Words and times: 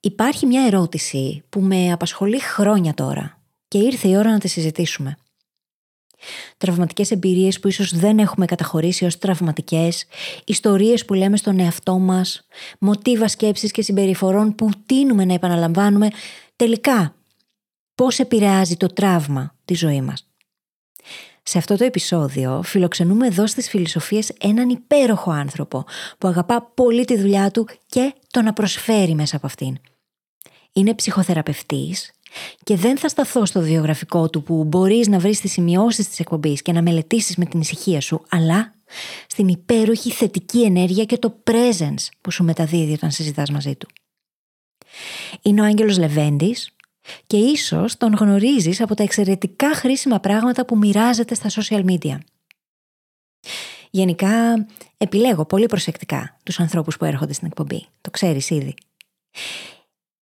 Υπάρχει 0.00 0.46
μια 0.46 0.66
ερώτηση 0.66 1.42
που 1.48 1.60
με 1.60 1.92
απασχολεί 1.92 2.40
χρόνια 2.40 2.94
τώρα 2.94 3.40
και 3.68 3.78
ήρθε 3.78 4.08
η 4.08 4.16
ώρα 4.16 4.30
να 4.30 4.38
τη 4.38 4.48
συζητήσουμε. 4.48 5.16
Τραυματικές 6.56 7.10
εμπειρίες 7.10 7.60
που 7.60 7.68
ίσως 7.68 7.98
δεν 7.98 8.18
έχουμε 8.18 8.46
καταχωρήσει 8.46 9.04
ως 9.04 9.18
τραυματικές, 9.18 10.04
ιστορίες 10.44 11.04
που 11.04 11.14
λέμε 11.14 11.36
στον 11.36 11.58
εαυτό 11.58 11.98
μας, 11.98 12.46
μοτίβα 12.78 13.28
σκέψης 13.28 13.70
και 13.70 13.82
συμπεριφορών 13.82 14.54
που 14.54 14.70
τίνουμε 14.86 15.24
να 15.24 15.34
επαναλαμβάνουμε, 15.34 16.08
τελικά 16.56 17.14
πώς 17.94 18.18
επηρεάζει 18.18 18.76
το 18.76 18.86
τραύμα 18.86 19.54
τη 19.64 19.74
ζωή 19.74 20.00
μας; 20.00 20.27
Σε 21.50 21.58
αυτό 21.58 21.76
το 21.76 21.84
επεισόδιο 21.84 22.62
φιλοξενούμε 22.62 23.26
εδώ 23.26 23.46
στις 23.46 23.68
φιλοσοφίες 23.68 24.32
έναν 24.40 24.68
υπέροχο 24.68 25.30
άνθρωπο 25.30 25.84
που 26.18 26.28
αγαπά 26.28 26.62
πολύ 26.74 27.04
τη 27.04 27.18
δουλειά 27.18 27.50
του 27.50 27.68
και 27.86 28.14
το 28.30 28.42
να 28.42 28.52
προσφέρει 28.52 29.14
μέσα 29.14 29.36
από 29.36 29.46
αυτήν. 29.46 29.78
Είναι 30.72 30.94
ψυχοθεραπευτής 30.94 32.12
και 32.64 32.76
δεν 32.76 32.98
θα 32.98 33.08
σταθώ 33.08 33.46
στο 33.46 33.60
βιογραφικό 33.60 34.30
του 34.30 34.42
που 34.42 34.64
μπορείς 34.64 35.08
να 35.08 35.18
βρεις 35.18 35.40
τις 35.40 35.52
σημειώσεις 35.52 36.08
της 36.08 36.20
εκπομπής 36.20 36.62
και 36.62 36.72
να 36.72 36.82
μελετήσεις 36.82 37.36
με 37.36 37.44
την 37.44 37.60
ησυχία 37.60 38.00
σου, 38.00 38.24
αλλά 38.28 38.74
στην 39.26 39.48
υπέροχη 39.48 40.10
θετική 40.10 40.62
ενέργεια 40.62 41.04
και 41.04 41.18
το 41.18 41.42
presence 41.50 42.08
που 42.20 42.30
σου 42.30 42.44
μεταδίδει 42.44 42.92
όταν 42.92 43.10
συζητάς 43.10 43.50
μαζί 43.50 43.74
του. 43.76 43.88
Είναι 45.42 45.60
ο 45.60 45.64
Άγγελος 45.64 45.98
Λεβέντης, 45.98 46.72
και 47.26 47.36
ίσως 47.36 47.96
τον 47.96 48.14
γνωρίζεις 48.14 48.80
από 48.80 48.94
τα 48.94 49.02
εξαιρετικά 49.02 49.74
χρήσιμα 49.74 50.20
πράγματα 50.20 50.64
που 50.64 50.76
μοιράζεται 50.76 51.34
στα 51.34 51.48
social 51.50 51.84
media. 51.84 52.18
Γενικά, 53.90 54.66
επιλέγω 54.96 55.44
πολύ 55.44 55.66
προσεκτικά 55.66 56.38
τους 56.42 56.60
ανθρώπους 56.60 56.96
που 56.96 57.04
έρχονται 57.04 57.32
στην 57.32 57.46
εκπομπή. 57.46 57.86
Το 58.00 58.10
ξέρεις 58.10 58.50
ήδη. 58.50 58.74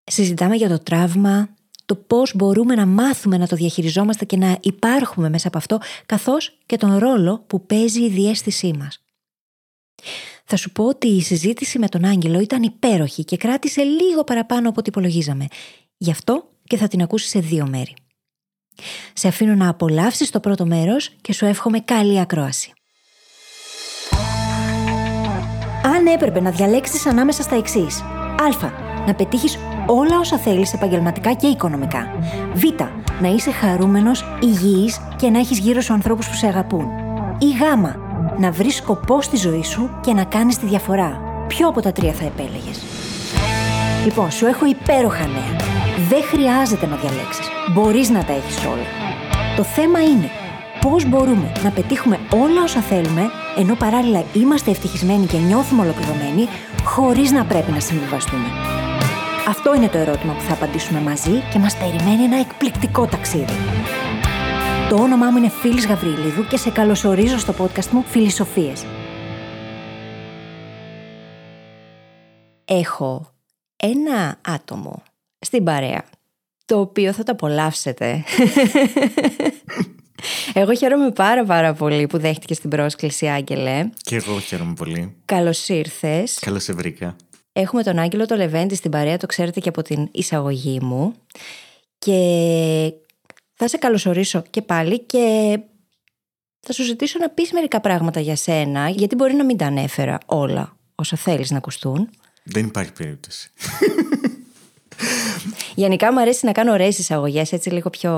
Συζητάμε 0.05 0.57
για 0.57 0.69
το 0.69 0.79
τραύμα, 0.79 1.49
το 1.87 1.95
πώς 1.95 2.35
μπορούμε 2.35 2.75
να 2.75 2.87
μάθουμε 2.87 3.37
να 3.37 3.47
το 3.47 3.57
διαχειριζόμαστε 3.57 4.25
και 4.25 4.37
να 4.37 4.59
υπάρχουμε 4.61 5.29
μέσα 5.29 5.49
από 5.49 5.59
αυτό, 5.59 5.79
καθώς 6.07 6.59
και 6.67 6.77
τον 6.77 6.99
ρόλο 6.99 7.45
που 7.47 7.67
παίζει 7.67 8.05
η 8.05 8.09
διέστησή 8.09 8.73
μας. 8.79 9.01
Θα 10.45 10.57
σου 10.57 10.73
πω 10.73 10.85
ότι 10.85 11.09
η 11.09 11.23
συζήτηση 11.23 11.79
με 11.79 11.89
τον 11.89 12.05
Άγγελο 12.05 12.41
ήταν 12.41 12.63
υπέροχη 12.63 13.25
και 13.25 13.37
κράτησε 13.37 13.83
λίγο 13.83 14.25
παραπάνω 14.25 14.69
από 14.69 14.81
ό,τι 14.81 14.89
υπολογίζαμε. 14.89 15.47
Γι' 15.97 16.11
αυτό 16.11 16.51
και 16.67 16.77
θα 16.77 16.89
την 16.89 17.03
ακούσεις 17.03 17.29
σε 17.29 17.39
δύο 17.39 17.67
μέρη. 17.71 17.95
Σε 19.13 19.29
αφήνω 19.29 19.55
να 19.55 19.69
απολαύσεις 19.69 20.31
το 20.31 20.41
πρώτο 20.41 20.67
μέρος 20.67 21.11
και 21.21 21.33
σου 21.33 21.45
εύχομαι 21.45 21.81
καλή 21.81 22.21
ακρόαση. 22.21 22.73
Αν 25.83 26.07
έπρεπε 26.07 26.41
να 26.41 26.51
διαλέξεις 26.51 27.07
ανάμεσα 27.07 27.43
στα 27.43 27.57
εξής. 27.57 28.01
Α. 28.01 28.85
Να 29.07 29.15
πετύχεις 29.15 29.59
όλα 29.87 30.19
όσα 30.19 30.39
θέλεις 30.39 30.73
επαγγελματικά 30.73 31.33
και 31.33 31.47
οικονομικά. 31.47 32.07
Β. 32.55 32.63
Να 33.21 33.29
είσαι 33.29 33.51
χαρούμενος, 33.51 34.25
υγιής 34.43 35.01
και 35.17 35.31
να 35.31 35.39
έχεις 35.39 35.59
γύρω 35.59 35.81
σου 35.81 35.93
ανθρώπους 35.93 36.29
που 36.29 36.35
σε 36.35 36.47
αγαπούν. 36.47 36.87
Ή 37.39 37.51
Γ. 37.51 37.61
Να 38.39 38.51
βρεις 38.51 38.75
σκοπό 38.75 39.23
στη 39.23 39.37
ζωή 39.37 39.63
σου 39.63 39.99
και 40.03 40.13
να 40.13 40.25
κάνεις 40.25 40.59
τη 40.59 40.67
διαφορά. 40.67 41.21
Ποιο 41.49 41.69
από 41.69 41.81
τα 41.81 41.93
τρία 41.93 42.13
θα 42.13 42.25
επέλεγες; 42.25 42.83
Λοιπόν, 44.07 44.31
σου 44.31 44.47
έχω 44.47 44.67
υπέροχα 44.67 45.27
νέα. 45.27 45.57
Δεν 46.09 46.23
χρειάζεται 46.23 46.87
να 46.87 46.97
διαλέξεις. 46.97 47.49
Μπορείς 47.73 48.11
να 48.11 48.25
τα 48.25 48.33
έχεις 48.33 48.65
όλα. 48.65 48.87
Το 49.57 49.63
θέμα 49.63 50.03
είναι 50.03 50.31
πώς 50.81 51.09
μπορούμε 51.09 51.53
να 51.63 51.71
πετύχουμε 51.71 52.19
όλα 52.35 52.63
όσα 52.63 52.81
θέλουμε, 52.81 53.31
ενώ 53.59 53.75
παράλληλα 53.75 54.25
είμαστε 54.33 54.71
ευτυχισμένοι 54.71 55.27
και 55.27 55.37
νιώθουμε 55.39 55.83
ολοκληρωμένοι, 55.83 56.49
χωρίς 56.85 57.31
να 57.31 57.45
πρέπει 57.45 57.71
να 57.71 57.81
συμβιβαστούμε. 57.81 58.49
Αυτό 59.49 59.75
είναι 59.75 59.89
το 59.89 59.99
ερώτημα 59.99 60.33
που 60.33 60.41
θα 60.41 60.53
απαντήσουμε 60.53 61.01
μαζί 61.01 61.43
και 61.53 61.59
μας 61.59 61.77
περιμένει 61.77 62.23
ένα 62.23 62.39
εκπληκτικό 62.39 63.07
ταξίδι. 63.07 63.57
Το 64.89 64.97
όνομά 64.97 65.31
μου 65.31 65.37
είναι 65.37 65.49
Φίλης 65.49 65.87
Γαβρίλιδου 65.87 66.47
και 66.47 66.57
σε 66.57 66.71
καλωσορίζω 66.71 67.39
στο 67.39 67.55
podcast 67.59 67.89
μου 67.91 68.05
Φιλισοφίες. 68.07 68.87
Έχω 72.65 73.36
ένα 73.77 74.39
άτομο 74.41 75.03
στην 75.39 75.65
παρέα, 75.65 76.05
το 76.65 76.81
οποίο 76.81 77.13
θα 77.13 77.23
το 77.23 77.33
απολαύσετε. 77.33 78.25
Εγώ 80.55 80.75
χαίρομαι 80.75 81.11
πάρα 81.11 81.45
πάρα 81.45 81.75
πολύ 81.75 82.07
που 82.07 82.19
δέχτηκε 82.19 82.55
την 82.55 82.71
πρόσκληση, 82.71 83.27
Άγγελε. 83.27 83.89
Και 83.97 84.17
εγώ 84.17 84.41
χαίρομαι 84.41 84.75
πολύ. 84.75 85.17
Καλώς 85.25 85.69
ήρθες. 85.69 86.39
Καλώς 86.39 86.63
σε 86.63 86.73
βρήκα. 86.73 87.17
Έχουμε 87.53 87.83
τον 87.83 87.99
Άγγελο 87.99 88.27
το 88.27 88.37
Λεβέντη 88.37 88.75
στην 88.75 88.91
παρέα, 88.91 89.17
το 89.17 89.27
ξέρετε 89.27 89.61
και 89.61 89.69
από 89.69 89.83
την 89.83 90.09
εισαγωγή 90.13 90.81
μου. 90.81 91.15
Και 91.99 92.93
θα 93.55 93.69
σε 93.69 93.77
καλωσορίσω 93.77 94.43
και 94.51 94.63
πάλι 94.63 95.01
και 95.01 95.59
θα 96.61 96.73
σου 96.73 96.83
ζητήσω 96.83 97.19
να 97.19 97.29
πεις 97.29 97.53
μερικά 97.53 97.81
πράγματα 97.81 98.21
για 98.21 98.37
σένα, 98.37 98.89
γιατί 98.89 99.15
μπορεί 99.15 99.35
να 99.35 99.45
μην 99.45 99.57
τα 99.57 99.67
ανέφερα 99.67 100.19
όλα 100.27 100.77
όσα 100.95 101.17
θέλεις 101.17 101.51
να 101.51 101.57
ακουστούν. 101.57 102.11
Δεν 102.49 102.65
υπάρχει 102.65 102.93
περίπτωση. 102.93 103.51
Γενικά 105.75 106.13
μου 106.13 106.21
αρέσει 106.21 106.47
να 106.47 106.53
κάνω 106.53 106.73
ωραίες 106.73 106.99
εισαγωγές, 106.99 107.53
έτσι 107.53 107.71
λίγο 107.71 107.91
πιο 107.91 108.13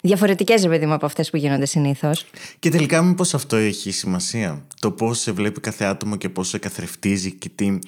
διαφορετικές, 0.00 0.66
παιδί 0.66 0.86
μου, 0.86 0.92
από 0.92 1.06
αυτές 1.06 1.30
που 1.30 1.36
γίνονται 1.36 1.66
συνήθως. 1.66 2.26
Και 2.58 2.70
τελικά, 2.70 3.02
μήπως 3.02 3.34
αυτό 3.34 3.56
έχει 3.56 3.90
σημασία; 3.90 4.66
Το 4.80 4.90
πώς 4.90 5.18
σε 5.18 5.32
βλέπει 5.32 5.60
κάθε 5.60 5.84
άτομο 5.84 6.16
και 6.16 6.28
πώς 6.28 6.48
σε 6.48 6.58
καθρεφτίζει 6.58 7.32
και 7.32 7.48
τι, 7.54 7.78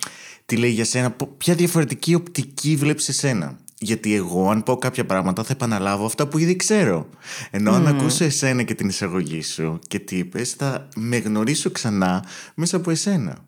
τι 0.46 0.56
λέει 0.56 0.70
για 0.70 0.84
σένα. 0.84 1.16
Ποια 1.38 1.54
διαφορετική 1.54 2.14
οπτική 2.14 2.76
βλέπεις 2.76 3.08
εσένα. 3.08 3.58
Γιατί 3.80 4.14
εγώ, 4.14 4.50
αν 4.50 4.62
πω 4.62 4.76
κάποια 4.76 5.06
πράγματα, 5.06 5.42
θα 5.42 5.52
επαναλάβω 5.52 6.04
αυτά 6.04 6.28
που 6.28 6.38
ήδη 6.38 6.56
ξέρω. 6.56 7.08
Ενώ 7.50 7.72
αν 7.72 7.86
ακούσω 7.86 8.24
εσένα 8.24 8.62
και 8.62 8.74
την 8.74 8.88
εισαγωγή 8.88 9.42
σου 9.42 9.78
και 9.88 9.98
τι 9.98 10.16
είπες, 10.16 10.50
θα 10.50 10.88
με 10.96 11.16
γνωρίσω 11.16 11.70
ξανά 11.70 12.24
μέσα 12.54 12.76
από 12.76 12.90
εσένα. 12.90 13.47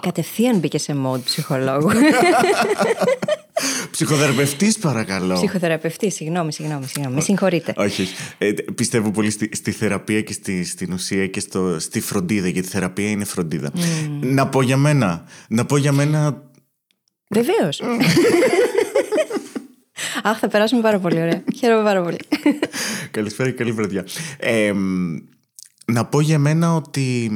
Κατευθείαν 0.00 0.58
μπήκε 0.58 0.78
σε 0.78 0.94
μόντ 0.94 1.20
ψυχολόγου. 1.24 1.90
Ψυχοθεραπευτής, 3.90 4.78
παρακαλώ. 4.78 5.34
Ψυχοθεραπευτής, 5.34 6.14
συγγνώμη, 6.14 6.52
συγγνώμη, 6.52 6.86
συγγνώμη. 6.86 7.14
Με 7.14 7.20
συγχωρείτε. 7.20 7.72
Όχι, 7.76 8.08
Ε, 8.38 8.52
πιστεύω 8.74 9.10
πολύ 9.10 9.30
στη, 9.30 9.48
στη 9.52 9.70
θεραπεία 9.70 10.20
και 10.20 10.32
στη, 10.32 10.64
στην 10.64 10.92
ουσία 10.92 11.26
και 11.26 11.40
στο, 11.40 11.78
στη 11.78 12.00
φροντίδα, 12.00 12.48
γιατί 12.48 12.66
η 12.68 12.70
θεραπεία 12.70 13.10
είναι 13.10 13.24
φροντίδα. 13.24 13.70
Mm. 13.74 13.80
Να 14.20 14.48
πω 14.48 14.62
για 14.62 14.76
μένα. 14.76 15.24
Να 15.48 15.64
πω 15.64 15.76
για 15.76 15.92
μένα. 15.92 16.42
Βεβαίως. 17.30 17.80
Αχ, 20.22 20.38
θα 20.38 20.48
περάσουμε 20.48 20.80
πάρα 20.82 20.98
πολύ 20.98 21.20
ωραία. 21.20 21.42
Χαίρομαι 21.56 21.82
πάρα 21.82 22.02
πολύ. 22.02 22.18
Καλησπέρα 23.10 23.50
και 23.50 23.56
καλή 23.56 23.72
βραδιά. 23.72 24.06
Ε, 24.36 24.72
να 25.86 26.04
πω 26.04 26.20
για 26.20 26.38
μένα 26.38 26.74
ότι 26.74 27.30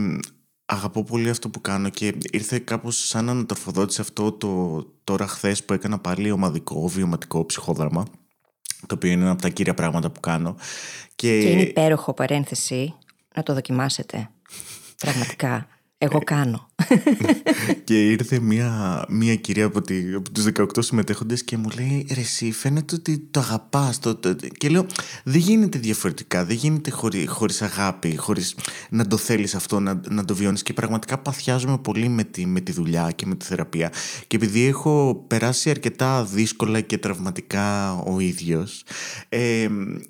αγαπώ 0.71 1.05
πολύ 1.05 1.31
αυτό 1.31 1.49
που 1.49 1.61
κάνω 1.61 1.89
και 1.89 2.15
ήρθε 2.31 2.59
κάπως 2.59 3.07
σαν 3.07 3.29
ανατροφοδότηση 3.29 4.01
αυτό 4.01 4.33
το 4.33 4.83
τώρα 5.05 5.27
χθες 5.27 5.65
που 5.65 5.73
έκανα 5.73 5.99
πάλι 5.99 6.31
ομαδικό, 6.31 6.89
βιωματικό 6.89 7.47
ψυχόδραμα 7.47 8.05
το 8.87 8.95
οποίο 8.95 9.11
είναι 9.11 9.23
ένα 9.23 9.31
από 9.31 9.43
τα 9.43 9.49
κύρια 9.49 9.75
πράγματα 9.75 10.11
που 10.11 10.21
κάνω. 10.21 10.57
Και, 11.15 11.41
και 11.41 11.51
είναι 11.51 11.63
υπέροχο 11.63 12.15
παρένθεση 12.15 12.95
να 13.35 13.43
το 13.43 13.55
δοκιμάσετε. 13.55 14.31
Πραγματικά. 14.97 15.67
Εγώ 15.99 16.19
κάνω. 16.19 16.68
Και 17.85 18.11
ήρθε 18.11 18.41
μια, 18.41 19.05
μια 19.09 19.35
κυρία 19.35 19.65
από, 19.65 19.81
τη, 19.83 20.15
από 20.15 20.31
τους 20.31 20.45
18 20.55 20.65
συμμετέχοντες 20.79 21.45
και 21.45 21.57
μου 21.57 21.69
λέει 21.79 22.07
«Ρε 22.15 22.21
εσύ 22.21 22.53
φαίνεται 22.53 22.95
ότι 22.95 23.19
το 23.31 23.41
αγαπάς». 23.41 23.99
Το, 23.99 24.15
το, 24.15 24.35
και 24.59 24.69
λέω 24.69 24.87
«Δεν 25.25 25.41
γίνεται 25.41 25.79
διαφορετικά, 25.79 26.45
δεν 26.45 26.57
γίνεται 26.57 26.91
χωρί, 26.91 27.27
χωρίς 27.27 27.63
αγάπη, 27.63 28.17
χωρίς 28.17 28.55
να 28.91 29.07
το 29.07 29.17
θέλεις 29.17 29.55
αυτό, 29.55 29.81
να, 29.81 30.01
να 30.09 30.25
το 30.25 30.35
βιώνεις». 30.35 30.63
Και 30.63 30.73
πραγματικά 30.73 31.19
παθιάζομαι 31.19 31.79
πολύ 31.79 32.09
με 32.09 32.25
τη, 32.25 32.47
με 32.47 32.61
τη 32.61 32.73
δουλειά 32.73 33.11
και 33.15 33.27
με 33.27 33.35
τη 33.35 33.45
θεραπεία. 33.45 33.93
Και 34.27 34.37
επειδή 34.37 34.65
έχω 34.65 35.25
περάσει 35.27 35.71
αρκετά 35.71 36.25
δύσκολα 36.25 36.81
και 36.81 36.99
τραυματικά 36.99 37.93
ο 37.95 38.21
ίδιος, 38.21 38.85
ε, 39.29 39.69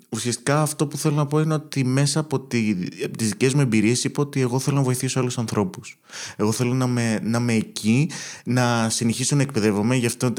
ουσιαστικά 0.09 0.61
αυτό 0.61 0.87
που 0.87 0.97
θέλω 0.97 1.15
να 1.15 1.25
πω 1.25 1.39
είναι 1.39 1.53
ότι 1.53 1.85
μέσα 1.85 2.19
από, 2.19 2.39
τη, 2.39 2.75
από 3.05 3.17
τις 3.17 3.29
δικές 3.29 3.53
μου 3.53 3.61
εμπειρίες 3.61 4.03
είπα 4.03 4.21
ότι 4.21 4.41
εγώ 4.41 4.59
θέλω 4.59 4.75
να 4.75 4.83
βοηθήσω 4.83 5.19
άλλους 5.19 5.37
ανθρώπους. 5.37 5.97
Εγώ 6.35 6.51
θέλω 6.59 6.73
να 6.73 6.85
είμαι, 6.85 7.19
να 7.23 7.37
είμαι 7.37 7.53
εκεί, 7.53 8.09
να 8.43 8.89
συνεχίσω 8.89 9.35
να 9.35 9.41
εκπαιδεύομαι, 9.41 9.95
γι' 9.95 10.05
αυτό 10.05 10.33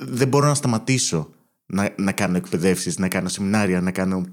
δεν 0.00 0.28
μπορώ 0.28 0.46
να 0.46 0.54
σταματήσω 0.54 1.30
να, 1.66 1.94
να 1.96 2.12
κάνω 2.12 2.36
εκπαιδεύσεις, 2.36 2.98
να 2.98 3.08
κάνω 3.08 3.28
σεμινάρια, 3.28 3.80
να 3.80 3.90
κάνω 3.90 4.26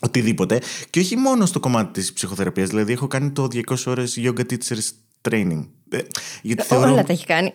οτιδήποτε. 0.00 0.60
Και 0.90 1.00
όχι 1.00 1.16
μόνο 1.16 1.46
στο 1.46 1.60
κομμάτι 1.60 2.00
της 2.00 2.12
ψυχοθεραπείας, 2.12 2.68
δηλαδή 2.68 2.92
έχω 2.92 3.06
κάνει 3.06 3.30
το 3.30 3.48
200 3.52 3.76
ώρες 3.86 4.18
yoga 4.22 4.40
teachers 4.40 4.90
training. 5.28 5.66
Ε, 5.88 5.98
γιατί 6.42 6.62
θεωρώ... 6.62 6.92
Όλα 6.92 7.04
τα 7.04 7.12
έχει 7.12 7.26
κάνει. 7.26 7.54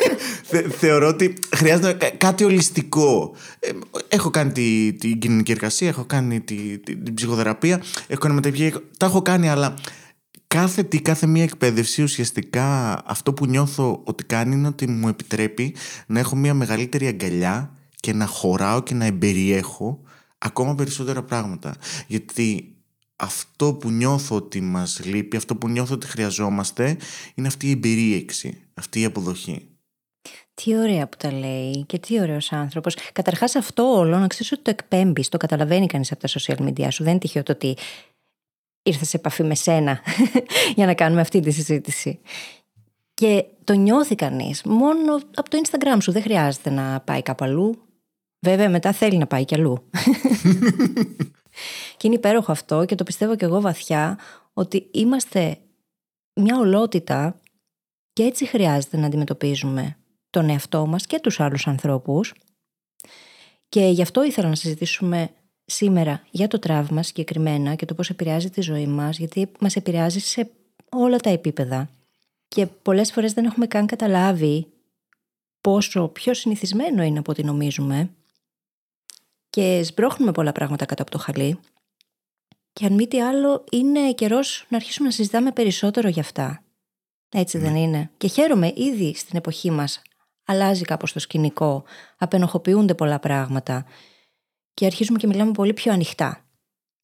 θεωρώ 0.80 1.08
ότι 1.08 1.34
χρειάζεται 1.56 2.10
κάτι 2.16 2.44
ολιστικό. 2.44 3.34
Ε, 3.58 3.70
έχω 4.08 4.30
κάνει 4.30 4.52
την 4.52 4.98
τη 4.98 5.16
κοινωνική 5.16 5.52
εργασία, 5.52 5.88
έχω 5.88 6.04
κάνει 6.04 6.40
την 6.40 7.14
ψυχοθεραπεία, 7.14 7.82
έχω 8.06 8.20
κάνει 8.20 8.34
μεταπτυχία. 8.34 8.82
Τα 8.96 9.06
έχω 9.06 9.22
κάνει, 9.22 9.48
αλλά 9.48 9.74
κάθε 10.54 10.82
τι, 10.82 11.00
κάθε 11.02 11.26
μία 11.26 11.42
εκπαίδευση 11.42 12.02
ουσιαστικά 12.02 12.98
αυτό 13.06 13.32
που 13.32 13.46
νιώθω 13.46 14.02
ότι 14.04 14.24
κάνει 14.24 14.54
είναι 14.54 14.68
ότι 14.68 14.86
μου 14.86 15.08
επιτρέπει 15.08 15.74
να 16.06 16.18
έχω 16.18 16.36
μία 16.36 16.54
μεγαλύτερη 16.54 17.06
αγκαλιά 17.06 17.76
και 17.96 18.12
να 18.12 18.26
χωράω 18.26 18.82
και 18.82 18.94
να 18.94 19.04
εμπεριέχω 19.04 20.00
ακόμα 20.38 20.74
περισσότερα 20.74 21.22
πράγματα. 21.22 21.74
Γιατί 22.06 22.74
αυτό 23.16 23.74
που 23.74 23.90
νιώθω 23.90 24.36
ότι 24.36 24.60
μας 24.60 25.00
λείπει, 25.04 25.36
αυτό 25.36 25.56
που 25.56 25.68
νιώθω 25.68 25.94
ότι 25.94 26.06
χρειαζόμαστε 26.06 26.96
είναι 27.34 27.46
αυτή 27.48 27.66
η 27.66 27.70
εμπερίεξη, 27.70 28.60
αυτή 28.74 29.00
η 29.00 29.04
αποδοχή. 29.04 29.68
Τι 30.54 30.76
ωραία 30.76 31.08
που 31.08 31.16
τα 31.16 31.32
λέει 31.32 31.84
και 31.86 31.98
τι 31.98 32.20
ωραίος 32.20 32.52
άνθρωπος. 32.52 32.96
Καταρχάς 33.12 33.54
αυτό 33.54 33.82
όλο 33.82 34.18
να 34.18 34.26
ξέρεις 34.26 34.52
ότι 34.52 34.62
το 34.62 34.70
εκπέμπεις, 34.70 35.28
το 35.28 35.36
καταλαβαίνει 35.36 35.86
κανείς 35.86 36.12
από 36.12 36.20
τα 36.20 36.28
social 36.28 36.68
media 36.68 36.86
σου. 36.90 37.02
Δεν 37.02 37.12
είναι 37.12 37.20
τυχαίο 37.20 37.42
το 37.42 37.52
ότι 37.52 37.76
ήρθες 38.82 39.08
σε 39.08 39.16
επαφή 39.16 39.42
με 39.42 39.54
σένα 39.54 40.00
για 40.76 40.86
να 40.86 40.94
κάνουμε 40.94 41.20
αυτή 41.20 41.40
τη 41.40 41.50
συζήτηση. 41.50 42.20
Και 43.14 43.44
το 43.64 43.72
νιώθει 43.72 44.14
κανείς 44.14 44.62
μόνο 44.62 45.14
από 45.14 45.50
το 45.50 45.60
Instagram 45.64 45.96
σου. 46.00 46.12
Δεν 46.12 46.22
χρειάζεται 46.22 46.70
να 46.70 47.00
πάει 47.00 47.22
κάπου 47.22 47.44
αλλού. 47.44 47.82
Βέβαια, 48.40 48.70
μετά 48.70 48.92
θέλει 48.92 49.18
να 49.18 49.26
πάει 49.26 49.44
κι 49.44 49.54
αλλού. 49.54 49.90
και 51.96 52.06
είναι 52.06 52.14
υπέροχο 52.14 52.52
αυτό 52.52 52.84
και 52.84 52.94
το 52.94 53.04
πιστεύω 53.04 53.36
κι 53.36 53.44
εγώ 53.44 53.60
βαθιά 53.60 54.18
ότι 54.52 54.88
είμαστε 54.90 55.58
μια 56.34 56.58
ολότητα 56.58 57.40
και 58.12 58.22
έτσι 58.22 58.46
χρειάζεται 58.46 58.96
να 58.96 59.06
αντιμετωπίζουμε 59.06 59.96
τον 60.30 60.48
εαυτό 60.48 60.86
μας 60.86 61.06
και 61.06 61.20
τους 61.20 61.40
άλλους 61.40 61.66
ανθρώπους. 61.66 62.34
Και 63.68 63.86
γι' 63.86 64.02
αυτό 64.02 64.24
ήθελα 64.24 64.48
να 64.48 64.54
συζητήσουμε 64.54 65.30
σήμερα 65.70 66.22
για 66.30 66.48
το 66.48 66.58
τραύμα 66.58 67.02
συγκεκριμένα 67.02 67.74
και 67.74 67.84
το 67.84 67.94
πώς 67.94 68.10
επηρεάζει 68.10 68.50
τη 68.50 68.60
ζωή 68.60 68.86
μας, 68.86 69.18
γιατί 69.18 69.50
μας 69.60 69.76
επηρεάζει 69.76 70.18
σε 70.18 70.50
όλα 70.88 71.16
τα 71.16 71.30
επίπεδα. 71.30 71.90
Και 72.48 72.66
πολλές 72.66 73.12
φορές 73.12 73.32
δεν 73.32 73.44
έχουμε 73.44 73.66
καν 73.66 73.86
καταλάβει 73.86 74.66
πόσο 75.60 76.08
πιο 76.08 76.34
συνηθισμένο 76.34 77.02
είναι 77.02 77.18
από 77.18 77.30
ό,τι 77.30 77.44
νομίζουμε 77.44 78.10
και 79.50 79.82
σμπρώχνουμε 79.82 80.32
πολλά 80.32 80.52
πράγματα 80.52 80.84
κάτω 80.84 81.02
από 81.02 81.10
το 81.10 81.18
χαλί 81.18 81.58
και 82.72 82.86
αν 82.86 82.92
μη 82.92 83.06
τι 83.06 83.22
άλλο 83.22 83.64
είναι 83.70 84.12
καιρός 84.12 84.66
να 84.68 84.76
αρχίσουμε 84.76 85.08
να 85.08 85.14
συζητάμε 85.14 85.52
περισσότερο 85.52 86.08
για 86.08 86.22
αυτά. 86.22 86.62
Έτσι 87.28 87.58
δεν 87.58 87.72
ναι. 87.72 87.80
είναι. 87.80 88.10
Και 88.16 88.28
χαίρομαι 88.28 88.72
ήδη 88.76 89.14
στην 89.14 89.38
εποχή 89.38 89.70
μας 89.70 90.02
αλλάζει 90.44 90.82
κάπως 90.82 91.12
το 91.12 91.18
σκηνικό, 91.18 91.84
απενοχοποιούνται 92.18 92.94
πολλά 92.94 93.18
πράγματα 93.18 93.84
και 94.80 94.86
αρχίζουμε 94.86 95.18
και 95.18 95.26
μιλάμε 95.26 95.52
πολύ 95.52 95.72
πιο 95.72 95.92
ανοιχτά. 95.92 96.44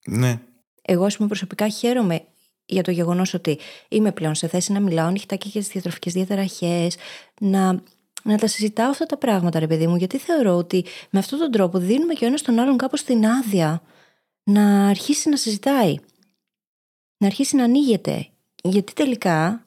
Ναι. 0.07 0.41
Εγώ, 0.83 1.05
ας 1.05 1.17
πούμε, 1.17 1.29
προσωπικά 1.29 1.69
χαίρομαι 1.69 2.25
για 2.67 2.83
το 2.83 2.91
γεγονός 2.91 3.35
ότι 3.35 3.59
είμαι 3.89 4.13
πλέον 4.13 4.35
σε 4.35 4.49
θέση 4.49 4.73
να 4.73 4.81
μιλάω 4.81 5.07
ανοιχτά 5.07 5.37
και 5.37 5.49
για 5.49 5.61
τις 5.61 5.71
διατροφικές 5.71 6.13
διαταραχές, 6.13 6.97
να, 7.41 7.83
να 8.23 8.39
τα 8.39 8.47
συζητάω 8.47 8.91
αυτά 8.91 9.07
τα 9.07 9.17
πράγματα, 9.17 9.59
ρε 9.59 9.67
παιδί 9.67 9.87
μου, 9.87 9.97
γιατί 9.97 10.19
θεωρώ 10.19 10.57
ότι 10.57 10.85
με 11.11 11.19
αυτόν 11.19 11.39
τον 11.39 11.51
τρόπο 11.51 11.79
δίνουμε 11.79 12.15
και 12.15 12.25
ο 12.25 12.27
ένας 12.27 12.43
τον 12.43 12.59
άλλον 12.59 12.77
κάπως 12.77 13.03
την 13.03 13.27
άδεια 13.27 13.83
να 14.43 14.89
αρχίσει 14.89 15.29
να 15.29 15.37
συζητάει. 15.37 15.95
Να 17.19 17.27
αρχίσει 17.27 17.57
να 17.57 17.65
ανοίγεται. 17.65 18.29
Γιατί 18.63 18.93
τελικά 18.93 19.66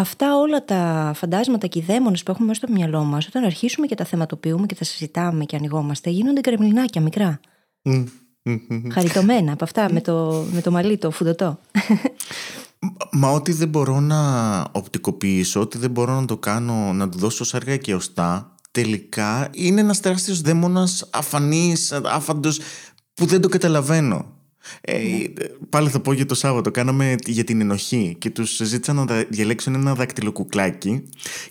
αυτά 0.00 0.36
όλα 0.36 0.64
τα 0.64 1.12
φαντάσματα 1.14 1.66
και 1.66 1.78
οι 1.78 1.82
δαίμονες 1.82 2.22
που 2.22 2.30
έχουμε 2.30 2.46
μέσα 2.46 2.60
στο 2.66 2.72
μυαλό 2.72 3.04
μας, 3.04 3.26
όταν 3.26 3.44
αρχίσουμε 3.44 3.86
και 3.86 3.94
τα 3.94 4.04
θεματοποιούμε 4.04 4.66
και 4.66 4.74
τα 4.74 4.84
συζητάμε 4.84 5.44
και 5.44 5.56
ανοιγόμαστε, 5.56 6.10
γίνονται 6.10 6.40
κρεμλινάκια 6.40 7.00
μικρά. 7.00 7.40
Χαριτωμένα 8.92 9.52
από 9.52 9.64
αυτά 9.64 9.92
με 9.92 10.00
το, 10.00 10.44
με 10.52 10.60
το 10.60 10.70
μαλλί 10.70 10.98
το 10.98 11.10
φουντωτό. 11.10 11.58
Μα 13.12 13.30
ό,τι 13.30 13.52
δεν 13.52 13.68
μπορώ 13.68 14.00
να 14.00 14.60
οπτικοποιήσω, 14.72 15.60
ό,τι 15.60 15.78
δεν 15.78 15.90
μπορώ 15.90 16.20
να 16.20 16.26
το 16.26 16.36
κάνω, 16.36 16.92
να 16.92 17.08
του 17.08 17.18
δώσω 17.18 17.44
σαργά 17.44 17.76
και 17.76 17.94
οστά, 17.94 18.54
τελικά 18.70 19.48
είναι 19.52 19.80
ένας 19.80 20.00
τεράστιος 20.00 20.40
δαίμονας 20.40 21.08
αφανής, 21.12 21.92
άφαντος, 21.92 22.60
που 23.14 23.26
δεν 23.26 23.40
το 23.40 23.48
καταλαβαίνω. 23.48 24.35
Ε, 24.80 24.98
πάλι 25.70 25.88
θα 25.88 26.00
πω 26.00 26.12
για 26.12 26.26
το 26.26 26.34
Σάββατο. 26.34 26.70
Κάναμε 26.70 27.14
για 27.26 27.44
την 27.44 27.60
ενοχή 27.60 28.16
και 28.18 28.30
τους 28.30 28.60
ζήτησαν 28.62 28.96
να 28.96 29.24
διαλέξουν 29.28 29.74
ένα 29.74 29.94
δακτυλοκουκλάκι 29.94 31.02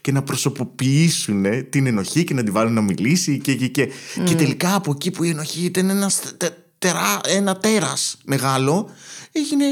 και 0.02 0.12
να 0.12 0.24
προσωποποιήσουν 0.24 1.70
την 1.70 1.88
ενοχή 1.88 2.24
και 2.24 2.34
να 2.34 2.44
τη 2.44 2.52
βάλουν 2.52 2.74
να 2.74 2.82
μιλήσει. 2.82 3.40
Και, 3.40 3.56
και, 3.56 3.68
και, 3.68 3.90
και 4.24 4.36
τελικά 4.36 4.76
από 4.76 4.92
εκεί 4.92 5.12
που 5.12 5.24
η 5.24 5.30
ενοχή 5.30 5.66
ήταν 5.66 5.90
ένα, 5.90 6.12
τερά, 6.78 7.20
ένα 7.28 7.58
τέρας 7.58 8.18
μεγάλο, 8.26 8.90
έγινε 9.32 9.66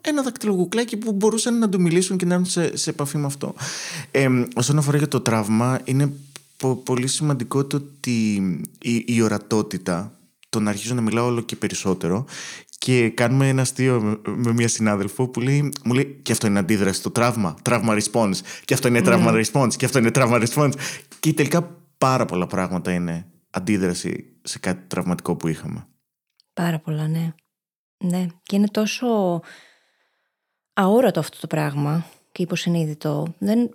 ένα 0.00 0.22
δακτυλοκουκλάκι 0.22 0.96
που 0.96 1.12
μπορούσαν 1.12 1.58
να 1.58 1.68
του 1.68 1.80
μιλήσουν 1.80 2.16
και 2.16 2.24
να 2.24 2.34
έρθουν 2.34 2.50
σε, 2.50 2.76
σε 2.76 2.90
επαφή 2.90 3.16
με 3.16 3.26
αυτό. 3.26 3.54
Ε, 4.10 4.28
όσον 4.54 4.78
αφορά 4.78 4.96
για 4.96 5.08
το 5.08 5.20
τραύμα, 5.20 5.80
είναι 5.84 6.12
πολύ 6.84 7.06
σημαντικό 7.06 7.64
το 7.64 7.76
ότι 7.76 8.34
η, 8.78 9.04
η 9.06 9.22
ορατότητα 9.22 10.14
το 10.48 10.60
να 10.60 10.70
αρχίζω 10.70 10.94
να 10.94 11.00
μιλάω 11.00 11.26
όλο 11.26 11.40
και 11.40 11.56
περισσότερο 11.56 12.24
και 12.84 13.08
κάνουμε 13.10 13.48
ένα 13.48 13.62
αστείο 13.62 14.20
με 14.24 14.52
μια 14.52 14.68
συνάδελφο 14.68 15.28
που 15.28 15.40
λέει, 15.40 15.72
μου 15.84 15.94
λέει 15.94 16.20
και 16.22 16.32
αυτό 16.32 16.46
είναι 16.46 16.58
αντίδραση 16.58 16.98
στο 16.98 17.10
τραύμα, 17.10 17.56
τραύμα 17.62 17.96
response 18.02 18.36
και 18.64 18.74
αυτό 18.74 18.88
είναι 18.88 19.02
τραύμα 19.02 19.32
ναι. 19.32 19.40
response 19.40 19.74
και 19.76 19.84
αυτό 19.84 19.98
είναι 19.98 20.10
τραύμα 20.10 20.42
response 20.42 20.72
και 21.20 21.32
τελικά 21.32 21.76
πάρα 21.98 22.24
πολλά 22.24 22.46
πράγματα 22.46 22.92
είναι 22.92 23.26
αντίδραση 23.50 24.32
σε 24.42 24.58
κάτι 24.58 24.86
τραυματικό 24.86 25.36
που 25.36 25.48
είχαμε. 25.48 25.86
Πάρα 26.52 26.78
πολλά, 26.78 27.08
ναι. 27.08 27.34
Ναι, 28.04 28.26
και 28.42 28.56
είναι 28.56 28.68
τόσο 28.68 29.40
αόρατο 30.72 31.20
αυτό 31.20 31.38
το 31.40 31.46
πράγμα 31.46 32.06
και 32.32 32.42
υποσυνείδητο. 32.42 33.34
Δεν, 33.38 33.74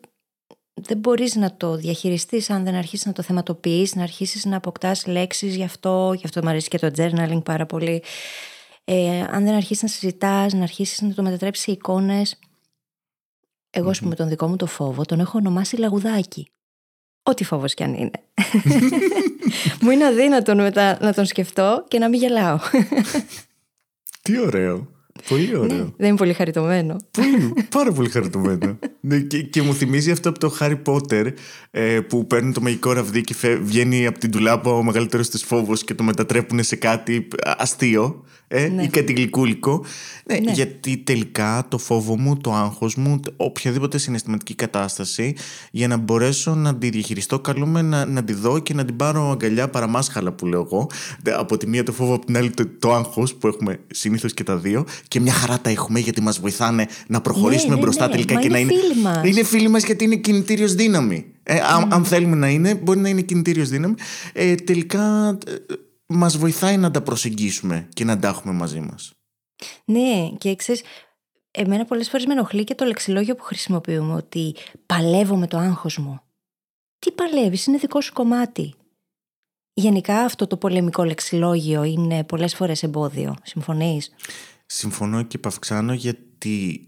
δεν 0.74 0.98
μπορείς 0.98 1.36
να 1.36 1.56
το 1.58 1.76
διαχειριστείς 1.76 2.50
αν 2.50 2.64
δεν 2.64 2.76
αρχίσεις 2.76 3.06
να 3.06 3.14
το 3.14 3.22
θεματοποιείς, 3.22 3.96
να 3.96 4.04
αρχίσεις 4.04 4.46
να 4.46 4.58
αποκτάς 4.58 5.06
λέξεις 5.06 5.56
γι' 5.56 5.64
αυτό, 5.64 6.14
γι' 6.18 6.26
αυτό 6.26 6.42
μου 6.44 6.50
αρέσει 6.50 6.68
και 6.68 6.80
το 6.80 6.92
journaling 6.96 7.44
πάρα 7.44 7.66
πολύ. 7.66 8.04
Ε, 8.88 9.22
αν 9.22 9.44
δεν 9.44 9.54
αρχίσεις 9.54 9.84
να 9.84 9.90
συζητάς, 9.90 10.54
να 10.54 10.64
αρχίσεις 10.64 11.02
να 11.02 11.14
το 11.14 11.24
μετατρέψεις 11.24 11.64
σε 11.64 11.72
εικόνες. 11.72 12.40
Εγώ, 13.70 13.90
mm-hmm. 13.90 14.00
με 14.00 14.16
τον 14.16 14.30
δικό 14.30 14.48
μου 14.48 14.56
το 14.56 14.66
φόβο, 14.66 15.06
τον 15.06 15.20
έχω 15.20 15.38
ονομάσει 15.38 15.78
λαγουδάκι. 15.78 16.50
Ό,τι 17.24 17.44
φόβος 17.44 17.74
κι 17.74 17.84
αν 17.84 17.94
είναι. 17.94 18.24
μου 19.82 19.90
είναι 19.90 20.06
αδύνατο 20.06 20.56
μετά 20.56 20.98
να 21.02 21.14
τον 21.14 21.26
σκεφτώ 21.26 21.86
και 21.88 22.00
να 22.00 22.10
μην 22.10 22.20
γελάω. 22.20 22.60
Τι 24.22 24.40
ωραίο. 24.40 24.88
Πολύ 25.30 25.48
ναι, 25.48 25.58
ωραίο. 25.58 25.94
δεν 25.98 26.08
είναι 26.08 26.18
πολύ 26.18 26.34
χαριτωμένο. 26.34 26.96
Πολύ, 27.12 27.54
πάρα 27.70 27.92
πολύ 27.92 28.10
χαριτωμένο. 28.10 28.80
ναι, 29.00 29.20
και, 29.20 29.42
και, 29.42 29.62
μου 29.62 29.74
θυμίζει 29.74 30.12
αυτό 30.12 30.30
από 30.30 30.40
το 30.40 30.56
Harry 30.60 30.82
Potter 30.86 31.34
ε, 31.72 32.00
που 32.00 32.28
παίρνουν 32.28 32.54
το 32.54 32.62
μαγικό 32.62 32.92
ραβδί 32.92 33.22
και 33.22 33.34
φε, 33.34 33.56
βγαίνει 33.56 34.06
από 34.06 34.20
την 34.20 34.32
τουλάπα 34.32 34.72
ο 34.72 34.84
μεγαλύτερος 34.84 35.30
της 35.30 35.44
φόβος 35.44 35.84
και 35.84 35.94
το 35.94 36.04
μετατρέπουν 36.04 36.64
σε 36.64 36.76
κάτι 36.76 37.28
αστείο 37.44 38.24
ε, 38.48 38.68
ναι. 38.68 38.84
ή 38.84 38.88
κάτι 38.88 39.14
γλυκούλικο. 39.14 39.86
Ναι, 40.26 40.38
ναι, 40.38 40.52
Γιατί 40.52 40.98
τελικά 40.98 41.66
το 41.70 41.78
φόβο 41.78 42.18
μου, 42.18 42.38
το 42.38 42.54
άγχος 42.54 42.96
μου, 42.96 43.20
οποιαδήποτε 43.36 43.98
συναισθηματική 43.98 44.56
κατάσταση, 44.56 45.36
για 45.72 45.88
να 45.88 45.98
μπορέσω 45.98 46.56
να 46.56 46.76
τη 46.76 46.90
διαχειριστώ, 46.90 47.40
καλούμε 47.40 47.82
να, 47.82 48.06
να 48.06 48.24
τη 48.24 48.34
δω 48.34 48.60
και 48.60 48.74
να 48.74 48.86
την 48.86 48.96
πάρω 48.96 49.32
αγκαλιά 49.32 49.70
παραμάσχαλα 49.70 50.32
που 50.32 50.46
λέω 50.46 50.62
εγώ. 50.62 50.90
Από 51.38 51.58
τη 51.58 51.68
μία 51.68 51.84
το 51.84 51.92
φόβο, 51.92 52.14
από 52.14 52.26
την 52.26 52.38
άλλη 52.38 52.50
το, 52.50 52.68
το 52.80 52.94
άγχος 52.94 53.36
που 53.36 53.48
έχουμε 53.48 53.80
συνήθως 53.88 54.34
και 54.34 54.44
τα 54.44 54.58
δύο. 54.58 54.86
Και 55.08 55.20
μια 55.20 55.34
χαρά 55.34 55.60
τα 55.60 55.70
έχουμε 55.70 56.00
γιατί 56.00 56.22
μας 56.22 56.40
βοηθάνε 56.40 56.88
να 57.08 57.22
προχωρήσουμε 57.22 57.70
ναι, 57.70 57.76
ναι 57.76 57.82
μπροστά 57.82 58.08
ναι, 58.08 58.12
τελικά 58.12 58.40
και 58.40 58.50
να 58.50 58.60
είναι. 58.60 58.72
Φίλοι 58.74 59.02
μας. 59.02 59.20
Είναι 59.24 59.44
φίλοι 59.44 59.68
μας 59.68 59.84
γιατί 59.84 60.04
είναι 60.04 60.16
κινητήριος 60.16 60.74
δύναμη. 60.74 61.26
Ε, 61.44 61.60
αν, 61.60 61.94
αν 61.94 62.06
θέλουμε 62.06 62.36
να 62.36 62.50
είναι, 62.50 62.76
μπορεί 62.76 63.00
να 63.00 63.10
είναι 63.10 63.22
κινητήριος 63.22 63.70
δύναμη. 63.70 63.94
Ε, 64.34 64.56
τελικά 64.56 65.38
ε, 65.48 65.74
μας 66.08 66.38
βοηθάει 66.38 66.78
να 66.78 66.92
τα 66.92 67.02
προσεγγίσουμε 67.02 67.90
και 67.94 68.04
να 68.04 68.20
τα 68.20 68.28
έχουμε 68.28 68.54
μαζί 68.54 68.80
μας. 68.80 69.14
Ναι, 69.86 70.30
και 70.38 70.56
ξέρεις, 70.56 70.84
εμένα 71.52 71.86
πολλές 71.86 72.10
φορές 72.10 72.26
με 72.26 72.34
ενοχλεί 72.34 72.64
και 72.64 72.76
το 72.76 72.86
λεξιλόγιο 72.86 73.36
που 73.36 73.44
χρησιμοποιούμε, 73.44 74.14
ότι 74.14 74.56
παλεύω 74.86 75.36
με 75.38 75.48
το 75.48 75.58
άγχος 75.58 75.98
μου. 75.98 76.20
Τι 77.00 77.12
παλεύεις, 77.12 77.66
είναι 77.66 77.78
δικό 77.78 78.02
σου 78.02 78.14
κομμάτι. 78.14 78.74
Γενικά 79.74 80.20
αυτό 80.20 80.48
το 80.48 80.58
πολεμικό 80.58 81.04
λεξιλόγιο 81.04 81.84
είναι 81.84 82.24
πολλές 82.24 82.56
φορές 82.56 82.84
εμπόδιο. 82.84 83.36
Συμφωνείς; 83.44 84.12
Συμφωνώ 84.66 85.24
και 85.24 85.38
παυξάνω 85.38 85.94
γιατί 85.94 86.88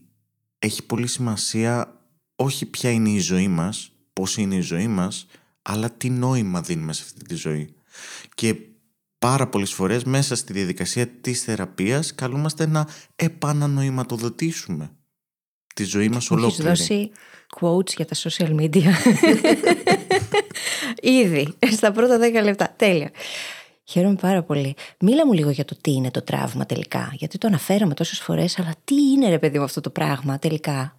έχει 0.60 0.84
πολύ 0.84 1.08
σημασία 1.08 2.02
όχι 2.36 2.66
ποια 2.66 2.92
είναι 2.92 3.10
η 3.10 3.20
ζωή 3.20 3.48
μας, 3.48 3.92
πώς 4.14 4.38
είναι 4.38 4.56
η 4.56 4.62
ζωή 4.62 4.88
μας, 4.88 5.26
αλλά 5.62 5.92
τι 5.92 6.10
νόημα 6.10 6.62
δίνουμε 6.62 6.94
σε 6.94 7.04
αυτή 7.06 7.24
τη 7.24 7.36
ζωή. 7.36 7.74
Και 8.36 8.56
πάρα 9.20 9.48
πολλές 9.48 9.74
φορές 9.74 10.04
μέσα 10.04 10.36
στη 10.36 10.54
διαδικασία 10.54 11.08
της 11.08 11.42
θεραπείας 11.44 12.16
καλούμαστε 12.16 12.66
να 12.68 12.88
επανανοηματοδοτήσουμε 13.16 14.92
τη 15.76 15.84
ζωή 15.84 16.10
μας 16.10 16.32
ολόκληρη. 16.32 16.70
Έχεις 16.70 16.88
δώσει 16.88 17.12
quotes 17.60 17.94
για 17.96 18.06
τα 18.06 18.16
social 18.16 18.56
media. 18.60 18.92
Ήδη, 21.22 21.54
στα 21.72 21.92
πρώτα 21.92 22.18
δέκα 22.18 22.44
λεπτά. 22.44 22.74
Τέλεια. 22.76 23.12
Χαίρομαι 23.84 24.16
πάρα 24.16 24.44
πολύ. 24.44 24.76
Μίλα 25.00 25.26
μου 25.26 25.34
λίγο 25.34 25.50
για 25.50 25.66
το 25.66 25.78
τι 25.82 25.92
είναι 25.92 26.12
το 26.12 26.22
τραύμα 26.22 26.66
τελικά. 26.66 27.12
Γιατί 27.14 27.38
το 27.38 27.48
αναφέραμε 27.48 27.94
τόσες 27.94 28.20
φορές, 28.20 28.60
αλλά 28.60 28.74
τι 28.84 28.96
είναι 28.96 29.30
ρε 29.30 29.40
παιδί 29.40 29.58
μου 29.58 29.64
αυτό 29.64 29.82
το 29.82 29.90
πράγμα 29.90 30.40
τελικά; 30.40 30.96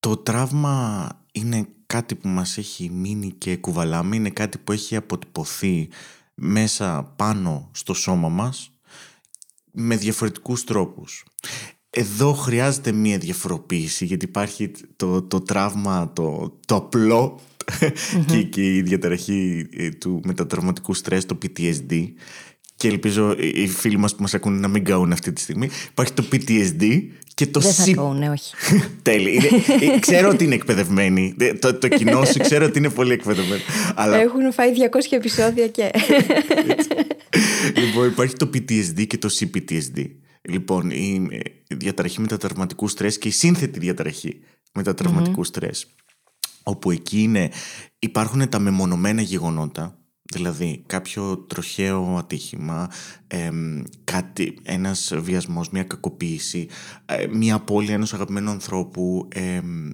Το 0.00 0.16
τραύμα 0.16 1.08
είναι 1.32 1.66
κάτι 1.86 2.14
που 2.14 2.28
μας 2.28 2.58
έχει 2.58 2.90
μείνει 2.90 3.32
και 3.32 3.56
κουβαλάμε, 3.56 4.16
είναι 4.16 4.30
κάτι 4.30 4.58
που 4.58 4.72
έχει 4.72 4.96
αποτυπωθεί 4.96 5.88
μέσα 6.34 7.12
πάνω 7.16 7.70
στο 7.72 7.94
σώμα 7.94 8.28
μας 8.28 8.72
με 9.70 9.96
διαφορετικούς 9.96 10.64
τρόπους. 10.64 11.24
Εδώ 11.90 12.32
χρειάζεται 12.32 12.92
μία 12.92 13.18
διαφοροποίηση 13.18 14.04
γιατί 14.04 14.24
υπάρχει 14.24 14.70
το, 14.96 15.22
το 15.22 15.40
τραύμα, 15.40 16.12
το, 16.12 16.58
το 16.66 16.74
απλό 16.74 17.40
και, 18.26 18.42
και 18.42 18.76
η 18.76 18.82
διαταραχή 18.82 19.66
ε, 19.72 19.88
του 19.88 20.20
μετατραυματικού 20.24 20.94
στρες, 20.94 21.26
το 21.26 21.38
PTSD 21.42 22.12
και 22.84 22.90
ελπίζω 22.90 23.34
οι 23.38 23.68
φίλοι 23.68 23.96
μας 23.96 24.14
που 24.14 24.22
μας 24.22 24.34
ακούνε 24.34 24.58
να 24.58 24.68
μην 24.68 24.84
καούν 24.84 25.12
αυτή 25.12 25.32
τη 25.32 25.40
στιγμή. 25.40 25.68
Υπάρχει 25.90 26.12
το 26.12 26.24
PTSD 26.32 27.02
και 27.34 27.46
το 27.46 27.60
Δεν 27.60 27.72
θα 27.72 27.92
καούν, 27.92 28.22
όχι. 28.22 28.54
Τέλει. 29.02 29.36
Ε, 29.94 29.98
ξέρω 29.98 30.28
ότι 30.28 30.44
είναι 30.44 30.54
εκπαιδευμένοι. 30.54 31.34
Ε, 31.38 31.54
το, 31.54 31.74
το 31.74 31.88
κοινό 31.88 32.24
σου 32.24 32.38
ξέρω 32.38 32.64
ότι 32.64 32.78
είναι 32.78 32.90
πολύ 32.90 33.12
εκπαιδευμένο. 33.12 33.62
Αλλά... 33.94 34.16
Έχουν 34.16 34.52
φάει 34.52 34.72
200 34.92 34.98
επεισόδια 35.10 35.68
και... 35.68 35.90
λοιπόν, 37.76 38.06
υπάρχει 38.06 38.34
το 38.34 38.50
PTSD 38.54 39.06
και 39.06 39.18
το 39.18 39.28
CPTSD. 39.40 40.06
Λοιπόν, 40.42 40.90
η 40.90 41.28
διαταραχή 41.66 42.20
μετατραυματικού 42.20 42.88
στρες 42.88 43.18
και 43.18 43.28
η 43.28 43.30
σύνθετη 43.30 43.78
διαταραχή 43.78 44.40
μετατραυματικού 44.72 45.44
στρες 45.44 45.86
όπου 46.62 46.90
εκεί 46.90 47.22
είναι, 47.22 47.50
υπάρχουν 47.98 48.48
τα 48.48 48.58
μεμονωμένα 48.58 49.22
γεγονότα 49.22 49.98
Δηλαδή 50.32 50.82
κάποιο 50.86 51.36
τροχαίο 51.38 52.16
ατύχημα, 52.18 52.90
κάτι, 54.04 54.58
ένας 54.62 55.12
βιασμός, 55.16 55.70
μια 55.70 55.82
κακοποίηση, 55.82 56.68
ε, 57.06 57.26
μια 57.26 57.54
απώλεια 57.54 57.94
ενός 57.94 58.14
αγαπημένου 58.14 58.50
ανθρώπου, 58.50 59.28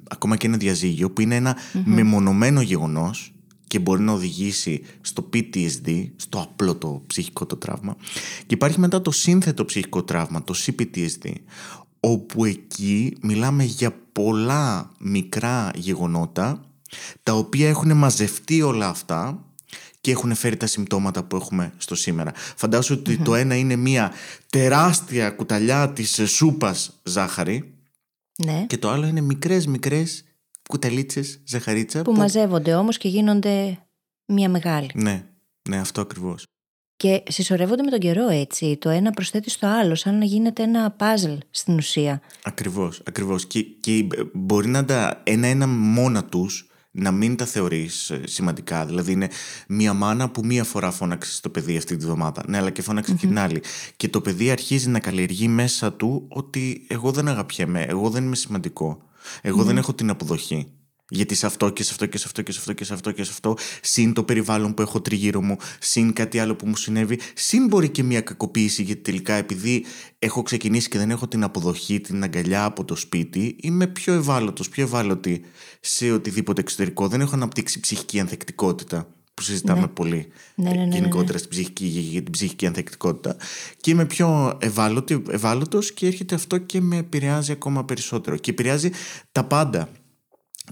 ακόμα 0.08 0.36
και 0.36 0.46
ένα 0.46 0.56
διαζύγιο 0.56 1.10
που 1.10 1.20
είναι 1.20 1.54
μεμονωμένο 1.84 2.60
γεγονός 2.60 3.32
και 3.66 3.78
μπορεί 3.78 4.02
να 4.02 4.12
οδηγήσει 4.12 4.82
στο 5.00 5.28
PTSD, 5.32 6.08
στο 6.16 6.40
απλό 6.40 6.76
το 6.76 7.02
ψυχικό 7.06 7.46
το 7.46 7.56
τραύμα. 7.56 7.96
Και 8.46 8.54
υπάρχει 8.54 8.80
μετά 8.80 9.02
το 9.02 9.10
σύνθετο 9.10 9.64
ψυχικό 9.64 10.02
τραύμα, 10.02 10.44
το 10.44 10.54
CPTSD, 10.56 11.32
όπου 12.00 12.44
εκεί 12.44 13.16
μιλάμε 13.20 13.64
για 13.64 13.96
πολλά 14.12 14.90
μικρά 14.98 15.70
γεγονότα 15.74 16.64
τα 17.22 17.32
οποία 17.32 17.68
έχουν 17.68 17.96
μαζευτεί 17.96 18.62
όλα 18.62 18.88
αυτά 18.88 19.49
και 20.00 20.10
έχουν 20.10 20.34
φέρει 20.34 20.56
τα 20.56 20.66
συμπτώματα 20.66 21.24
που 21.24 21.36
έχουμε 21.36 21.72
στο 21.76 21.94
σήμερα. 21.94 22.32
Φαντάσου 22.34 22.96
ότι 22.98 23.18
το 23.18 23.34
ένα 23.34 23.54
είναι 23.54 23.76
μια 23.76 24.12
τεράστια 24.50 25.30
κουταλιά 25.30 25.90
της 25.90 26.20
σούπας 26.24 27.00
ζάχαρη 27.02 27.74
ναι. 28.44 28.64
και 28.66 28.78
το 28.78 28.90
άλλο 28.90 29.06
είναι 29.06 29.20
μικρές 29.20 29.66
μικρές 29.66 30.24
κουταλίτσες 30.68 31.40
ζαχαρίτσα 31.44 32.02
που, 32.02 32.12
που... 32.12 32.18
μαζεύονται 32.18 32.74
όμως 32.74 32.98
και 32.98 33.08
γίνονται 33.08 33.78
μια 34.26 34.48
μεγάλη. 34.48 34.90
Ναι, 34.94 35.24
ναι 35.68 35.78
αυτό 35.78 36.00
ακριβώς. 36.00 36.44
Και 36.96 37.22
συσσωρεύονται 37.28 37.82
με 37.82 37.90
τον 37.90 37.98
καιρό 37.98 38.28
έτσι. 38.28 38.76
Το 38.76 38.88
ένα 38.88 39.10
προσθέτει 39.10 39.50
στο 39.50 39.66
άλλο, 39.66 39.94
σαν 39.94 40.18
να 40.18 40.24
γίνεται 40.24 40.62
ένα 40.62 40.90
παζλ 40.90 41.32
στην 41.50 41.76
ουσία. 41.76 42.20
Ακριβώς, 42.42 43.02
ακριβώς. 43.04 43.46
Και, 43.46 43.62
και 43.62 44.06
μπορεί 44.32 44.68
να 44.68 44.84
τα 44.84 45.20
ένα-ένα 45.24 45.66
μόνα 45.66 46.24
τους 46.24 46.69
να 46.90 47.10
μην 47.10 47.36
τα 47.36 47.44
θεωρείς 47.44 48.10
ε, 48.10 48.22
σημαντικά. 48.26 48.86
Δηλαδή, 48.86 49.12
είναι 49.12 49.28
μία 49.68 49.92
μάνα 49.92 50.30
που 50.30 50.44
μία 50.44 50.64
φορά 50.64 50.90
φώναξε 50.90 51.34
στο 51.34 51.48
παιδί 51.48 51.76
αυτή 51.76 51.96
τη 51.96 52.04
βδομάδα. 52.04 52.44
Ναι, 52.48 52.56
αλλά 52.56 52.70
και 52.70 52.82
φώναξε 52.82 53.12
και 53.12 53.26
την 53.26 53.38
άλλη. 53.38 53.62
Και 53.96 54.08
το 54.08 54.20
παιδί 54.20 54.50
αρχίζει 54.50 54.88
να 54.88 54.98
καλλιεργεί 54.98 55.48
μέσα 55.48 55.92
του 55.92 56.26
ότι 56.28 56.86
εγώ 56.88 57.10
δεν 57.10 57.28
αγαπιέμαι, 57.28 57.82
εγώ 57.82 58.10
δεν 58.10 58.24
είμαι 58.24 58.36
σημαντικό. 58.36 59.02
Εγώ 59.42 59.62
δεν 59.62 59.76
έχω 59.76 59.94
την 59.94 60.10
αποδοχή. 60.10 60.66
Γιατί 61.10 61.34
σε 61.34 61.46
αυτό 61.46 61.70
και 61.70 61.82
σε 61.82 61.90
αυτό 61.92 62.06
και 62.06 62.18
σε 62.18 62.24
αυτό 62.26 62.42
και 62.42 62.52
σε 62.52 62.58
αυτό 62.58 62.72
και 62.72 62.84
σε 62.84 62.94
αυτό 62.94 63.10
και 63.12 63.24
σε 63.24 63.30
αυτό, 63.30 63.56
συν 63.82 64.12
το 64.12 64.24
περιβάλλον 64.24 64.74
που 64.74 64.82
έχω 64.82 65.00
τριγύρω 65.00 65.42
μου, 65.42 65.56
συν 65.80 66.12
κάτι 66.12 66.38
άλλο 66.38 66.54
που 66.54 66.66
μου 66.66 66.76
συνέβη, 66.76 67.18
συν 67.34 67.66
μπορεί 67.66 67.88
και 67.88 68.02
μια 68.02 68.20
κακοποίηση, 68.20 68.82
γιατί 68.82 69.00
τελικά 69.00 69.34
επειδή 69.34 69.84
έχω 70.18 70.42
ξεκινήσει 70.42 70.88
και 70.88 70.98
δεν 70.98 71.10
έχω 71.10 71.28
την 71.28 71.44
αποδοχή, 71.44 72.00
την 72.00 72.22
αγκαλιά 72.22 72.64
από 72.64 72.84
το 72.84 72.96
σπίτι, 72.96 73.56
είμαι 73.60 73.86
πιο 73.86 74.12
ευάλωτος, 74.12 74.68
πιο 74.68 74.82
ευάλωτη 74.82 75.44
σε 75.80 76.12
οτιδήποτε 76.12 76.60
εξωτερικό. 76.60 77.08
Δεν 77.08 77.20
έχω 77.20 77.34
αναπτύξει 77.34 77.80
ψυχική 77.80 78.20
ανθεκτικότητα 78.20 79.08
που 79.34 79.42
συζητάμε 79.42 79.80
ναι. 79.80 79.88
πολύ 79.88 80.28
ναι, 80.54 80.70
ναι, 80.70 80.84
ναι, 80.84 80.94
γενικότερα 80.94 81.38
στην 81.38 81.50
ψυχική, 81.50 81.84
για 81.84 82.22
την 82.22 82.32
ψυχική 82.32 82.66
ανθεκτικότητα 82.66 83.36
και 83.80 83.90
είμαι 83.90 84.06
πιο 84.06 84.58
ευάλωτη, 84.60 85.22
ευάλωτος 85.30 85.92
και 85.92 86.06
έρχεται 86.06 86.34
αυτό 86.34 86.58
και 86.58 86.80
με 86.80 86.96
επηρεάζει 86.96 87.52
ακόμα 87.52 87.84
περισσότερο 87.84 88.36
και 88.36 88.50
επηρεάζει 88.50 88.90
τα 89.32 89.44
πάντα 89.44 89.88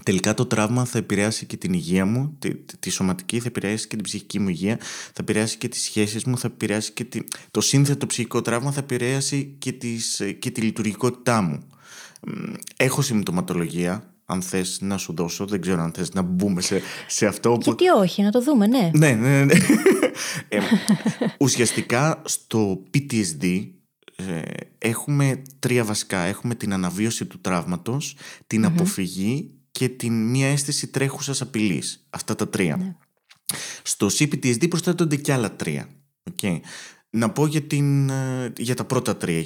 Τελικά 0.03 0.33
το 0.33 0.45
τραύμα 0.45 0.85
θα 0.85 0.97
επηρεάσει 0.97 1.45
και 1.45 1.57
την 1.57 1.73
υγεία 1.73 2.05
μου, 2.05 2.35
τη, 2.39 2.55
τη, 2.55 2.89
σωματική, 2.89 3.39
θα 3.39 3.47
επηρεάσει 3.47 3.87
και 3.87 3.95
την 3.95 4.03
ψυχική 4.03 4.39
μου 4.39 4.49
υγεία, 4.49 4.77
θα 5.13 5.19
επηρεάσει 5.19 5.57
και 5.57 5.67
τις 5.67 5.81
σχέσεις 5.81 6.23
μου, 6.23 6.37
θα 6.37 6.47
επηρεάσει 6.53 6.91
και 6.91 7.03
τη, 7.03 7.19
το 7.51 7.61
σύνθετο 7.61 8.05
ψυχικό 8.05 8.41
τραύμα, 8.41 8.71
θα 8.71 8.79
επηρεάσει 8.79 9.55
και, 9.59 9.71
τις, 9.71 10.21
και 10.39 10.51
τη 10.51 10.61
λειτουργικότητά 10.61 11.41
μου. 11.41 11.63
Έχω 12.77 13.01
συμπτωματολογία, 13.01 14.13
αν 14.25 14.41
θες 14.41 14.77
να 14.81 14.97
σου 14.97 15.13
δώσω, 15.13 15.45
δεν 15.45 15.61
ξέρω 15.61 15.81
αν 15.81 15.91
θες 15.91 16.13
να 16.13 16.21
μπούμε 16.21 16.61
σε, 16.61 16.81
σε 17.07 17.25
αυτό. 17.25 17.57
Γιατί 17.61 17.87
όχι, 17.87 18.21
να 18.21 18.31
το 18.31 18.41
δούμε, 18.41 18.67
ναι. 18.67 18.91
Ναι, 18.93 19.11
ναι, 19.11 19.45
ναι. 19.45 19.53
ε, 20.47 20.59
ουσιαστικά 21.39 22.21
στο 22.25 22.83
PTSD 22.93 23.67
ε, 24.15 24.41
έχουμε 24.77 25.41
τρία 25.59 25.83
βασικά. 25.83 26.19
Έχουμε 26.19 26.55
την 26.55 26.73
αναβίωση 26.73 27.25
του 27.25 27.41
τραύματος, 27.41 28.15
την 28.47 28.65
αποφυγή 28.65 29.51
και 29.79 29.89
την 29.89 30.29
μία 30.29 30.47
αίσθηση 30.47 30.87
τρέχουσας 30.87 31.41
απειλής. 31.41 32.05
Αυτά 32.09 32.35
τα 32.35 32.49
τρία. 32.49 32.77
Ναι. 32.77 32.95
Στο 33.83 34.07
CPTSD 34.07 34.69
προσθέτονται 34.69 35.15
και 35.15 35.33
άλλα 35.33 35.55
τρία. 35.55 35.89
Okay. 36.31 36.59
Να 37.09 37.29
πω 37.29 37.45
για, 37.45 37.61
την, 37.61 38.09
ε, 38.09 38.53
για 38.57 38.75
τα 38.75 38.83
πρώτα 38.83 39.17
τρία. 39.17 39.43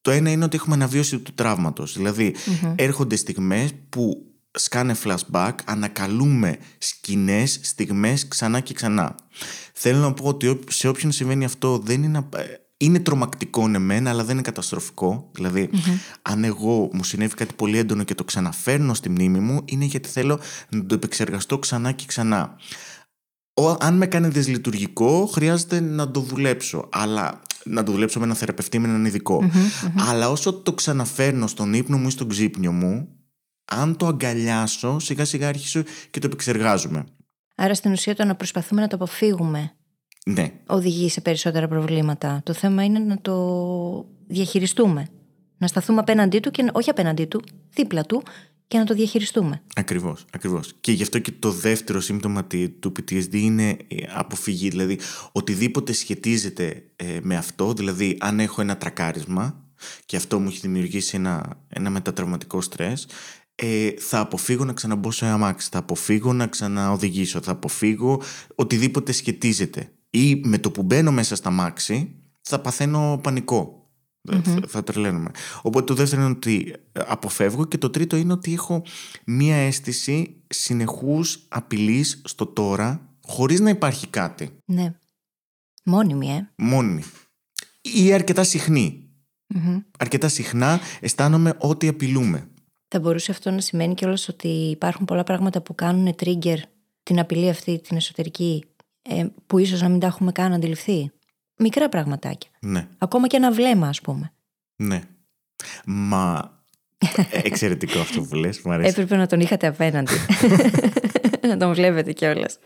Το 0.00 0.10
ένα 0.10 0.30
είναι 0.30 0.44
ότι 0.44 0.56
έχουμε 0.56 0.74
αναβίωση 0.74 1.18
του 1.18 1.34
τραύματος. 1.34 1.92
Δηλαδή 1.96 2.34
έρχονται 2.76 3.16
στιγμές 3.16 3.70
που 3.88 4.26
σκάνε 4.50 4.96
flashback, 5.04 5.52
ανακαλούμε 5.64 6.58
σκηνές, 6.78 7.60
στιγμές 7.62 8.28
ξανά 8.28 8.60
και 8.60 8.74
ξανά. 8.74 9.14
Θέλω 9.72 9.98
να 9.98 10.12
πω 10.12 10.24
ότι 10.24 10.58
σε 10.68 10.88
όποιον 10.88 11.12
συμβαίνει 11.12 11.44
αυτό 11.44 11.78
δεν 11.78 12.02
είναι 12.02 12.28
ε, 12.36 12.42
είναι 12.78 13.00
τρομακτικό 13.00 13.68
ναι 13.68 13.78
μεν, 13.78 14.06
αλλά 14.06 14.24
δεν 14.24 14.32
είναι 14.32 14.42
καταστροφικό. 14.42 15.30
Δηλαδή, 15.32 15.70
αν 16.22 16.44
εγώ 16.44 16.90
μου 16.92 17.04
συνέβη 17.04 17.34
κάτι 17.34 17.54
πολύ 17.54 17.78
έντονο 17.78 18.02
και 18.02 18.14
το 18.14 18.24
ξαναφέρνω 18.24 18.94
στη 18.94 19.08
μνήμη 19.08 19.38
μου, 19.38 19.60
είναι 19.64 19.84
γιατί 19.84 20.08
θέλω 20.08 20.40
να 20.68 20.86
το 20.86 20.94
επεξεργαστώ 20.94 21.58
ξανά 21.58 21.92
και 21.92 22.04
ξανά. 22.06 22.56
Ο, 23.54 23.70
αν 23.70 23.96
με 23.96 24.06
κάνει 24.06 24.28
δυσλειτουργικό, 24.28 25.26
χρειάζεται 25.26 25.80
να 25.80 26.10
το 26.10 26.20
δουλέψω. 26.20 26.88
Αλλά 26.92 27.42
να 27.64 27.82
το 27.82 27.92
δουλέψω 27.92 28.18
με 28.18 28.24
έναν 28.24 28.36
θεραπευτή, 28.36 28.78
με 28.78 28.88
έναν 28.88 29.12
Αλλά 30.08 30.30
όσο 30.30 30.52
το 30.52 30.72
ξαναφέρνω 30.72 31.46
στον 31.46 31.74
ύπνο 31.74 31.98
μου 31.98 32.06
ή 32.06 32.10
στον 32.10 32.28
ξύπνιο 32.28 32.72
μου, 32.72 33.08
αν 33.64 33.96
το 33.96 34.06
αγκαλιάσω, 34.06 34.98
σιγά 34.98 35.24
σιγά 35.24 35.48
αρχίσω 35.48 35.82
και 36.10 36.20
το 36.20 36.26
επεξεργάζομαι. 36.26 37.04
Άρα 37.56 37.74
στην 37.74 37.92
ουσία 37.92 38.14
το 38.14 38.24
να 38.24 38.34
προσπαθούμε 38.34 38.80
να 38.80 38.86
το 38.86 38.96
αποφύγουμε 38.96 39.77
ναι. 40.32 40.52
οδηγεί 40.66 41.08
σε 41.08 41.20
περισσότερα 41.20 41.68
προβλήματα. 41.68 42.40
Το 42.44 42.52
θέμα 42.52 42.84
είναι 42.84 42.98
να 42.98 43.20
το 43.20 44.06
διαχειριστούμε. 44.26 45.08
Να 45.58 45.66
σταθούμε 45.66 46.00
απέναντί 46.00 46.38
του 46.38 46.50
και 46.50 46.70
όχι 46.72 46.90
απέναντί 46.90 47.24
του, 47.24 47.42
δίπλα 47.70 48.02
του 48.02 48.22
και 48.68 48.78
να 48.78 48.84
το 48.84 48.94
διαχειριστούμε. 48.94 49.62
Ακριβώς, 49.74 50.24
ακριβώς. 50.32 50.72
Και 50.80 50.92
γι' 50.92 51.02
αυτό 51.02 51.18
και 51.18 51.32
το 51.38 51.50
δεύτερο 51.50 52.00
σύμπτωμα 52.00 52.46
του 52.80 52.92
PTSD 52.98 53.34
είναι 53.34 53.76
αποφυγή. 54.14 54.68
Δηλαδή, 54.68 54.98
οτιδήποτε 55.32 55.92
σχετίζεται 55.92 56.82
ε, 56.96 57.18
με 57.22 57.36
αυτό, 57.36 57.72
δηλαδή 57.72 58.16
αν 58.20 58.40
έχω 58.40 58.60
ένα 58.60 58.76
τρακάρισμα 58.76 59.64
και 60.06 60.16
αυτό 60.16 60.38
μου 60.38 60.48
έχει 60.48 60.58
δημιουργήσει 60.58 61.16
ένα, 61.16 61.58
ένα 61.68 61.90
μετατραυματικό 61.90 62.60
στρες, 62.60 63.06
ε, 63.54 63.90
θα 63.98 64.20
αποφύγω 64.20 64.64
να 64.64 64.72
ξαναμπώ 64.72 65.10
σε 65.10 65.26
αμάξι, 65.26 65.68
θα 65.72 65.78
αποφύγω 65.78 66.32
να 66.32 66.46
ξαναοδηγήσω, 66.46 67.40
θα 67.40 67.50
αποφύγω 67.50 68.22
οτιδήποτε 68.54 69.12
σχετίζεται 69.12 69.92
ή 70.10 70.40
με 70.44 70.58
το 70.58 70.70
που 70.70 70.82
μπαίνω 70.82 71.12
μέσα 71.12 71.36
στα 71.36 71.50
μάξι 71.50 72.14
θα 72.40 72.60
παθαίνω 72.60 73.20
πανικό. 73.22 73.72
Θα, 74.42 74.60
θα 74.66 74.82
τρελαίνουμε. 74.82 75.30
Οπότε 75.62 75.84
το 75.84 75.94
δεύτερο 75.94 76.22
είναι 76.22 76.30
ότι 76.30 76.74
αποφεύγω 76.92 77.64
και 77.64 77.78
το 77.78 77.90
τρίτο 77.90 78.16
είναι 78.16 78.32
ότι 78.32 78.52
έχω 78.52 78.82
μία 79.24 79.56
αίσθηση 79.56 80.42
συνεχούς 80.46 81.46
απειλής 81.48 82.22
στο 82.24 82.46
τώρα 82.46 83.16
χωρίς 83.26 83.60
να 83.60 83.70
υπάρχει 83.70 84.06
κάτι. 84.06 84.50
Ναι. 84.64 84.94
Μόνιμη, 85.84 86.30
ε. 86.30 86.50
Μόνιμη. 86.56 87.02
Ή 87.80 88.12
αρκετά 88.12 88.44
Αρκετά 89.98 90.28
συχνά 90.28 90.80
αισθάνομαι 91.00 91.54
ότι 91.58 91.88
απειλούμε. 91.88 92.48
Θα 92.88 93.00
μπορούσε 93.00 93.30
αυτό 93.30 93.50
να 93.50 93.60
σημαίνει 93.60 93.94
κιόλας 93.94 94.28
ότι 94.28 94.48
υπάρχουν 94.48 95.04
πολλά 95.04 95.24
πράγματα 95.24 95.60
που 95.62 95.74
κάνουν 95.74 96.14
trigger 96.18 96.58
την 97.02 97.18
απειλή 97.18 97.48
αυτή 97.48 97.80
την 97.80 97.96
εσωτερική 97.96 98.64
ε, 99.08 99.26
που 99.46 99.58
ίσως 99.58 99.80
να 99.80 99.88
μην 99.88 100.00
τα 100.00 100.06
έχουμε 100.06 100.32
καν 100.32 100.52
αντιληφθεί. 100.52 101.12
Μικρά 101.56 101.88
πραγματάκια. 101.88 102.50
Ναι. 102.60 102.88
Ακόμα 102.98 103.26
και 103.26 103.36
ένα 103.36 103.52
βλέμμα, 103.52 103.88
ας 103.88 104.00
πούμε. 104.00 104.32
Ναι. 104.76 105.00
Μα. 105.84 106.56
Ε, 106.98 107.38
εξαιρετικό 107.42 107.98
αυτό 107.98 108.22
που 108.22 108.34
λες, 108.34 108.60
μου 108.64 108.72
αρέσει. 108.72 108.90
Έπρεπε 108.90 109.16
να 109.16 109.26
τον 109.26 109.40
είχατε 109.40 109.66
απέναντι. 109.66 110.12
να 111.48 111.56
τον 111.56 111.74
βλέπετε 111.74 112.12
κιόλας. 112.12 112.58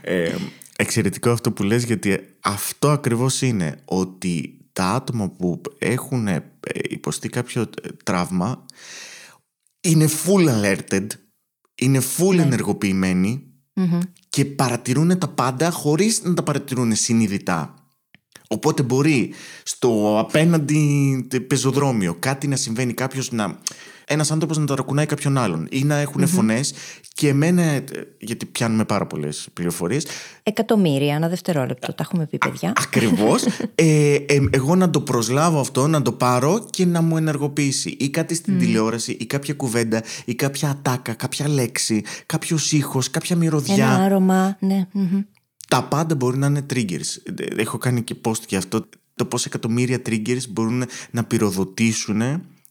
Ε, 0.00 0.34
εξαιρετικό 0.76 1.30
αυτό 1.30 1.52
που 1.52 1.62
λες 1.62 1.84
γιατί 1.84 2.36
αυτό 2.40 2.90
ακριβώς 2.90 3.42
είναι 3.42 3.76
ότι 3.84 4.58
τα 4.72 4.84
άτομα 4.84 5.28
που 5.28 5.60
έχουν 5.78 6.26
ε, 6.26 6.52
υποστεί 6.88 7.28
κάποιο 7.28 7.62
ε, 7.62 7.88
τραύμα 8.04 8.66
είναι 9.80 10.08
full 10.24 10.48
alerted, 10.48 11.06
είναι 11.74 12.00
full 12.16 12.38
ενεργοποιημένοι 12.38 13.53
και 14.28 14.44
παρατηρούν 14.44 15.18
τα 15.18 15.28
πάντα 15.28 15.70
χωρίς 15.70 16.22
να 16.22 16.34
τα 16.34 16.42
παρατηρούν 16.42 16.94
συνειδητά. 16.94 17.74
Οπότε 18.48 18.82
μπορεί 18.82 19.32
στο 19.62 20.18
απέναντι 20.18 21.26
πεζοδρόμιο 21.46 22.16
κάτι 22.18 22.46
να 22.46 22.56
συμβαίνει, 22.56 22.92
κάποιος 22.92 23.32
να. 23.32 23.58
Ένας 24.06 24.30
άνθρωπος 24.30 24.58
να 24.58 24.66
ταρακουνάει 24.66 25.06
κάποιον 25.06 25.38
άλλον 25.38 25.66
ή 25.70 25.84
να 25.84 25.96
έχουν 25.96 26.22
mm 26.24 26.26
φωνές 26.26 26.74
και 27.14 27.28
εμένα. 27.28 27.84
Γιατί 28.18 28.46
πιάνουμε 28.46 28.84
πάρα 28.84 29.06
πολλές 29.06 29.48
πληροφορίες. 29.52 30.06
Εκατομμύρια, 30.42 31.14
ένα 31.14 31.28
δευτερόλεπτο. 31.28 31.86
Τα 31.86 32.02
έχουμε 32.02 32.26
πει, 32.26 32.38
παιδιά. 32.38 32.72
Ακριβώς. 32.76 33.44
ε, 33.74 34.14
ε, 34.14 34.38
εγώ 34.50 34.74
να 34.74 34.90
το 34.90 35.00
προσλάβω 35.00 35.60
αυτό, 35.60 35.86
να 35.86 36.02
το 36.02 36.12
πάρω 36.12 36.66
και 36.70 36.86
να 36.86 37.00
μου 37.00 37.16
ενεργοποιήσει. 37.16 37.96
Ή 38.00 38.10
κάτι 38.10 38.34
στην 38.34 38.58
τηλεόραση, 38.58 39.16
ή 39.20 39.26
κάποια 39.26 39.54
κουβέντα, 39.54 40.02
ή 40.24 40.34
κάποια 40.34 40.70
ατάκα, 40.70 41.14
κάποια 41.14 41.48
λέξη, 41.48 42.02
κάποιος 42.26 42.72
ήχος, 42.72 43.10
κάποια 43.10 43.36
μυρωδιά. 43.36 43.74
Ένα 43.74 44.04
άρωμα, 44.04 44.56
ναι. 44.60 44.86
Τα 45.68 45.84
πάντα 45.84 46.14
μπορεί 46.14 46.38
να 46.38 46.46
είναι 46.46 46.66
triggers. 46.70 47.32
Έχω 47.56 47.78
κάνει 47.78 48.02
και 48.02 48.16
post 48.24 48.48
για 48.48 48.58
αυτό. 48.58 48.88
Το 49.14 49.26
πόσα 49.26 49.44
εκατομμύρια 49.46 50.02
triggers 50.06 50.48
μπορούν 50.48 50.84
να 51.10 51.24
πυροδοτήσουν 51.24 52.20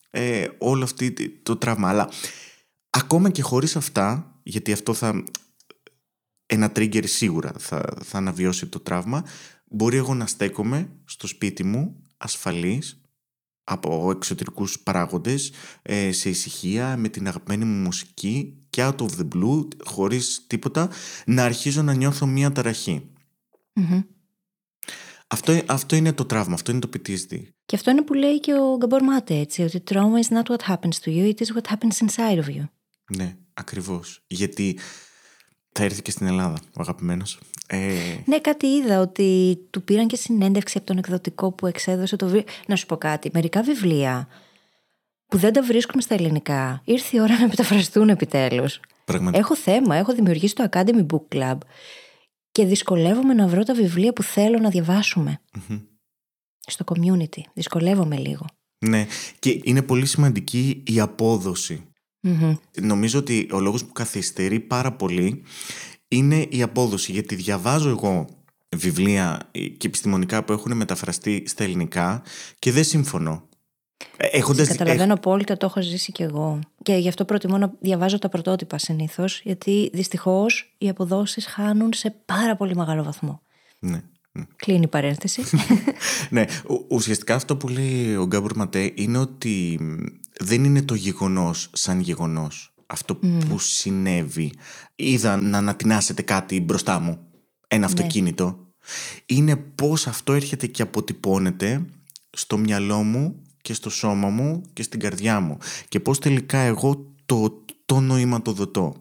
ε, 0.09 0.47
όλο 0.57 0.83
αυτό 0.83 1.05
το 1.43 1.55
τραύμα. 1.55 1.89
Αλλά 1.89 2.09
ακόμα 2.89 3.29
και 3.29 3.41
χωρίς 3.41 3.75
αυτά, 3.75 4.35
γιατί 4.43 4.71
αυτό 4.71 4.93
θα... 4.93 5.23
Ένα 6.45 6.71
trigger 6.75 7.07
σίγουρα 7.07 7.51
θα, 7.57 7.97
θα 8.03 8.17
αναβιώσει 8.17 8.65
το 8.65 8.79
τραύμα. 8.79 9.25
Μπορεί 9.65 9.97
εγώ 9.97 10.13
να 10.13 10.27
στέκομαι 10.27 10.89
στο 11.05 11.27
σπίτι 11.27 11.63
μου 11.63 12.03
ασφαλής 12.17 13.02
από 13.63 14.11
εξωτερικούς 14.11 14.79
παράγοντες 14.79 15.51
ε, 15.81 16.11
σε 16.11 16.29
ησυχία 16.29 16.97
με 16.97 17.09
την 17.09 17.27
αγαπημένη 17.27 17.65
μου 17.65 17.83
μουσική 17.83 18.57
και 18.69 18.85
out 18.85 18.95
of 18.95 19.07
the 19.07 19.27
blue 19.35 19.67
χωρίς 19.83 20.43
τίποτα 20.47 20.89
να 21.25 21.43
αρχίζω 21.43 21.81
να 21.81 21.93
νιώθω 21.93 22.25
μία 22.25 22.51
Αυτό, 25.27 25.61
αυτό 25.65 25.95
είναι 25.95 26.13
το 26.13 26.25
τραύμα, 26.25 26.53
αυτό 26.53 26.71
είναι 26.71 26.79
το 26.79 26.89
PTSD. 26.93 27.41
Και 27.65 27.75
αυτό 27.75 27.91
είναι 27.91 28.01
που 28.01 28.13
λέει 28.13 28.39
και 28.39 28.53
ο 28.53 28.77
Γκαμπορ 28.77 29.03
Μάτε 29.03 29.35
έτσι, 29.35 29.61
ότι 29.61 29.83
trauma 29.89 30.27
is 30.27 30.37
not 30.37 30.43
what 30.43 30.73
happens 30.73 30.99
to 31.03 31.09
you, 31.09 31.33
it 31.33 31.39
is 31.39 31.55
what 31.55 31.73
happens 31.73 32.07
inside 32.07 32.37
of 32.37 32.47
you. 32.47 32.63
Ναι, 33.15 33.35
ακριβώς. 33.53 34.23
Γιατί 34.27 34.79
θα 35.73 35.83
έρθει 35.83 36.01
και 36.01 36.11
στην 36.11 36.27
Ελλάδα 36.27 36.59
ο 36.73 36.81
αγαπημένος. 36.81 37.39
Ε... 37.67 37.95
Ναι, 38.25 38.39
κάτι 38.39 38.67
είδα 38.67 38.99
ότι 38.99 39.59
του 39.69 39.83
πήραν 39.83 40.07
και 40.07 40.15
συνέντευξη 40.15 40.77
από 40.77 40.87
τον 40.87 40.97
εκδοτικό 40.97 41.51
που 41.51 41.67
εξέδωσε 41.67 42.15
το 42.15 42.25
βιβλίο. 42.25 42.43
Να 42.67 42.75
σου 42.75 42.85
πω 42.85 42.97
κάτι. 42.97 43.29
Μερικά 43.33 43.61
βιβλία 43.61 44.27
που 45.27 45.37
δεν 45.37 45.53
τα 45.53 45.63
βρίσκουμε 45.63 46.01
στα 46.01 46.13
ελληνικά. 46.13 46.81
Ήρθε 46.85 47.17
η 47.17 47.19
ώρα 47.19 47.39
να 47.39 47.47
μεταφραστούν 47.47 48.09
επιτέλους. 48.09 48.79
Έχω 49.31 49.55
θέμα. 49.55 49.95
Έχω 49.95 50.13
δημιουργήσει 50.13 50.55
το 50.55 50.67
Academy 50.71 51.05
Book 51.05 51.35
Club 51.35 51.57
και 52.51 52.65
δυσκολεύομαι 52.65 53.33
να 53.33 53.47
βρω 53.47 53.63
τα 53.63 53.73
βιβλία 53.73 54.13
που 54.13 54.23
θέλω 54.23 54.59
να 54.59 54.69
διαβασουμε 54.69 55.39
Στο 56.67 56.85
community. 56.87 57.41
Δυσκολεύομαι 57.53 58.17
λίγο. 58.17 58.45
Ναι, 58.85 59.05
και 59.39 59.61
είναι 59.63 59.81
πολύ 59.81 60.05
σημαντική 60.05 60.83
η 60.85 60.99
απόδοση. 60.99 61.92
Νομίζω 62.81 63.19
ότι 63.19 63.47
ο 63.51 63.59
λόγος 63.59 63.85
που 63.85 63.91
καθυστερεί 63.91 64.59
πάρα 64.59 64.91
πολύ 64.91 65.43
είναι 66.07 66.47
η 66.49 66.61
απόδοση. 66.61 67.11
Γιατί 67.11 67.35
διαβάζω 67.35 67.89
εγώ 67.89 68.25
βιβλία 68.75 69.49
και 69.51 69.87
επιστημονικά 69.87 70.43
που 70.43 70.51
έχουν 70.51 70.77
μεταφραστεί 70.77 71.43
στα 71.47 71.63
ελληνικά 71.63 72.23
και 72.59 72.71
δεν 72.71 72.83
συμφωνώ. 72.83 73.47
Ε, 74.17 74.37
έχοντας... 74.37 74.67
Καταλαβαίνω 74.67 75.13
απόλυτα, 75.13 75.57
το 75.57 75.65
έχω 75.65 75.81
ζήσει 75.81 76.11
κι 76.11 76.23
εγώ. 76.23 76.59
Και 76.83 76.93
γι' 76.95 77.07
αυτό 77.07 77.25
προτιμώ 77.25 77.57
να 77.57 77.73
διαβάζω 77.79 78.19
τα 78.19 78.29
πρωτότυπα 78.29 78.77
συνήθως, 78.77 79.41
γιατί 79.43 79.89
δυστυχώς 79.93 80.75
οι 80.77 80.89
αποδόσεις 80.89 81.45
χάνουν 81.45 81.93
σε 81.93 82.15
πάρα 82.25 82.55
πολύ 82.55 82.75
μεγάλο 82.75 83.03
βαθμό. 83.03 83.41
Ναι. 83.79 84.01
Κλείνει 84.55 84.83
η 84.83 84.87
παρένθεση. 84.87 85.43
ναι, 86.29 86.45
ουσιαστικά 86.89 87.35
αυτό 87.35 87.57
που 87.57 87.67
λέει 87.67 88.15
ο 88.15 88.25
Γκάμπορ 88.25 88.55
Ματέ 88.55 88.91
είναι 88.95 89.17
ότι 89.17 89.79
δεν 90.43 90.63
είναι 90.63 90.81
το 90.81 90.95
γεγονός 90.95 91.69
σαν 91.73 91.99
γεγονός 91.99 92.73
αυτό 92.93 93.15
που 93.15 93.59
συνέβη. 93.59 94.53
Είδα 94.95 95.41
να 95.41 95.57
ανατινάσετε 95.57 96.21
κάτι 96.21 96.61
μπροστά 96.61 96.99
μου, 96.99 97.19
ένα 97.67 97.79
ναι. 97.79 97.85
αυτοκίνητο. 97.85 98.67
Είναι 99.25 99.55
πώς 99.55 100.07
αυτό 100.07 100.33
έρχεται 100.33 100.67
και 100.67 100.81
αποτυπώνεται 100.81 101.85
στο 102.29 102.57
μυαλό 102.57 103.03
μου 103.03 103.41
και 103.61 103.73
στο 103.73 103.89
σώμα 103.89 104.29
μου 104.29 104.61
και 104.73 104.83
στην 104.83 104.99
καρδιά 104.99 105.39
μου. 105.39 105.57
Και 105.87 105.99
πώς 105.99 106.19
τελικά 106.19 106.57
εγώ 106.57 107.13
το, 107.25 107.63
το 107.85 107.99
νοηματοδοτώ. 107.99 108.95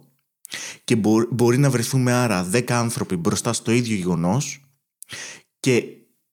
Και 0.84 0.96
μπορεί 1.30 1.58
να 1.58 1.70
βρεθούμε 1.70 2.12
άρα 2.12 2.44
δέκα 2.44 2.78
άνθρωποι 2.78 3.16
μπροστά 3.16 3.52
στο 3.52 3.70
ίδιο 3.72 3.96
γεγονός 3.96 4.60
και 5.60 5.84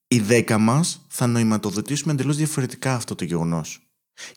οι 0.07 0.19
δέκα 0.19 0.57
μας 0.57 1.05
θα 1.07 1.27
νοηματοδοτήσουμε 1.27 2.13
εντελώς 2.13 2.37
διαφορετικά 2.37 2.95
αυτό 2.95 3.15
το 3.15 3.23
γεγονός. 3.23 3.88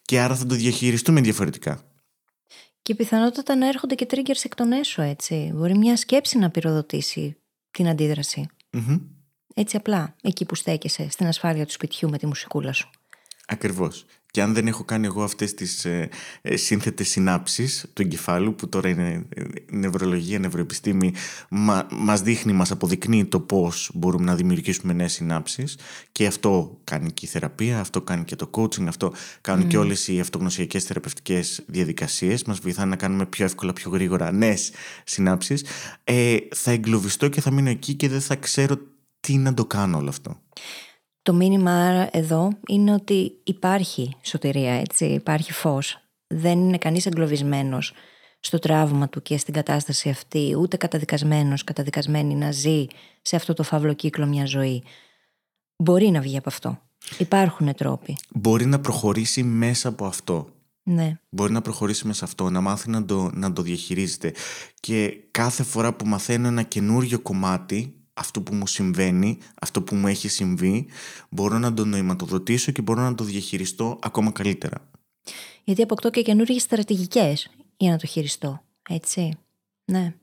Και 0.02 0.20
άρα 0.20 0.36
θα 0.36 0.46
το 0.46 0.54
διαχειριστούμε 0.54 1.20
διαφορετικά. 1.20 1.86
Και 2.82 2.94
πιθανότατα 2.94 3.56
να 3.56 3.68
έρχονται 3.68 3.94
και 3.94 4.06
triggers 4.10 4.44
εκ 4.44 4.54
των 4.54 4.72
έσω, 4.72 5.02
έτσι. 5.02 5.50
Μπορεί 5.54 5.78
μια 5.78 5.96
σκέψη 5.96 6.38
να 6.38 6.50
πυροδοτήσει 6.50 7.36
την 7.70 7.88
αντιδραση 7.88 8.46
Έτσι 9.54 9.76
απλά, 9.76 10.16
εκεί 10.22 10.44
που 10.44 10.54
στέκεσαι, 10.54 11.10
στην 11.10 11.26
ασφάλεια 11.26 11.66
του 11.66 11.72
σπιτιού 11.72 12.10
με 12.10 12.18
τη 12.18 12.26
μουσικούλα 12.26 12.72
σου. 12.72 12.90
Ακριβώς. 13.46 14.04
Και 14.32 14.42
αν 14.42 14.54
δεν 14.54 14.66
έχω 14.66 14.84
κάνει 14.84 15.06
εγώ 15.06 15.22
αυτές 15.22 15.54
τις 15.54 15.84
ε, 15.84 16.08
ε, 16.42 16.56
σύνθετες 16.56 17.08
συνάψεις 17.08 17.86
του 17.92 18.02
εγκεφάλου 18.02 18.54
που 18.54 18.68
τώρα 18.68 18.88
είναι 18.88 19.26
ε, 19.28 19.42
νευρολογία, 19.70 20.38
νευροεπιστήμη 20.38 21.12
μα, 21.48 21.86
μας 21.90 22.22
δείχνει, 22.22 22.52
μας 22.52 22.70
αποδεικνύει 22.70 23.24
το 23.24 23.40
πώς 23.40 23.90
μπορούμε 23.94 24.24
να 24.24 24.34
δημιουργήσουμε 24.34 24.92
νέες 24.92 25.12
συνάψεις. 25.12 25.78
Και 26.12 26.26
αυτό 26.26 26.78
κάνει 26.84 27.12
και 27.12 27.24
η 27.24 27.28
θεραπεία, 27.28 27.80
αυτό 27.80 28.02
κάνει 28.02 28.24
και 28.24 28.36
το 28.36 28.50
coaching, 28.52 28.86
αυτό 28.86 29.12
κάνουν 29.40 29.66
και 29.66 29.78
όλες 29.78 30.08
οι 30.08 30.20
αυτογνωσιακές 30.20 30.84
θεραπευτικές 30.84 31.62
διαδικασίες. 31.66 32.44
Μας 32.44 32.58
βοηθάνε 32.58 32.90
να 32.90 32.96
κάνουμε 32.96 33.26
πιο 33.26 33.44
εύκολα, 33.44 33.72
πιο 33.72 33.90
γρήγορα 33.90 34.32
νέες 34.32 34.72
συνάψεις. 35.04 35.64
Ε, 36.04 36.36
θα 36.54 36.70
εγκλωβιστώ 36.70 37.28
και 37.28 37.40
θα 37.40 37.50
μείνω 37.50 37.68
εκεί 37.68 37.94
και 37.94 38.08
δεν 38.08 38.20
θα 38.20 38.36
ξέρω 38.36 38.76
τι 39.20 39.36
να 39.36 39.54
το 39.54 39.66
κάνω 39.66 39.98
όλο 39.98 40.08
αυτό. 40.08 40.40
Το 41.22 41.32
μήνυμα 41.32 42.08
εδώ 42.12 42.50
είναι 42.66 42.92
ότι 42.92 43.32
υπάρχει 43.44 44.16
σωτηρία, 44.22 44.72
έτσι, 44.72 45.04
υπάρχει 45.04 45.52
φως. 45.52 45.98
Δεν 46.26 46.58
είναι 46.58 46.78
κανείς 46.78 47.06
εγκλωβισμένος 47.06 47.92
στο 48.40 48.58
τραύμα 48.58 49.08
του 49.08 49.22
και 49.22 49.38
στην 49.38 49.54
κατάσταση 49.54 50.08
αυτή, 50.08 50.56
ούτε 50.58 50.76
καταδικασμένος, 50.76 51.64
καταδικασμένη 51.64 52.34
να 52.34 52.50
ζει 52.50 52.86
σε 53.22 53.36
αυτό 53.36 53.52
το 53.52 53.62
φαύλο 53.62 53.92
κύκλο 53.92 54.26
μια 54.26 54.44
ζωή. 54.44 54.82
Μπορεί 55.76 56.10
να 56.10 56.20
βγει 56.20 56.36
από 56.36 56.48
αυτό. 56.48 56.80
Υπάρχουν 57.18 57.74
τρόποι. 57.74 58.16
Μπορεί 58.30 58.66
να 58.66 58.80
προχωρήσει 58.80 59.42
μέσα 59.42 59.88
από 59.88 60.06
αυτό. 60.06 60.48
Ναι. 60.82 61.18
Μπορεί 61.28 61.52
να 61.52 61.60
προχωρήσει 61.60 62.06
μέσα 62.06 62.24
αυτό, 62.24 62.50
να 62.50 62.60
μάθει 62.60 62.90
να 62.90 63.04
το, 63.04 63.30
να 63.34 63.52
το 63.52 63.62
διαχειρίζεται. 63.62 64.34
Και 64.80 65.14
κάθε 65.30 65.62
φορά 65.62 65.94
που 65.94 66.06
μαθαίνω 66.06 66.48
ένα 66.48 66.62
καινούριο 66.62 67.20
κομμάτι 67.20 68.01
αυτό 68.22 68.40
που 68.40 68.54
μου 68.54 68.66
συμβαίνει, 68.66 69.38
αυτό 69.60 69.82
που 69.82 69.94
μου 69.94 70.06
έχει 70.06 70.28
συμβεί, 70.28 70.86
μπορώ 71.30 71.58
να 71.58 71.74
το 71.74 71.84
νοηματοδοτήσω 71.84 72.72
και 72.72 72.82
μπορώ 72.82 73.02
να 73.02 73.14
το 73.14 73.24
διαχειριστώ 73.24 73.98
ακόμα 74.02 74.30
καλύτερα. 74.30 74.90
Γιατί 75.64 75.82
αποκτώ 75.82 76.10
και 76.10 76.22
καινούργιες 76.22 76.62
στρατηγικές 76.62 77.50
για 77.76 77.90
να 77.90 77.96
το 77.96 78.06
χειριστώ. 78.06 78.62
Έτσι. 78.88 79.38
Ναι. 79.84 80.14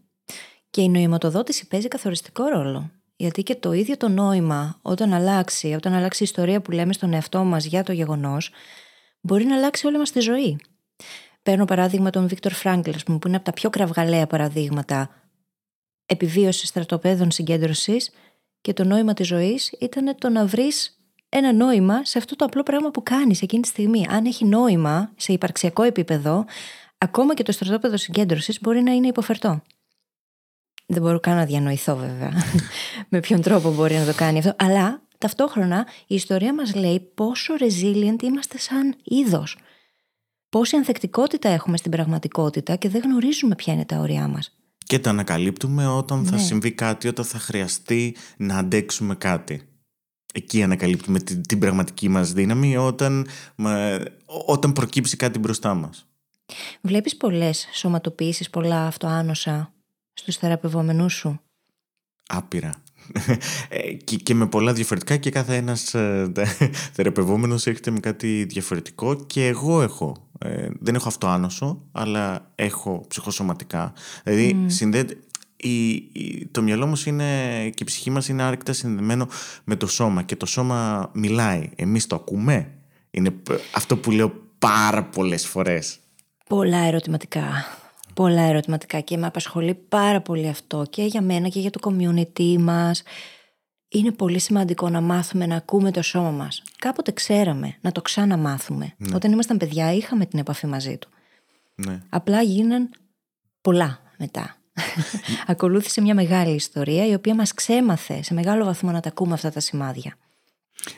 Και 0.69 0.81
η 0.81 0.89
νοηματοδότηση 0.89 1.67
παίζει 1.67 1.87
καθοριστικό 1.87 2.43
ρόλο. 2.43 2.91
Γιατί 3.15 3.43
και 3.43 3.55
το 3.55 3.71
ίδιο 3.73 3.97
το 3.97 4.07
νόημα, 4.07 4.79
όταν 4.81 5.13
αλλάξει, 5.13 5.73
όταν 5.73 5.93
αλλάξει 5.93 6.23
η 6.23 6.25
ιστορία 6.25 6.61
που 6.61 6.71
λέμε 6.71 6.93
στον 6.93 7.13
εαυτό 7.13 7.43
μας 7.43 7.65
για 7.65 7.83
το 7.83 7.91
γεγονός, 7.91 8.51
μπορεί 9.21 9.45
να 9.45 9.55
αλλάξει 9.55 9.87
όλη 9.87 9.97
μας 9.97 10.11
τη 10.11 10.19
ζωή. 10.19 10.59
Παίρνω 11.43 11.65
παράδειγμα 11.65 12.09
τον 12.09 12.27
Βίκτορ 12.27 12.51
Φράγκλ, 12.51 12.91
που 13.05 13.27
είναι 13.27 13.35
από 13.35 13.45
τα 13.45 13.53
πιο 13.53 13.69
κραυγαλαία 13.69 14.27
παραδείγματα 14.27 15.18
επιβίωσης 16.09 16.69
στρατοπέδων 16.69 17.31
συγκέντρωσης 17.31 18.11
και 18.61 18.73
το 18.73 18.83
νόημα 18.83 19.13
της 19.13 19.27
ζωής 19.27 19.75
ήταν 19.79 20.15
το 20.17 20.29
να 20.29 20.45
βρεις 20.45 20.99
ένα 21.29 21.53
νόημα 21.53 22.05
σε 22.05 22.17
αυτό 22.17 22.35
το 22.35 22.45
απλό 22.45 22.63
πράγμα 22.63 22.91
που 22.91 23.03
κάνεις 23.03 23.41
εκείνη 23.41 23.61
τη 23.61 23.67
στιγμή. 23.67 24.05
Αν 24.09 24.25
έχει 24.25 24.45
νόημα 24.45 25.11
σε 25.15 25.33
υπαρξιακό 25.33 25.83
επίπεδο, 25.83 26.45
ακόμα 26.97 27.33
και 27.33 27.43
το 27.43 27.51
στρατόπεδο 27.51 27.97
συγκέντρωσης 27.97 28.61
μπορεί 28.61 28.81
να 28.81 28.91
είναι 28.91 29.07
υποφερτό. 29.07 29.61
Δεν 30.85 31.01
μπορώ 31.01 31.19
καν 31.19 31.35
να 31.35 31.45
διανοηθώ 31.45 31.95
βέβαια 31.95 32.33
με 33.11 33.19
ποιον 33.19 33.41
τρόπο 33.41 33.71
μπορεί 33.71 33.95
να 33.95 34.05
το 34.05 34.13
κάνει 34.13 34.37
αυτό. 34.37 34.55
Αλλά 34.57 35.01
ταυτόχρονα 35.17 35.87
η 36.07 36.15
ιστορία 36.15 36.53
μας 36.53 36.75
λέει 36.75 36.99
πόσο 36.99 37.53
resilient 37.59 38.23
είμαστε 38.23 38.57
σαν 38.57 38.95
είδος. 39.03 39.57
Πόση 40.49 40.75
ανθεκτικότητα 40.75 41.49
έχουμε 41.49 41.77
στην 41.77 41.91
πραγματικότητα 41.91 42.75
και 42.75 42.89
δεν 42.89 43.01
γνωρίζουμε 43.01 43.55
ποια 43.55 43.73
είναι 43.73 43.85
τα 43.85 43.97
όρια 43.97 44.27
μας. 44.27 44.58
Και 44.89 44.99
τα 44.99 45.09
ανακαλύπτουμε 45.09 45.87
όταν 45.87 46.25
θα 46.25 46.35
ναι. 46.35 46.41
συμβεί 46.41 46.71
κάτι, 46.71 47.07
όταν 47.07 47.25
θα 47.25 47.39
χρειαστεί 47.39 48.15
να 48.37 48.57
αντέξουμε 48.57 49.15
κάτι. 49.15 49.61
Εκεί 50.33 50.63
ανακαλύπτουμε 50.63 51.19
την, 51.19 51.41
την 51.41 51.59
πραγματική 51.59 52.09
μας 52.09 52.33
δύναμη 52.33 52.77
όταν, 52.77 53.27
όταν 54.45 54.73
προκύψει 54.73 55.17
κάτι 55.17 55.39
μπροστά 55.39 55.73
μας. 55.73 56.07
Βλέπεις 56.81 57.17
πολλές 57.17 57.67
σωματοποιήσεις, 57.73 58.49
πολλά 58.49 58.85
αυτοάνοσα 58.85 59.73
στους 60.13 60.37
θεραπευόμενούς 60.37 61.13
σου; 61.13 61.41
Άπειρα. 62.27 62.83
Ε, 63.69 63.93
και, 63.93 64.15
και 64.15 64.33
με 64.33 64.47
πολλά 64.47 64.73
διαφορετικά 64.73 65.17
και 65.17 65.29
κάθε 65.29 65.55
ένας 65.55 65.93
ε, 65.93 66.31
θεραπευόμενος 66.93 67.67
έρχεται 67.67 67.91
με 67.91 67.99
κάτι 67.99 68.43
διαφορετικό 68.43 69.15
και 69.15 69.47
εγώ 69.47 69.81
έχω. 69.81 70.27
Ε, 70.39 70.67
δεν 70.79 70.95
έχω 70.95 71.07
αυτοάνωσο, 71.07 71.81
αλλά 71.91 72.51
έχω 72.55 73.05
ψυχοσωματικά. 73.07 73.93
Δηλαδή 74.23 74.55
mm. 74.55 74.65
συνδέεται, 74.67 75.17
η, 75.55 76.45
το 76.51 76.61
μυαλό 76.61 76.87
μας 76.87 77.05
είναι 77.05 77.25
και 77.69 77.83
η 77.83 77.85
ψυχή 77.85 78.09
μας 78.09 78.27
είναι 78.27 78.43
άρρηκτα 78.43 78.73
συνδεμένο 78.73 79.27
με 79.63 79.75
το 79.75 79.87
σώμα 79.87 80.23
και 80.23 80.35
το 80.35 80.45
σώμα 80.45 81.09
μιλάει. 81.13 81.69
Εμείς 81.75 82.07
το 82.07 82.15
ακούμε. 82.15 82.71
Είναι 83.11 83.33
αυτό 83.73 83.97
που 83.97 84.11
λέω 84.11 84.33
πάρα 84.59 85.03
πολλές 85.03 85.47
φορές. 85.47 85.99
Πολλά 86.47 86.77
ερωτηματικά. 86.77 87.65
Πολλά 88.13 88.41
ερωτηματικά 88.41 88.99
και 88.99 89.17
με 89.17 89.25
απασχολεί 89.25 89.73
πάρα 89.73 90.21
πολύ 90.21 90.47
αυτό 90.47 90.85
και 90.89 91.03
για 91.03 91.21
μένα 91.21 91.47
και 91.47 91.59
για 91.59 91.69
το 91.69 91.79
community 91.83 92.57
μας. 92.59 93.03
Είναι 93.89 94.11
πολύ 94.11 94.39
σημαντικό 94.39 94.89
να 94.89 95.01
μάθουμε 95.01 95.45
να 95.45 95.55
ακούμε 95.55 95.91
το 95.91 96.01
σώμα 96.01 96.31
μας. 96.31 96.63
Κάποτε 96.77 97.11
ξέραμε 97.11 97.77
να 97.81 97.91
το 97.91 98.01
ξαναμάθουμε. 98.01 98.93
Ναι. 98.97 99.15
Όταν 99.15 99.31
ήμασταν 99.31 99.57
παιδιά 99.57 99.93
είχαμε 99.93 100.25
την 100.25 100.39
επαφή 100.39 100.67
μαζί 100.67 100.97
του. 100.97 101.09
Ναι. 101.75 102.01
Απλά 102.09 102.41
γίναν 102.41 102.89
πολλά 103.61 103.99
μετά. 104.17 104.55
Ακολούθησε 105.47 106.01
μια 106.01 106.13
μεγάλη 106.13 106.55
ιστορία 106.55 107.07
η 107.07 107.13
οποία 107.13 107.35
μας 107.35 107.53
ξέμαθε 107.53 108.23
σε 108.23 108.33
μεγάλο 108.33 108.65
βαθμό 108.65 108.91
να 108.91 108.99
τα 108.99 109.09
ακούμε 109.09 109.33
αυτά 109.33 109.51
τα 109.51 109.59
σημάδια. 109.59 110.15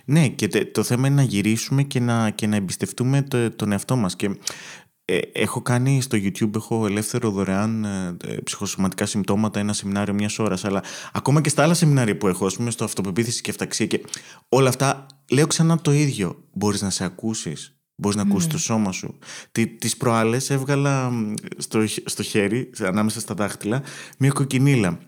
Ναι 0.06 0.28
και 0.28 0.66
το 0.66 0.84
θέμα 0.84 1.08
είναι 1.08 1.16
να 1.16 1.24
γυρίσουμε 1.24 1.84
και 1.84 2.00
να, 2.00 2.30
και 2.30 2.48
να 2.48 2.56
εμπιστευτούμε 2.56 3.22
το, 3.22 3.52
τον 3.52 3.72
εαυτό 3.72 3.96
μας 3.96 4.16
και 4.16 4.38
ε, 5.06 5.20
έχω 5.32 5.62
κάνει 5.62 6.02
στο 6.02 6.18
YouTube, 6.18 6.56
έχω 6.56 6.86
ελεύθερο 6.86 7.30
δωρεάν 7.30 7.86
ε, 7.86 8.18
ε, 8.24 8.36
ψυχοσωματικά 8.44 9.06
συμπτώματα, 9.06 9.60
ένα 9.60 9.74
σεμινάριο 9.74 10.14
μιας 10.14 10.40
ώρας. 10.40 10.66
Αλλά 10.66 10.84
ακόμα 11.14 11.42
και 11.42 11.50
στα 11.50 11.64
άλλα 11.64 11.74
σεμινάρια 11.74 12.18
που 12.18 12.28
έχω, 12.28 12.46
ας 12.46 12.56
πούμε, 12.56 12.72
στο 12.72 12.84
αυτοπεποίθηση 12.84 13.42
και 13.42 13.50
αυταξία 13.50 13.86
και 13.86 14.02
όλα 14.50 14.70
αυτά, 14.70 15.06
λέω 15.32 15.48
ξανά 15.48 15.78
το 15.78 15.92
ίδιο. 15.92 16.44
Μπορείς 16.54 16.82
να 16.82 16.90
σε 16.90 17.04
ακούσεις. 17.04 17.76
Μπορείς 17.96 18.18
να 18.18 18.24
ακούσεις 18.24 18.50
το 18.50 18.58
σώμα 18.58 18.92
σου. 18.92 19.18
Τι 19.52 19.90
προάλλες 19.98 20.50
έβγαλα 20.50 21.12
στο, 21.58 21.80
στο 22.06 22.24
χέρι, 22.24 22.70
ανάμεσα 22.80 23.20
στα 23.20 23.34
δάχτυλα, 23.34 23.84
μια 24.18 24.30
κοκκινίλα. 24.30 25.00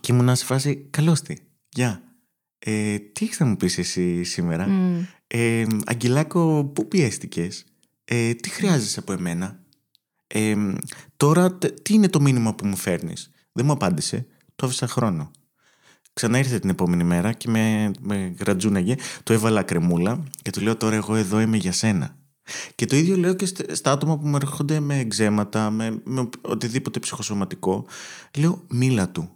Και 0.00 0.12
ήμουν 0.12 0.36
σε 0.36 0.44
φάση, 0.44 0.86
καλώς 0.90 1.20
τη. 1.20 1.34
Γεια. 1.68 2.02
Ε, 2.58 2.98
τι 2.98 3.24
έχεις 3.24 3.40
να 3.40 3.46
μου 3.46 3.56
πεις 3.56 3.78
εσύ 3.78 4.22
σήμερα, 4.22 4.66
mm. 4.68 5.04
ε, 5.26 5.64
Αγγελάκο, 5.84 6.64
πού 6.64 6.88
πιέστηκες, 6.88 7.64
ε, 8.14 8.34
τι 8.34 8.50
χρειάζεσαι 8.50 8.98
από 8.98 9.12
εμένα; 9.12 9.60
Ε, 10.26 10.54
τώρα 11.16 11.54
τι 11.54 11.94
είναι 11.94 12.08
το 12.08 12.20
μήνυμα 12.20 12.54
που 12.54 12.66
μου 12.66 12.76
φέρνεις; 12.76 13.30
Δεν 13.52 13.66
μου 13.66 13.72
απάντησε. 13.72 14.26
Το 14.56 14.66
άφησα 14.66 14.86
χρόνο. 14.86 15.30
Ξανά 16.12 16.38
ήρθε 16.38 16.58
την 16.58 16.70
επόμενη 16.70 17.04
μέρα 17.04 17.32
και 17.32 17.50
με, 17.50 17.90
με 18.00 18.34
γρατζούναγε. 18.38 18.96
Το 19.22 19.32
έβαλα 19.32 19.62
κρεμούλα 19.62 20.22
και 20.42 20.50
του 20.50 20.60
λέω 20.60 20.76
τώρα 20.76 20.94
εγώ 20.94 21.14
εδώ 21.14 21.40
είμαι 21.40 21.56
για 21.56 21.72
σένα. 21.72 22.16
Και 22.74 22.86
το 22.86 22.96
ίδιο 22.96 23.16
λέω 23.16 23.34
και 23.34 23.46
στα 23.72 23.92
άτομα 23.92 24.18
που 24.18 24.26
μου 24.26 24.36
έρχονται 24.36 24.80
με 24.80 24.98
εξέματα, 24.98 25.70
με, 25.70 26.00
με 26.04 26.28
οτιδήποτε 26.40 26.98
ψυχοσωματικό. 26.98 27.86
Λέω 28.36 28.64
μίλα 28.68 29.08
του. 29.08 29.30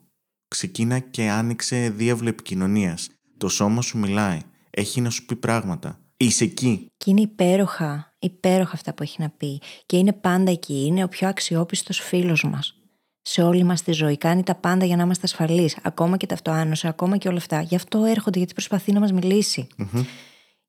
Ξεκίνα 0.49 0.99
και 0.99 1.29
άνοιξε 1.29 1.93
διάβλο 1.97 2.29
επικοινωνίας. 2.29 3.09
Το 3.37 3.49
σώμα 3.49 3.83
σου 3.83 3.99
μιλάει. 3.99 4.41
Έχει 4.71 5.01
να 5.01 5.11
σου 5.11 5.25
πει 5.25 5.37
πράγματα. 5.37 6.01
Είσαι 6.17 6.45
εκεί. 6.45 6.87
Και 6.97 7.11
είναι 7.11 7.21
υπέροχα, 7.21 8.16
υπέροχα 8.27 8.73
αυτά 8.75 8.95
που 8.95 9.03
έχει 9.03 9.23
να 9.23 9.31
πει. 9.31 9.61
Και 9.87 9.97
είναι 9.97 10.13
πάντα 10.13 10.51
εκεί. 10.51 10.85
Είναι 10.87 11.05
ο 11.05 11.09
πιο 11.09 11.29
αξιόπιστος 11.29 11.99
φίλος 11.99 12.45
μας. 12.45 12.75
Σε 13.23 13.43
όλη 13.43 13.63
μας 13.63 13.83
τη 13.83 13.93
ζωή. 13.93 14.17
Κάνει 14.17 14.43
τα 14.43 14.55
πάντα 14.55 14.85
για 14.85 14.97
να 14.97 15.03
είμαστε 15.03 15.27
ασφαλείς. 15.27 15.77
Ακόμα 15.83 16.17
και 16.17 16.27
τα 16.27 16.35
αυτοάνωσα, 16.35 16.89
ακόμα 16.89 17.17
και 17.17 17.29
όλα 17.29 17.37
αυτά. 17.39 17.61
Γι' 17.61 17.75
αυτό 17.75 18.05
έρχονται, 18.05 18.39
γιατί 18.39 18.53
προσπαθεί 18.53 18.93
να 18.93 19.01
μας 19.01 19.13
μιλήσει. 19.13 19.67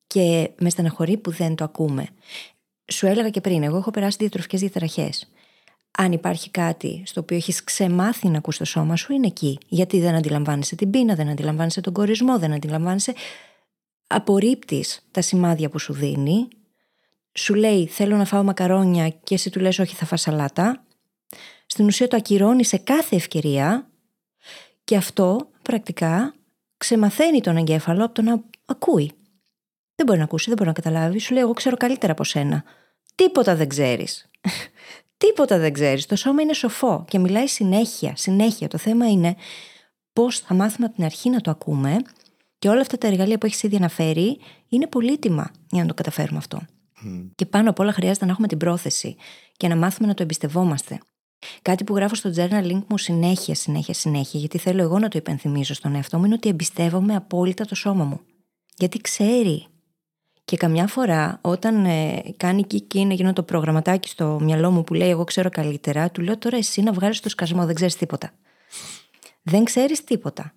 Και 0.08 0.52
με 0.60 0.70
στεναχωρεί 0.70 1.18
που 1.18 1.32
δεν 1.32 1.56
το 1.56 1.64
ακούμε. 1.64 2.08
Σου 2.92 3.06
έλεγα 3.06 3.30
και 3.30 3.42
πριν, 3.42 3.64
εγώ 3.64 3.78
έχω 3.78 3.92
περάσει 3.92 4.18
διατροφικές 4.20 4.60
διαταραχές. 4.60 5.32
Αν 6.00 6.12
υπάρχει 6.12 6.50
κάτι 6.50 7.04
στο 7.06 7.22
οποίο 7.22 7.38
έχεις 7.38 7.64
ξεμάθει 7.64 8.28
να 8.28 8.38
ακούς 8.38 8.58
το 8.58 8.66
σώμα 8.66 8.96
σου, 8.96 9.14
είναι 9.14 9.28
εκεί. 9.28 9.58
Γιατί 9.68 10.00
δεν 10.00 10.16
αντιλαμβάνεσαι 10.16 10.76
την 10.76 10.90
πείνα, 10.90 11.16
δεν 11.16 11.30
αντιλαμβάνεσαι 11.30 11.82
τον 11.82 11.94
κορισμό, 11.94 12.40
δεν 12.40 12.54
αντιλαμβάνεσαι 12.54 13.14
απορρίπτεις 14.08 15.08
τα 15.12 15.22
σημάδια 15.22 15.70
που 15.70 15.80
σου 15.80 15.94
δίνει, 15.94 16.48
σου 17.38 17.54
λέει 17.54 17.88
θέλω 17.88 18.16
να 18.16 18.26
φάω 18.26 18.44
μακαρόνια 18.44 19.10
και 19.10 19.34
εσύ 19.34 19.50
του 19.50 19.60
λες 19.60 19.80
όχι 19.80 19.96
θα 19.96 20.06
φας 20.06 20.22
σαλάτα, 20.22 20.86
στην 21.66 21.86
ουσία 21.86 22.08
το 22.08 22.16
ακυρώνει 22.16 22.66
σε 22.66 22.78
κάθε 22.78 23.16
ευκαιρία 23.16 23.90
και 24.84 24.96
αυτό 24.96 25.50
πρακτικά 25.62 26.34
ξεμαθαίνει 26.78 27.42
τον 27.42 27.58
εγκέφαλο 27.58 28.06
από 28.06 28.14
το 28.14 28.22
να 28.22 28.44
ακούει. 28.66 29.12
Δεν 29.96 30.06
μπορεί 30.06 30.18
να 30.18 30.24
ακούσει, 30.24 30.46
δεν 30.46 30.58
μπορεί 30.58 30.70
να 30.70 30.76
καταλάβει. 30.76 31.20
Σου 31.20 31.34
λέει: 31.34 31.44
Εγώ 31.44 31.54
ξέρω 31.54 31.78
καλύτερα 31.78 32.12
από 32.12 32.24
σένα. 32.24 32.64
Τίποτα 33.16 33.56
δεν 33.56 33.68
ξέρεις. 33.68 34.30
Τίποτα 35.18 35.58
δεν 35.58 35.74
ξέρεις. 35.74 36.06
Το 36.06 36.16
σώμα 36.16 36.42
είναι 36.42 36.54
σοφό 36.54 37.06
και 37.08 37.20
μιλάει 37.20 37.48
συνέχεια. 37.48 38.16
Συνέχεια. 38.16 38.68
Το 38.68 38.78
θέμα 38.78 39.10
είναι 39.10 39.36
πώς 40.14 40.40
θα 40.40 40.54
μάθουμε 40.54 40.86
από 40.86 40.96
την 40.96 41.04
αρχή 41.04 41.30
να 41.30 41.42
το 41.42 41.52
ακούμε 41.52 41.98
και 42.60 42.70
όλα 42.70 42.82
αυτά 42.82 42.98
τα 42.98 43.08
εργαλεία 43.08 43.38
που 43.38 43.46
έχεις 43.46 43.64
ήδη 43.64 43.76
αναφέρει 43.76 44.40
είναι 44.70 44.88
πολύτιμα 44.88 45.52
για 45.70 45.82
να 45.82 45.88
το 45.88 45.94
καταφέρουμε 45.94 46.38
αυτό. 46.38 46.62
Και 47.36 47.46
πάνω 47.46 47.70
απ' 47.70 47.80
όλα 47.80 47.92
χρειάζεται 47.92 48.26
να 48.26 48.32
έχουμε 48.32 48.48
την 48.48 48.58
πρόθεση 48.58 49.16
και 49.58 49.68
να 49.68 49.76
μάθουμε 49.76 50.08
να 50.08 50.14
το 50.14 50.24
εμπιστευόμαστε. 50.24 51.00
Κάτι 51.62 51.84
που 51.84 51.96
γράφω 51.96 52.16
στο 52.16 52.32
journaling 52.36 52.84
μου 52.88 52.98
συνέχεια, 52.98 53.56
συνέχεια, 53.56 53.94
συνέχεια, 53.94 54.40
γιατί 54.40 54.58
θέλω 54.58 54.82
εγώ 54.82 55.00
να 55.00 55.08
το 55.08 55.18
υπενθυμίζω 55.18 55.74
στον 55.74 55.96
εαυτό 55.96 56.18
μου, 56.18 56.26
είναι 56.26 56.34
ότι 56.34 56.50
εμπιστεύομαι 56.50 57.16
απόλυτα 57.16 57.66
το 57.66 57.76
σώμα 57.76 58.04
μου. 58.04 58.20
Γιατί 58.76 58.98
ξέρει. 58.98 59.66
Και 60.46 60.58
καμιά 60.58 60.88
φορά, 60.88 61.40
όταν 61.42 61.86
ε, 61.86 62.22
κάνει 62.38 62.64
και 62.64 62.76
εκείνο 62.76 63.14
εκείνο 63.14 63.34
το 63.34 63.44
προγραμματάκι 63.44 64.10
στο 64.10 64.40
μυαλό 64.42 64.72
μου 64.72 64.84
που 64.84 64.94
λέει 64.94 65.10
Εγώ 65.10 65.24
ξέρω 65.24 65.50
καλύτερα, 65.50 66.10
του 66.10 66.22
λέω 66.22 66.38
τώρα 66.38 66.58
εσύ 66.58 66.82
να 66.82 66.92
βγάλεις 66.92 67.20
το 67.20 67.30
σκασμό, 67.30 67.66
δεν 67.66 67.76
ξέρεις 67.76 67.96
τίποτα. 67.96 68.32
Δεν 69.42 69.64
ξέρεις 69.64 70.04
τίποτα. 70.04 70.54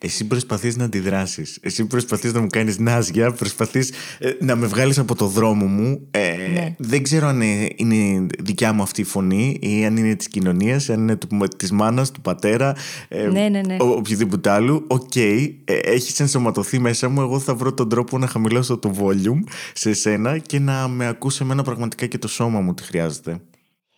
Εσύ 0.00 0.26
προσπαθείς 0.26 0.76
να 0.76 0.84
αντιδράσεις. 0.84 1.58
Εσύ 1.62 1.86
προσπαθείς 1.86 2.32
να 2.32 2.40
μου 2.40 2.46
κάνεις 2.46 2.78
νάζια, 2.78 3.32
προσπαθείς 3.32 3.92
ε, 4.18 4.30
να 4.40 4.56
με 4.56 4.66
βγάλεις 4.66 4.98
από 4.98 5.14
το 5.14 5.26
δρόμο 5.26 5.66
μου. 5.66 6.08
Ε, 6.10 6.36
ναι. 6.52 6.74
Δεν 6.78 7.02
ξέρω 7.02 7.26
αν 7.26 7.40
είναι, 7.76 8.26
δικιά 8.38 8.72
μου 8.72 8.82
αυτή 8.82 9.00
η 9.00 9.04
φωνή 9.04 9.58
ή 9.60 9.84
αν 9.84 9.96
είναι 9.96 10.14
της 10.14 10.28
κοινωνίας, 10.28 10.90
αν 10.90 11.00
είναι 11.00 11.16
του, 11.16 11.28
της 11.56 11.70
μάνας, 11.70 12.10
του 12.10 12.20
πατέρα, 12.20 12.76
ε, 13.08 13.26
ναι, 13.26 13.48
ναι, 13.48 13.60
ναι. 13.60 13.76
Ο, 13.80 13.86
οποιοδήποτε 13.86 14.50
άλλου. 14.50 14.84
OK, 14.88 15.10
okay, 15.14 15.54
ε, 15.64 15.74
έχεις 15.74 16.20
ενσωματωθεί 16.20 16.78
μέσα 16.78 17.08
μου, 17.08 17.20
εγώ 17.20 17.38
θα 17.38 17.54
βρω 17.54 17.74
τον 17.74 17.88
τρόπο 17.88 18.18
να 18.18 18.26
χαμηλώσω 18.26 18.78
το 18.78 18.94
volume 18.98 19.50
σε 19.74 19.92
σένα 19.92 20.38
και 20.38 20.58
να 20.58 20.88
με 20.88 21.06
ακούσει 21.06 21.38
εμένα 21.42 21.62
πραγματικά 21.62 22.06
και 22.06 22.18
το 22.18 22.28
σώμα 22.28 22.60
μου 22.60 22.74
τι 22.74 22.82
χρειάζεται. 22.82 23.40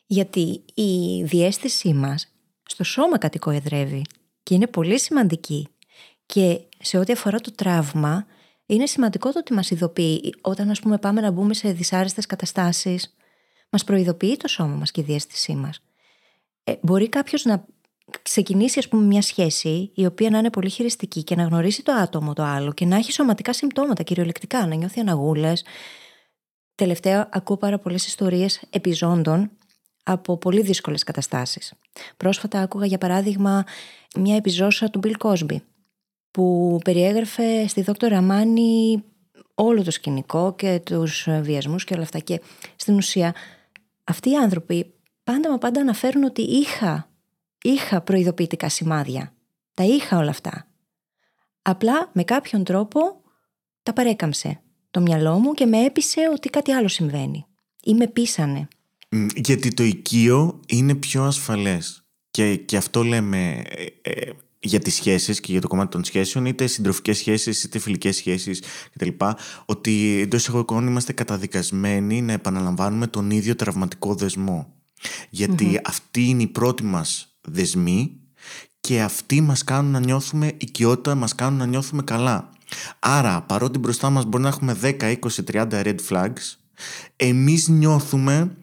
Γιατί 0.06 0.61
η 0.74 1.22
διαίσθησή 1.24 1.92
μας 1.92 2.33
στο 2.62 2.85
σώμα 2.85 3.18
κατοικοεδρεύει 3.18 4.02
και 4.50 4.56
είναι 4.56 4.66
πολύ 4.66 4.98
σημαντική. 5.00 5.68
Και 6.26 6.60
σε 6.80 6.98
ό,τι 6.98 7.12
αφορά 7.12 7.40
το 7.40 7.52
τραύμα, 7.52 8.26
είναι 8.66 8.86
σημαντικό 8.86 9.32
το 9.32 9.38
ότι 9.38 9.52
μας 9.52 9.70
ειδοποιεί 9.70 10.34
όταν, 10.40 10.70
ας 10.70 10.80
πούμε, 10.80 10.98
πάμε 10.98 11.20
να 11.20 11.30
μπούμε 11.30 11.54
σε 11.54 11.72
δυσάρεστες 11.72 12.26
καταστάσεις. 12.26 13.16
Μας 13.70 13.84
προειδοποιεί 13.84 14.36
το 14.36 14.48
σώμα 14.48 14.74
μας 14.74 14.90
και 14.90 15.00
η 15.00 15.04
διαίσθησή 15.05 15.55
μας. 15.54 15.82
Ε, 16.64 16.72
μπορεί 16.80 17.08
κάποιος 17.08 17.44
να 17.44 17.64
ξεκινήσει, 18.22 18.78
ας 18.78 18.88
πούμε, 18.88 19.02
μια 19.02 19.22
σχέση 19.22 19.90
η 19.94 20.06
οποία 20.06 20.30
να 20.30 20.38
είναι 20.38 20.50
πολύ 20.50 20.70
χειριστική 20.70 21.22
και 21.22 21.34
να 21.34 21.42
γνωρίσει 21.42 21.82
το 21.82 21.92
άτομο 21.92 22.32
το 22.32 22.42
άλλο 22.42 22.72
και 22.72 22.84
να 22.84 22.96
έχει 22.96 23.12
σωματικά 23.12 23.52
συμπτώματα, 23.52 24.02
κυριολεκτικά, 24.02 24.66
να 24.66 24.74
νιώθει 24.74 25.00
αναγούλες. 25.00 25.64
Τελευταία, 26.74 27.28
ακούω 27.32 27.56
πάρα 27.56 27.78
πολλές 27.78 28.06
ιστορίες 28.06 28.62
επιζώντων 28.70 29.50
από 30.12 30.37
πολύ 30.37 30.62
δύσκολες 30.62 31.03
καταστάσεις. 31.03 31.73
Πρόσφατα 32.16 32.61
άκουγα, 32.61 32.87
για 32.87 32.99
παράδειγμα, 32.99 33.64
μια 34.16 34.37
επιζώσα 34.37 34.90
του 34.90 35.01
Bill 35.03 35.16
Cosby, 35.18 35.57
που 36.31 36.79
περιέγραφε 36.85 37.66
στη 37.68 37.83
δόκτωρα 37.83 38.18
Αμάνη 38.18 39.03
όλο 39.55 39.83
το 39.83 39.90
σκηνικό 39.90 40.55
και 40.55 40.81
τους 40.85 41.29
βιασμούς 41.40 41.85
και 41.85 41.94
όλα 41.94 42.03
αυτά. 42.03 42.18
Και 42.18 42.40
στην 42.77 42.96
ουσία 42.96 43.35
αυτοί 44.05 44.31
οι 44.31 44.37
άνθρωποι 44.37 44.94
πάντα 45.25 45.51
μα 45.51 45.59
πάντα 45.59 45.81
αναφέρουν 45.81 46.25
ότι 46.25 46.42
είχα 46.42 47.11
είχα 47.62 48.01
προειδοποιητικά 48.01 48.68
σημάδια. 48.68 49.33
Τα 49.75 49.85
είχα 49.85 50.18
όλα 50.18 50.31
αυτά. 50.31 50.66
Απλά 51.62 52.11
με 52.12 52.25
κάποιον 52.25 52.64
τρόπο 52.64 53.20
τα 53.83 53.92
παρέκαμψε 53.92 54.61
το 54.90 55.01
μυαλό 55.01 55.38
μου 55.38 55.53
και 55.53 55.66
με 55.66 55.85
έπεισε 55.85 56.20
ότι 56.33 56.49
κάτι 56.49 56.73
άλλο 56.73 56.88
συμβαίνει. 56.88 57.46
Ή 57.83 57.94
με 57.94 58.07
πείσανε. 58.07 58.68
Γιατί 59.35 59.75
το 59.75 59.83
οικείο 59.83 60.61
είναι 60.66 60.94
πιο 60.94 61.25
ασφαλές. 61.25 62.05
Και, 62.31 62.57
και 62.57 62.77
αυτό 62.77 63.03
λέμε 63.03 63.62
ε, 64.03 64.11
ε, 64.11 64.33
για 64.61 64.79
τις 64.79 64.94
σχέσεις 64.94 65.40
και 65.40 65.53
για 65.53 65.61
το 65.61 65.68
κομμάτι 65.68 65.90
των 65.90 66.05
σχέσεων, 66.05 66.46
είτε 66.46 66.66
συντροφικές 66.66 67.16
σχέσεις, 67.16 67.62
είτε 67.62 67.79
φιλικές 67.79 68.16
σχέσεις 68.16 68.62
κτλ. 68.92 69.09
Ότι 69.64 70.20
εντός 70.20 70.40
εισαγωγικών 70.40 70.87
είμαστε 70.87 71.12
καταδικασμένοι 71.12 72.23
να 72.23 72.33
επαναλαμβάνουμε 72.33 73.07
τον 73.07 73.31
ίδιο 73.31 73.57
τραυματικό 73.57 74.14
δεσμό. 74.14 74.75
Γιατί 75.31 75.81
αυτοί 75.85 76.23
είναι 76.23 76.42
οι 76.42 76.46
πρώτοι 76.46 76.85
μας 76.85 77.38
δεσμοί 77.40 78.20
και 78.81 79.03
αυτοί 79.03 79.40
μας 79.40 79.64
κάνουν 79.64 79.90
να 79.90 80.01
νιώθουμε 80.01 80.53
οικειότητα, 80.57 81.14
μας 81.14 81.35
κάνουν 81.35 81.59
να 81.59 81.66
νιώθουμε 81.66 82.03
καλά. 82.03 82.51
Άρα, 82.99 83.42
παρότι 83.42 83.79
μπροστά 83.79 84.11
μας 84.11 84.25
μπορεί 84.25 84.42
να 84.42 84.49
έχουμε 84.49 84.77
10, 84.83 84.94
20, 85.01 85.44
30 85.53 85.68
red 85.70 85.96
flags, 86.09 86.57
εμείς 87.16 87.68
νιώθουμε 87.68 88.57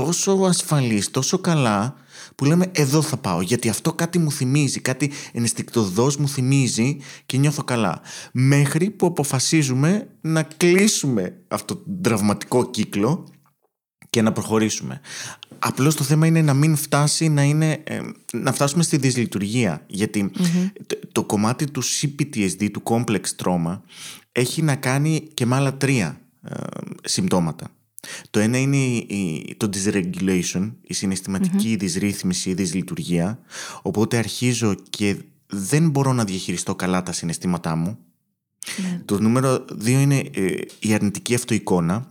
τόσο 0.00 0.32
ασφαλείς, 0.32 1.10
τόσο 1.10 1.38
καλά 1.38 1.94
που 2.34 2.44
λέμε 2.44 2.70
εδώ 2.72 3.02
θα 3.02 3.16
πάω 3.16 3.40
γιατί 3.40 3.68
αυτό 3.68 3.92
κάτι 3.92 4.18
μου 4.18 4.30
θυμίζει, 4.30 4.80
κάτι 4.80 5.10
ενστικτοδός 5.32 6.16
μου 6.16 6.28
θυμίζει 6.28 6.96
και 7.26 7.36
νιώθω 7.36 7.64
καλά. 7.64 8.00
Μέχρι 8.32 8.90
που 8.90 9.06
αποφασίζουμε 9.06 10.08
να 10.20 10.42
κλείσουμε 10.42 11.36
αυτό 11.48 11.76
το 11.76 11.84
τραυματικό 12.00 12.70
κύκλο 12.70 13.28
και 14.10 14.22
να 14.22 14.32
προχωρήσουμε. 14.32 15.00
Απλώς 15.58 15.94
το 15.94 16.04
θέμα 16.04 16.26
είναι 16.26 16.42
να 16.42 16.54
μην 16.54 16.76
φτάσει 16.76 17.28
να, 17.28 17.42
είναι, 17.42 17.80
ε, 17.84 18.00
να 18.32 18.52
φτάσουμε 18.52 18.82
στη 18.82 18.96
δυσλειτουργία. 18.96 19.86
το, 21.12 21.24
κομμάτι 21.24 21.70
του 21.70 21.82
CPTSD, 21.84 22.70
του 22.72 22.82
complex 22.84 23.22
trauma, 23.42 23.80
έχει 24.32 24.62
να 24.62 24.76
κάνει 24.76 25.28
και 25.34 25.46
με 25.46 25.54
άλλα 25.54 25.76
τρία 25.76 26.20
ε, 26.42 26.54
συμπτώματα. 27.04 27.70
Το 28.30 28.40
ένα 28.40 28.58
είναι 28.58 28.76
η, 28.76 29.54
το 29.56 29.68
dysregulation, 29.72 30.72
η 30.82 30.94
συναισθηματική 30.94 31.72
mm-hmm. 31.74 31.78
δυσρύθμιση, 31.78 32.50
η 32.50 32.54
δυσλειτουργία. 32.54 33.38
Οπότε 33.82 34.16
αρχίζω 34.16 34.74
και 34.90 35.16
δεν 35.46 35.90
μπορώ 35.90 36.12
να 36.12 36.24
διαχειριστώ 36.24 36.74
καλά 36.74 37.02
τα 37.02 37.12
συναισθήματά 37.12 37.76
μου. 37.76 37.98
Ναι. 38.82 39.02
Το 39.04 39.20
νούμερο 39.20 39.64
δύο 39.72 39.98
είναι 39.98 40.18
ε, 40.34 40.54
η 40.78 40.94
αρνητική 40.94 41.34
αυτοεικόνα. 41.34 42.08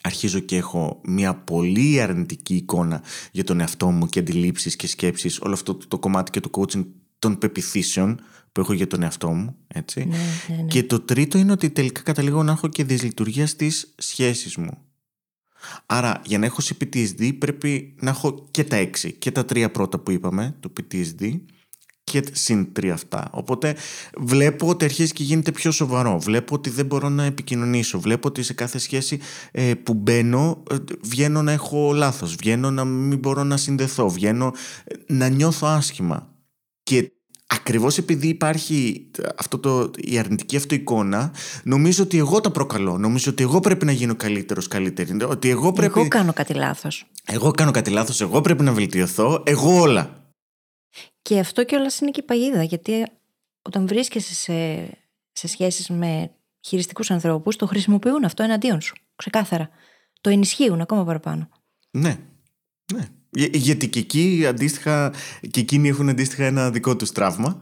Αρχίζω 0.00 0.38
και 0.38 0.56
έχω 0.56 1.00
μια 1.04 1.34
πολύ 1.34 2.00
αρνητική 2.00 2.54
εικόνα 2.54 3.02
για 3.32 3.44
τον 3.44 3.60
εαυτό 3.60 3.90
μου 3.90 4.06
και 4.06 4.18
αντιλήψεις 4.18 4.76
και 4.76 4.86
σκέψεις. 4.86 5.40
Όλο 5.40 5.54
αυτό 5.54 5.74
το, 5.74 5.98
κομμάτι 5.98 6.30
και 6.30 6.40
το 6.40 6.50
coaching 6.52 6.84
των 7.18 7.38
πεπιθήσεων 7.38 8.20
που 8.52 8.60
έχω 8.60 8.72
για 8.72 8.86
τον 8.86 9.02
εαυτό 9.02 9.28
μου. 9.28 9.56
Έτσι. 9.66 10.04
Ναι, 10.04 10.16
ναι, 10.56 10.62
και 10.62 10.82
το 10.82 11.00
τρίτο 11.00 11.38
είναι 11.38 11.52
ότι 11.52 11.70
τελικά 11.70 12.00
καταλήγω 12.00 12.42
να 12.42 12.52
έχω 12.52 12.68
και 12.68 12.84
δυσλειτουργία 12.84 13.46
στις 13.46 13.94
σχέσεις 13.98 14.56
μου. 14.56 14.78
Άρα 15.86 16.20
για 16.24 16.38
να 16.38 16.46
έχω 16.46 16.60
σε 16.60 16.76
PTSD 16.80 17.38
πρέπει 17.38 17.94
να 18.00 18.10
έχω 18.10 18.48
και 18.50 18.64
τα 18.64 18.76
έξι 18.76 19.12
και 19.12 19.30
τα 19.30 19.44
τρία 19.44 19.70
πρώτα 19.70 19.98
που 19.98 20.10
είπαμε, 20.10 20.56
το 20.60 20.72
PTSD 20.76 21.40
και 22.04 22.22
συν 22.32 22.72
τρία 22.72 22.92
αυτά. 22.92 23.28
Οπότε 23.32 23.76
βλέπω 24.18 24.68
ότι 24.68 24.84
αρχίζει 24.84 25.12
και 25.12 25.22
γίνεται 25.22 25.52
πιο 25.52 25.70
σοβαρό. 25.70 26.18
Βλέπω 26.18 26.54
ότι 26.54 26.70
δεν 26.70 26.86
μπορώ 26.86 27.08
να 27.08 27.24
επικοινωνήσω. 27.24 28.00
Βλέπω 28.00 28.28
ότι 28.28 28.42
σε 28.42 28.52
κάθε 28.52 28.78
σχέση 28.78 29.18
ε, 29.50 29.74
που 29.74 29.94
μπαίνω 29.94 30.62
ε, 30.70 30.76
βγαίνω 31.02 31.42
να 31.42 31.52
έχω 31.52 31.92
λάθος. 31.92 32.34
Βγαίνω 32.34 32.70
να 32.70 32.84
μην 32.84 33.18
μπορώ 33.18 33.44
να 33.44 33.56
συνδεθώ. 33.56 34.08
Βγαίνω 34.08 34.52
ε, 34.84 34.94
να 35.14 35.28
νιώθω 35.28 35.66
άσχημα. 35.66 36.34
Και 36.82 37.12
Ακριβώς 37.46 37.98
επειδή 37.98 38.28
υπάρχει 38.28 39.10
αυτό 39.36 39.58
το, 39.58 39.90
η 39.96 40.18
αρνητική 40.18 40.56
αυτό 40.56 40.74
εικόνα, 40.74 41.34
νομίζω 41.64 42.02
ότι 42.02 42.18
εγώ 42.18 42.40
τα 42.40 42.50
προκαλώ. 42.50 42.98
Νομίζω 42.98 43.30
ότι 43.30 43.42
εγώ 43.42 43.60
πρέπει 43.60 43.84
να 43.84 43.92
γίνω 43.92 44.14
καλύτερος, 44.14 44.68
καλύτερη. 44.68 45.22
Ότι 45.24 45.48
εγώ, 45.48 45.72
πρέπει... 45.72 45.98
εγώ 45.98 46.08
κάνω 46.08 46.32
κάτι 46.32 46.54
λάθος. 46.54 47.06
Εγώ 47.24 47.50
κάνω 47.50 47.70
κάτι 47.70 47.90
λάθος, 47.90 48.20
εγώ 48.20 48.40
πρέπει 48.40 48.62
να 48.62 48.72
βελτιωθώ, 48.72 49.42
εγώ 49.46 49.80
όλα. 49.80 50.30
Και 51.22 51.38
αυτό 51.38 51.64
κιόλας 51.64 52.00
είναι 52.00 52.10
και 52.10 52.20
η 52.20 52.24
παγίδα, 52.24 52.62
γιατί 52.62 53.06
όταν 53.62 53.86
βρίσκεσαι 53.86 54.34
σε, 54.34 54.88
σε 55.32 55.48
σχέσεις 55.48 55.88
με 55.88 56.30
χειριστικούς 56.60 57.10
ανθρώπους, 57.10 57.56
το 57.56 57.66
χρησιμοποιούν 57.66 58.24
αυτό 58.24 58.42
εναντίον 58.42 58.80
σου. 58.80 58.94
Ξεκάθαρα. 59.16 59.68
Το 60.20 60.30
ενισχύουν 60.30 60.80
ακόμα 60.80 61.04
παραπάνω. 61.04 61.48
Ναι. 61.90 62.18
Ναι. 62.94 63.08
Γιατί 63.52 63.88
και 63.88 63.98
εκεί 63.98 64.44
αντίστοιχα, 64.48 65.12
και 65.50 65.60
εκείνοι 65.60 65.88
έχουν 65.88 66.08
αντίστοιχα 66.08 66.44
ένα 66.44 66.70
δικό 66.70 66.96
τους 66.96 67.12
τραυμα 67.12 67.58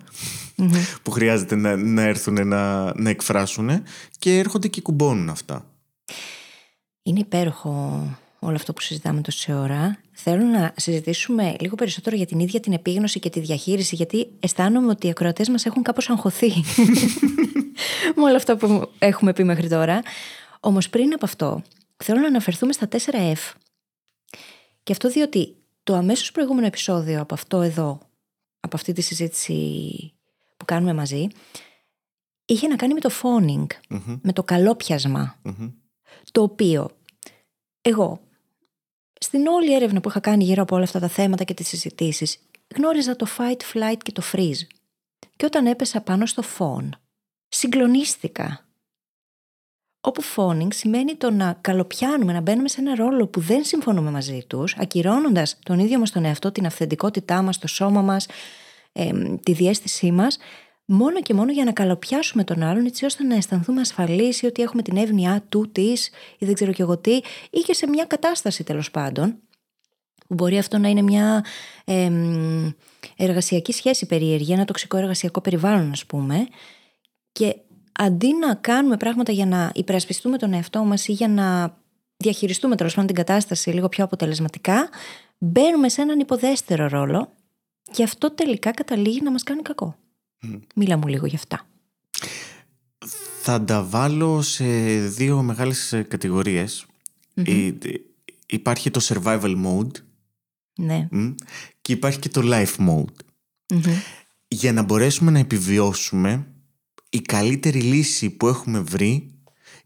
που 1.02 1.10
χρειάζεται 1.10 1.56
να, 1.56 1.76
να 1.76 2.02
έρθουν 2.02 2.48
να, 2.48 2.92
να 3.00 3.10
εκφράσουν 3.10 3.82
και 4.18 4.38
έρχονται 4.38 4.68
και 4.68 4.80
κουμπώνουν 4.80 5.28
αυτά. 5.28 5.66
Είναι 7.02 7.18
υπέροχο 7.18 8.06
όλο 8.38 8.54
αυτό 8.54 8.72
που 8.72 8.80
συζητάμε 8.80 9.20
τόση 9.20 9.52
ώρα. 9.52 9.98
Θέλω 10.12 10.44
να 10.44 10.72
συζητήσουμε 10.76 11.56
λίγο 11.60 11.74
περισσότερο 11.74 12.16
για 12.16 12.26
την 12.26 12.38
ίδια 12.38 12.60
την 12.60 12.72
επίγνωση 12.72 13.18
και 13.18 13.30
τη 13.30 13.40
διαχείριση, 13.40 13.94
γιατί 13.94 14.28
αισθάνομαι 14.40 14.88
ότι 14.88 15.06
οι 15.06 15.10
ακροατές 15.10 15.48
μας 15.48 15.66
έχουν 15.66 15.82
κάπως 15.82 16.10
αγχωθεί 16.10 16.52
με 18.16 18.22
όλα 18.22 18.36
αυτά 18.36 18.56
που 18.56 18.90
έχουμε 18.98 19.32
πει 19.32 19.44
μέχρι 19.44 19.68
τώρα. 19.68 20.02
Όμως 20.60 20.88
πριν 20.88 21.12
από 21.12 21.24
αυτό, 21.24 21.62
θέλω 21.96 22.20
να 22.20 22.26
αναφερθούμε 22.26 22.72
στα 22.72 22.88
4F. 22.90 23.52
Και 24.82 24.92
αυτό 24.92 25.08
διότι 25.08 25.54
το 25.82 25.94
αμέσως 25.94 26.32
προηγούμενο 26.32 26.66
επεισόδιο 26.66 27.20
από 27.20 27.34
αυτό 27.34 27.60
εδώ, 27.60 28.00
από 28.60 28.76
αυτή 28.76 28.92
τη 28.92 29.00
συζήτηση 29.00 30.12
που 30.56 30.64
κάνουμε 30.64 30.92
μαζί, 30.92 31.26
είχε 32.44 32.66
να 32.66 32.76
κάνει 32.76 32.94
με 32.94 33.00
το 33.00 33.10
phoning, 33.22 33.66
με 34.22 34.32
το 34.32 34.42
καλόπιασμα, 34.42 35.40
το 36.32 36.42
οποίο 36.42 36.90
εγώ 37.80 38.20
στην 39.20 39.46
όλη 39.46 39.74
έρευνα 39.74 40.00
που 40.00 40.08
είχα 40.08 40.20
κάνει 40.20 40.44
γύρω 40.44 40.62
από 40.62 40.74
όλα 40.74 40.84
αυτά 40.84 41.00
τα 41.00 41.08
θέματα 41.08 41.44
και 41.44 41.54
τις 41.54 41.68
συζητήσεις, 41.68 42.38
γνώριζα 42.74 43.16
το 43.16 43.26
fight, 43.38 43.60
flight 43.72 43.96
και 44.02 44.12
το 44.12 44.22
freeze. 44.32 44.66
Και 45.36 45.44
όταν 45.44 45.66
έπεσα 45.66 46.00
πάνω 46.00 46.26
στο 46.26 46.42
phone, 46.58 46.88
συγκλονίστηκα 47.48 48.66
όπου 50.04 50.22
phoning 50.36 50.74
σημαίνει 50.74 51.14
το 51.14 51.30
να 51.30 51.58
καλοπιάνουμε, 51.60 52.32
να 52.32 52.40
μπαίνουμε 52.40 52.68
σε 52.68 52.80
ένα 52.80 52.94
ρόλο 52.94 53.26
που 53.26 53.40
δεν 53.40 53.64
συμφωνούμε 53.64 54.10
μαζί 54.10 54.44
τους, 54.46 54.76
ακυρώνοντας 54.78 55.58
τον 55.62 55.78
ίδιο 55.78 55.98
μας 55.98 56.10
τον 56.10 56.24
εαυτό, 56.24 56.52
την 56.52 56.66
αυθεντικότητά 56.66 57.42
μας, 57.42 57.58
το 57.58 57.66
σώμα 57.66 58.02
μας, 58.02 58.26
τη 59.42 59.52
διέστησή 59.52 60.10
μας, 60.10 60.38
μόνο 60.84 61.22
και 61.22 61.34
μόνο 61.34 61.52
για 61.52 61.64
να 61.64 61.72
καλοπιάσουμε 61.72 62.44
τον 62.44 62.62
άλλον, 62.62 62.86
έτσι 62.86 63.04
ώστε 63.04 63.24
να 63.24 63.34
αισθανθούμε 63.34 63.80
ασφαλείς 63.80 64.42
ή 64.42 64.46
ότι 64.46 64.62
έχουμε 64.62 64.82
την 64.82 64.96
εύνοιά 64.96 65.44
του, 65.48 65.72
της 65.72 66.10
ή 66.38 66.44
δεν 66.46 66.54
ξέρω 66.54 66.72
κι 66.72 66.82
εγώ 66.82 66.98
τι, 66.98 67.14
ή 67.50 67.58
και 67.66 67.74
σε 67.74 67.88
μια 67.88 68.04
κατάσταση 68.04 68.64
τέλος 68.64 68.90
πάντων. 68.90 69.36
Που 70.26 70.34
μπορεί 70.34 70.58
αυτό 70.58 70.78
να 70.78 70.88
είναι 70.88 71.02
μια 71.02 71.44
ε, 71.84 72.10
εργασιακή 73.16 73.72
σχέση 73.72 74.06
περίεργη, 74.06 74.52
ένα 74.52 74.64
τοξικό 74.64 74.96
εργασιακό 74.96 75.40
περιβάλλον, 75.40 75.90
ας 75.90 76.06
πούμε. 76.06 76.48
Και 77.32 77.56
αντί 77.92 78.34
να 78.34 78.54
κάνουμε 78.54 78.96
πράγματα 78.96 79.32
για 79.32 79.46
να 79.46 79.72
υπερασπιστούμε 79.74 80.38
τον 80.38 80.52
εαυτό 80.52 80.84
μας 80.84 81.08
ή 81.08 81.12
για 81.12 81.28
να 81.28 81.76
διαχειριστούμε 82.16 82.76
τέλος 82.76 82.92
πάντων 82.94 83.06
την 83.06 83.16
κατάσταση 83.16 83.70
λίγο 83.70 83.88
πιο 83.88 84.04
αποτελεσματικά, 84.04 84.88
μπαίνουμε 85.38 85.88
σε 85.88 86.02
έναν 86.02 86.20
υποδέστερο 86.20 86.88
ρόλο 86.88 87.32
και 87.92 88.02
αυτό 88.02 88.30
τελικά 88.30 88.70
καταλήγει 88.70 89.20
να 89.22 89.30
μας 89.30 89.42
κάνει 89.42 89.62
κακό. 89.62 89.96
Mm. 90.46 90.60
Μίλα 90.74 90.96
μου 90.96 91.06
λίγο 91.06 91.26
γι' 91.26 91.36
αυτά. 91.36 91.66
Θα 93.42 93.64
τα 93.64 93.82
βάλω 93.82 94.42
σε 94.42 94.64
δύο 95.08 95.42
μεγάλες 95.42 95.94
υπάρχει 98.46 98.90
το 98.90 99.00
survival 99.02 99.64
mode 99.64 100.02
ναι. 100.74 101.08
και 101.80 101.92
υπάρχει 101.92 102.18
και 102.18 102.28
το 102.28 102.40
life 102.44 102.88
mode. 102.88 103.14
Για 104.48 104.72
να 104.72 104.82
μπορέσουμε 104.82 105.30
να 105.30 105.38
επιβιώσουμε 105.38 106.46
η 107.14 107.20
καλύτερη 107.20 107.80
λύση 107.80 108.30
που 108.30 108.48
έχουμε 108.48 108.80
βρει 108.80 109.30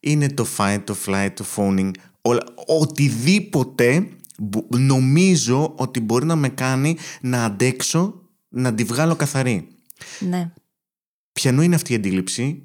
είναι 0.01 0.29
το 0.29 0.47
fight, 0.57 0.81
το 0.85 0.97
flight, 1.07 1.31
το 1.35 1.45
phoning, 1.57 1.91
όλα, 2.21 2.43
οτιδήποτε 2.67 4.09
νομίζω 4.69 5.75
ότι 5.77 6.01
μπορεί 6.01 6.27
να 6.27 6.37
με 6.37 6.49
κάνει 6.49 6.97
να 7.21 7.45
αντέξω, 7.45 8.23
να 8.49 8.75
τη 8.75 8.85
βγάλω 8.85 9.17
καθαρή. 9.17 9.69
Ναι. 10.21 10.53
Ποιανού 11.33 11.63
είναι 11.63 11.75
αυτή 11.75 11.93
η 11.93 11.97
αντίληψη; 11.97 12.63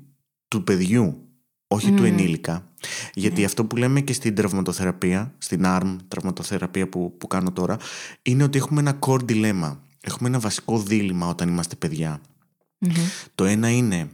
Του 0.47 0.63
παιδιού, 0.63 1.27
όχι 1.67 1.91
του 1.91 2.03
ενήλικα. 2.03 2.69
Γιατί 3.13 3.39
ναι. 3.39 3.45
αυτό 3.45 3.65
που 3.65 3.75
λέμε 3.75 4.01
και 4.01 4.13
στην 4.13 4.35
τραυματοθεραπεία, 4.35 5.35
στην 5.37 5.61
ARM 5.65 5.95
τραυματοθεραπεία 6.07 6.89
που, 6.89 7.17
που 7.17 7.27
κάνω 7.27 7.51
τώρα, 7.51 7.77
είναι 8.21 8.43
ότι 8.43 8.57
έχουμε 8.57 8.79
ένα 8.79 8.99
core 8.99 9.21
dilemma. 9.29 9.77
Έχουμε 10.01 10.29
ένα 10.29 10.39
βασικό 10.39 10.79
δίλημα 10.79 11.27
όταν 11.27 11.47
είμαστε 11.47 11.75
Το 13.35 13.45
ένα 13.45 13.69
είναι 13.69 14.09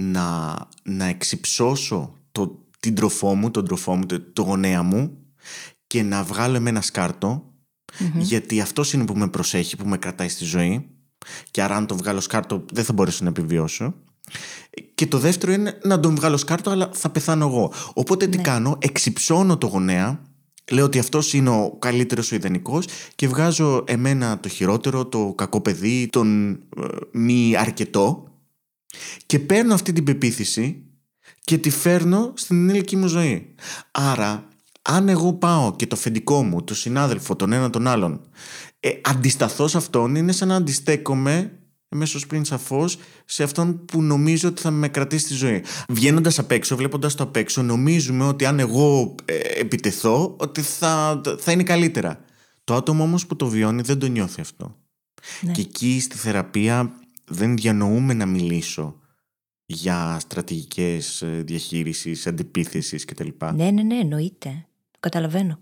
να, 0.00 0.56
να 0.82 1.04
εξυψώσω 1.04 2.14
το, 2.32 2.58
την 2.80 2.94
τροφό 2.94 3.34
μου, 3.34 3.50
τον 3.50 3.64
τροφό 3.64 3.94
μου, 3.94 4.06
το, 4.06 4.20
το 4.20 4.42
γονέα 4.42 4.82
μου 4.82 5.16
και 5.86 6.02
να 6.02 6.22
βγάλω 6.22 6.60
με 6.60 6.68
ένα 6.70 6.80
σκάρτο 6.80 7.44
Γιατί 8.18 8.60
αυτός 8.60 8.92
είναι 8.92 9.04
που 9.04 9.16
με 9.16 9.28
προσέχει, 9.28 9.76
που 9.76 9.88
με 9.88 9.96
κρατάει 9.98 10.28
στη 10.28 10.44
ζωή. 10.44 10.88
Και 11.50 11.62
άρα, 11.62 11.76
αν 11.76 11.86
τον 11.86 11.96
βγάλω 11.96 12.20
σκάρτο, 12.20 12.64
δεν 12.72 12.84
θα 12.84 12.92
μπορέσω 12.92 13.24
να 13.24 13.30
επιβιώσω. 13.30 13.94
Και 14.94 15.06
το 15.06 15.18
δεύτερο 15.18 15.52
είναι 15.52 15.78
να 15.84 16.00
τον 16.00 16.14
βγάλω 16.14 16.36
σκάρτο, 16.36 16.70
αλλά 16.70 16.90
θα 16.92 17.10
πεθάνω 17.10 17.46
εγώ. 17.46 17.72
Οπότε 17.94 18.26
τι 18.26 18.36
Ναι. 18.36 18.42
κάνω, 18.42 18.76
εξυψώνω 18.80 19.58
το 19.58 19.66
γονέα, 19.66 20.20
λέω 20.70 20.84
ότι 20.84 20.98
αυτός 20.98 21.32
είναι 21.32 21.50
ο 21.50 21.76
καλύτερος 21.78 22.32
ο 22.32 22.34
ιδανικός 22.34 22.86
και 23.14 23.28
βγάζω 23.28 23.84
εμένα 23.86 24.40
το 24.40 24.48
χειρότερο, 24.48 25.06
το 25.06 25.32
κακό 25.36 25.60
παιδί, 25.60 26.08
τον 26.12 26.50
ε, 26.52 26.58
μη 27.12 27.56
αρκετό 27.56 28.29
και 29.26 29.38
παίρνω 29.38 29.74
αυτή 29.74 29.92
την 29.92 30.04
πεποίθηση 30.04 30.84
και 31.44 31.58
τη 31.58 31.70
φέρνω 31.70 32.32
στην 32.36 32.56
ενήλικη 32.56 32.96
μου 32.96 33.06
ζωή. 33.06 33.54
Άρα, 33.90 34.48
αν 34.82 35.08
εγώ 35.08 35.32
πάω 35.32 35.76
και 35.76 35.86
το 35.86 35.96
φεντικό 35.96 36.42
μου, 36.42 36.64
το 36.64 36.74
συνάδελφο, 36.74 37.36
τον 37.36 37.52
ένα 37.52 37.70
τον 37.70 37.86
άλλον, 37.86 38.20
ε, 38.80 38.90
αντισταθώ 39.02 39.68
σε 39.68 39.76
αυτόν, 39.76 40.14
είναι 40.14 40.32
σαν 40.32 40.48
να 40.48 40.56
αντιστέκομαι 40.56 41.52
μέσω 41.88 42.18
πριν 42.26 42.44
σαφώς 42.44 42.98
σε 43.24 43.42
αυτόν 43.42 43.84
που 43.84 44.02
νομίζω 44.02 44.48
ότι 44.48 44.62
θα 44.62 44.70
με 44.70 44.88
κρατήσει 44.88 45.24
στη 45.24 45.34
ζωή. 45.34 45.62
Βγαίνοντας 45.88 46.38
απ' 46.38 46.50
έξω, 46.50 46.76
βλέποντας 46.76 47.14
το 47.14 47.22
απ' 47.22 47.36
έξω, 47.36 47.62
νομίζουμε 47.62 48.24
ότι 48.24 48.44
αν 48.44 48.58
εγώ 48.58 49.14
ε, 49.24 49.34
επιτεθώ, 49.34 50.36
ότι 50.38 50.60
θα, 50.60 51.20
θα 51.38 51.52
είναι 51.52 51.62
καλύτερα. 51.62 52.24
Το 52.64 52.74
άτομο 52.74 53.02
όμως 53.02 53.26
που 53.26 53.36
το 53.36 53.46
βιώνει 53.46 53.82
δεν 53.82 53.98
το 53.98 54.06
νιώθει 54.06 54.40
αυτό. 54.40 54.76
Ναι. 55.40 55.52
Και 55.52 55.60
εκεί 55.60 56.00
στη 56.00 56.16
θεραπεία 56.16 56.92
δεν 57.30 57.56
διανοούμε 57.56 58.14
να 58.14 58.26
μιλήσω 58.26 59.00
για 59.66 60.18
στρατηγικές 60.20 61.22
ε, 61.22 61.42
διαχείρισης, 61.46 62.26
αντιπίθεσης 62.26 63.04
κτλ. 63.04 63.28
Ναι, 63.54 63.70
ναι, 63.70 63.82
ναι, 63.82 63.94
εννοείται. 63.94 64.66
Το 64.90 64.98
καταλαβαίνω. 65.00 65.58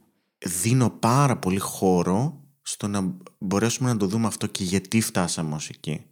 Δίνω 0.63 0.91
πάρα 0.91 1.37
πολύ 1.37 1.59
χώρο 1.59 2.45
στο 2.63 2.89
να 2.89 3.17
μπορέσουμε 3.39 3.93
να 3.93 3.97
το 3.97 4.07
δούμε 4.07 4.27
αυτό 4.27 4.47
και 4.47 4.65
γιατί 4.65 5.01
φτάσαμε 5.01 5.55
ως 5.55 5.69
εκεί. 5.69 6.05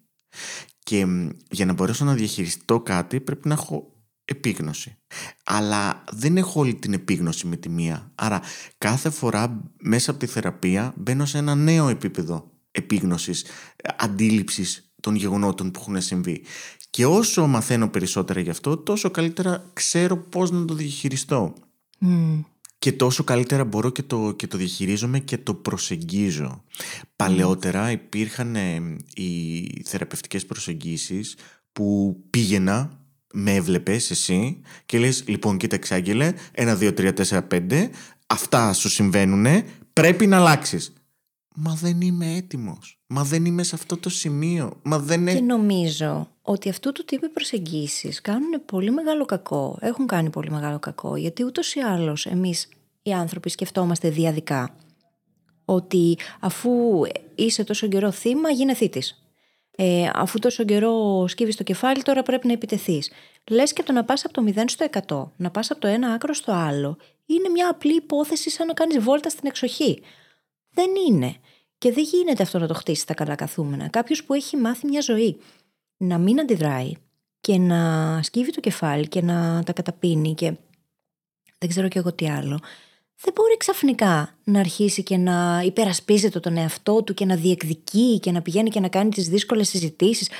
Και 0.78 1.06
μ, 1.06 1.28
για 1.50 1.66
να 1.66 1.72
μπορέσω 1.72 2.04
να 2.04 2.14
διαχειριστώ 2.14 2.80
κάτι 2.80 3.20
πρέπει 3.20 3.48
να 3.48 3.54
έχω 3.54 3.96
επίγνωση. 4.24 4.96
Αλλά 5.44 6.04
δεν 6.12 6.36
έχω 6.36 6.60
όλη 6.60 6.74
την 6.74 6.92
επίγνωση 6.92 7.46
με 7.46 7.56
τη 7.56 7.68
μία. 7.68 8.12
Άρα 8.14 8.40
κάθε 8.78 9.10
φορά 9.10 9.62
μέσα 9.80 10.10
από 10.10 10.20
τη 10.20 10.26
θεραπεία 10.26 10.94
μπαίνω 10.96 11.24
σε 11.24 11.38
ένα 11.38 11.54
νέο 11.54 11.88
επίπεδο 11.88 12.50
επίγνωσης, 12.70 13.42
ε, 13.42 13.48
αντίληψης 13.98 14.90
των 15.06 15.14
γεγονότων 15.14 15.70
που 15.70 15.80
έχουν 15.80 16.00
συμβεί. 16.00 16.42
Και 16.90 17.06
όσο 17.06 17.46
μαθαίνω 17.46 17.88
περισσότερα 17.88 18.40
γι' 18.40 18.50
αυτό, 18.50 18.76
τόσο 18.76 19.10
καλύτερα 19.10 19.70
ξέρω 19.72 20.16
πώς 20.16 20.50
να 20.50 20.64
το 20.64 20.74
διαχειριστώ. 20.74 21.54
Μμ. 21.98 22.40
Και 22.78 22.92
τόσο 22.92 23.24
καλύτερα 23.24 23.64
μπορώ 23.64 23.90
και 23.90 24.02
το, 24.02 24.32
και 24.32 24.46
το 24.46 24.56
διαχειρίζομαι 24.56 25.18
και 25.18 25.38
το 25.38 25.54
προσεγγίζω. 25.54 26.62
Παλαιότερα 27.16 27.90
υπήρχαν 27.90 28.56
ε, 28.56 28.96
οι 29.14 29.82
θεραπευτικές 29.84 30.46
προσεγγίσεις 30.46 31.36
που 31.72 32.16
πήγαινα, 32.30 33.00
με 33.32 33.54
έβλεπες 33.54 34.10
εσύ 34.10 34.60
και 34.86 34.98
λες 34.98 35.24
λοιπόν 35.26 35.56
κοίταξε 35.56 35.94
Άγγελε, 35.94 36.32
1, 36.54 36.78
2, 36.78 36.92
3, 36.98 37.12
4, 37.28 37.40
5, 37.50 37.88
αυτά 38.26 38.72
σου 38.72 38.88
συμβαίνουν, 38.88 39.46
πρέπει 39.92 40.26
να 40.26 40.36
αλλάξεις. 40.36 40.92
Μα 41.58 41.74
δεν 41.74 42.00
είμαι 42.00 42.34
έτοιμος. 42.36 43.00
Μα 43.06 43.24
δεν 43.24 43.44
είμαι 43.44 43.62
σε 43.62 43.74
αυτό 43.74 43.96
το 43.96 44.08
σημείο. 44.08 44.80
Μα 44.82 44.98
δεν 44.98 45.24
Και 45.24 45.30
είναι... 45.30 45.40
νομίζω 45.40 46.28
ότι 46.42 46.68
αυτού 46.68 46.92
του 46.92 47.04
τύπου 47.04 47.30
προσεγγίσεις 47.32 48.20
κάνουν 48.20 48.64
πολύ 48.64 48.90
μεγάλο 48.90 49.24
κακό. 49.24 49.78
Έχουν 49.80 50.06
κάνει 50.06 50.30
πολύ 50.30 50.50
μεγάλο 50.50 50.78
κακό. 50.78 51.16
Γιατί 51.16 51.44
ούτως 51.44 51.74
ή 51.74 51.80
άλλως 51.80 52.26
εμείς 52.26 52.68
οι 53.02 53.12
άνθρωποι 53.12 53.50
σκεφτόμαστε 53.50 54.10
διαδικά. 54.10 54.76
Ότι 55.64 56.18
αφού 56.40 56.70
είσαι 57.34 57.64
τόσο 57.64 57.86
καιρό 57.86 58.10
θύμα, 58.10 58.50
γίνε 58.50 58.74
θήτης. 58.74 59.26
Ε, 59.76 60.10
αφού 60.14 60.38
τόσο 60.38 60.64
καιρό 60.64 61.24
σκύβεις 61.28 61.56
το 61.56 61.62
κεφάλι, 61.62 62.02
τώρα 62.02 62.22
πρέπει 62.22 62.46
να 62.46 62.52
επιτεθείς. 62.52 63.10
Λες 63.50 63.72
και 63.72 63.82
το 63.82 63.92
να 63.92 64.04
πας 64.04 64.24
από 64.24 64.32
το 64.32 64.52
0 64.56 64.64
στο 64.66 64.86
100, 65.06 65.30
να 65.36 65.50
πας 65.50 65.70
από 65.70 65.80
το 65.80 65.86
ένα 65.86 66.08
άκρο 66.08 66.34
στο 66.34 66.52
άλλο, 66.52 66.96
είναι 67.26 67.48
μια 67.48 67.68
απλή 67.70 67.94
υπόθεση 67.94 68.50
σαν 68.50 68.66
να 68.66 68.72
κάνεις 68.72 68.98
βόλτα 68.98 69.28
στην 69.28 69.48
εξοχή. 69.48 70.02
Δεν 70.76 70.90
είναι. 71.08 71.36
Και 71.78 71.92
δεν 71.92 72.04
γίνεται 72.04 72.42
αυτό 72.42 72.58
να 72.58 72.66
το 72.66 72.74
χτίσει 72.74 73.06
τα 73.06 73.14
καλά 73.14 73.34
καθούμενα. 73.34 73.88
Κάποιος 73.88 74.24
που 74.24 74.34
έχει 74.34 74.56
μάθει 74.56 74.86
μια 74.86 75.00
ζωή 75.00 75.40
να 75.96 76.18
μην 76.18 76.40
αντιδράει 76.40 76.92
και 77.40 77.58
να 77.58 78.20
σκύβει 78.22 78.52
το 78.52 78.60
κεφάλι 78.60 79.08
και 79.08 79.22
να 79.22 79.62
τα 79.66 79.72
καταπίνει 79.72 80.34
και 80.34 80.52
δεν 81.58 81.68
ξέρω 81.68 81.88
κι 81.88 81.98
εγώ 81.98 82.12
τι 82.12 82.28
άλλο, 82.28 82.60
δεν 83.20 83.32
μπορεί 83.34 83.56
ξαφνικά 83.56 84.34
να 84.44 84.60
αρχίσει 84.60 85.02
και 85.02 85.16
να 85.16 85.62
υπερασπίζεται 85.64 86.40
τον 86.40 86.56
εαυτό 86.56 87.02
του 87.02 87.14
και 87.14 87.24
να 87.24 87.36
διεκδικεί 87.36 88.18
και 88.18 88.30
να 88.32 88.42
πηγαίνει 88.42 88.70
και 88.70 88.80
να 88.80 88.88
κάνει 88.88 89.10
τις 89.10 89.28
δύσκολες 89.28 89.68
συζητήσεις. 89.68 90.30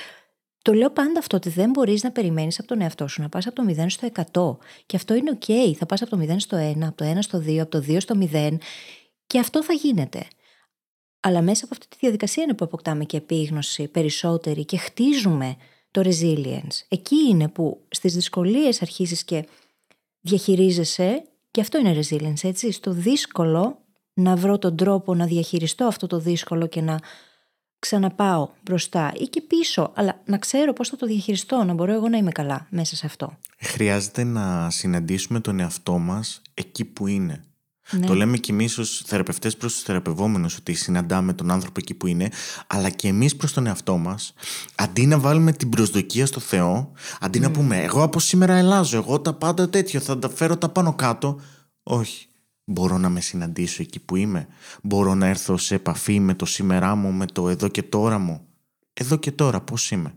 Το 0.61 0.73
λέω 0.73 0.89
πάντα 0.89 1.19
αυτό 1.19 1.37
ότι 1.37 1.49
δεν 1.49 1.69
μπορείς 1.69 2.03
να 2.03 2.11
περιμένεις 2.11 2.59
από 2.59 2.67
τον 2.67 2.81
εαυτό 2.81 3.07
σου 3.07 3.21
να 3.21 3.29
πας 3.29 3.47
από 3.47 3.55
το 3.55 3.63
0 3.77 3.85
στο 3.87 4.57
100 4.59 4.65
και 4.85 4.95
αυτό 4.95 5.13
είναι 5.13 5.37
ok, 5.41 5.73
θα 5.77 5.85
πας 5.85 6.01
από 6.01 6.17
το 6.17 6.33
0 6.33 6.35
στο 6.37 6.57
1, 6.57 6.81
από 6.81 6.95
το 6.95 7.05
1 7.05 7.17
στο 7.19 7.37
2, 7.37 7.57
από 7.57 7.71
το 7.71 7.83
2 7.87 7.97
στο 8.01 8.15
0 8.33 8.57
και 9.27 9.39
αυτό 9.39 9.63
θα 9.63 9.73
γίνεται. 9.73 10.27
Αλλά 11.19 11.41
μέσα 11.41 11.65
από 11.65 11.73
αυτή 11.73 11.87
τη 11.87 11.97
διαδικασία 11.99 12.43
είναι 12.43 12.53
που 12.53 12.65
αποκτάμε 12.65 13.03
και 13.05 13.17
επίγνωση 13.17 13.87
περισσότερη 13.87 14.65
και 14.65 14.77
χτίζουμε 14.77 15.55
το 15.91 16.01
resilience. 16.05 16.85
Εκεί 16.87 17.15
είναι 17.29 17.47
που 17.47 17.85
στις 17.89 18.13
δυσκολίες 18.13 18.81
αρχίζεις 18.81 19.23
και 19.23 19.47
διαχειρίζεσαι 20.21 21.23
και 21.51 21.61
αυτό 21.61 21.77
είναι 21.77 21.99
resilience, 21.99 22.43
έτσι. 22.43 22.71
Στο 22.71 22.91
δύσκολο 22.91 23.81
να 24.13 24.35
βρω 24.35 24.57
τον 24.57 24.75
τρόπο 24.75 25.15
να 25.15 25.25
διαχειριστώ 25.25 25.85
αυτό 25.85 26.07
το 26.07 26.19
δύσκολο 26.19 26.67
και 26.67 26.81
να 26.81 26.99
ξαναπάω 27.79 28.49
μπροστά 28.61 29.13
ή 29.15 29.23
και 29.23 29.41
πίσω, 29.41 29.91
αλλά 29.95 30.21
να 30.25 30.37
ξέρω 30.37 30.73
πώς 30.73 30.89
θα 30.89 30.95
το 30.95 31.05
διαχειριστώ, 31.05 31.63
να 31.63 31.73
μπορώ 31.73 31.93
εγώ 31.93 32.09
να 32.09 32.17
είμαι 32.17 32.31
καλά 32.31 32.67
μέσα 32.69 32.95
σε 32.95 33.05
αυτό. 33.05 33.37
Χρειάζεται 33.59 34.23
να 34.23 34.69
συναντήσουμε 34.69 35.39
τον 35.39 35.59
εαυτό 35.59 35.97
μας 35.97 36.41
εκεί 36.53 36.85
που 36.85 37.07
είναι. 37.07 37.46
Ναι. 37.91 38.05
Το 38.05 38.15
λέμε 38.15 38.37
κι 38.37 38.51
εμείς 38.51 38.77
ως 38.77 39.03
θεραπευτές 39.05 39.57
προς 39.57 39.73
τους 39.73 39.81
θεραπευόμενους 39.81 40.55
ότι 40.57 40.73
συναντάμε 40.73 41.33
τον 41.33 41.51
άνθρωπο 41.51 41.79
εκεί 41.79 41.93
που 41.93 42.07
είναι, 42.07 42.29
αλλά 42.67 42.89
και 42.89 43.07
εμείς 43.07 43.35
προς 43.35 43.53
τον 43.53 43.65
εαυτό 43.67 43.97
μας, 43.97 44.33
αντί 44.75 45.05
να 45.05 45.19
βάλουμε 45.19 45.51
την 45.51 45.69
προσδοκία 45.69 46.25
στο 46.25 46.39
Θεό, 46.39 46.91
αντί 47.19 47.39
να 47.39 47.51
πούμε 47.51 47.83
Εγώ 47.83 48.03
από 48.03 48.19
σήμερα 48.19 48.53
ελάζω, 48.55 48.97
εγώ 48.97 49.19
τα 49.21 49.33
πάντα 49.33 49.69
τέτοιο, 49.69 49.99
θα 49.99 50.19
τα 50.19 50.29
φέρω 50.29 50.57
τα 50.57 50.69
πάνω 50.69 50.93
κάτω. 50.95 51.39
Όχι. 51.83 52.27
Μπορώ 52.69 52.97
να 52.97 53.09
με 53.09 53.21
συναντήσω 53.21 53.81
εκεί 53.81 53.99
που 53.99 54.15
είμαι. 54.15 54.47
Μπορώ 54.83 55.13
να 55.15 55.27
έρθω 55.27 55.57
σε 55.57 55.75
επαφή 55.75 56.19
με 56.19 56.33
το 56.33 56.45
σήμερά 56.45 56.95
μου, 56.95 57.11
με 57.11 57.25
το 57.25 57.49
εδώ 57.49 57.67
και 57.67 57.83
τώρα 57.83 58.17
μου. 58.17 58.41
Εδώ 58.93 59.15
και 59.15 59.31
τώρα, 59.31 59.61
πώς 59.61 59.91
είμαι. 59.91 60.13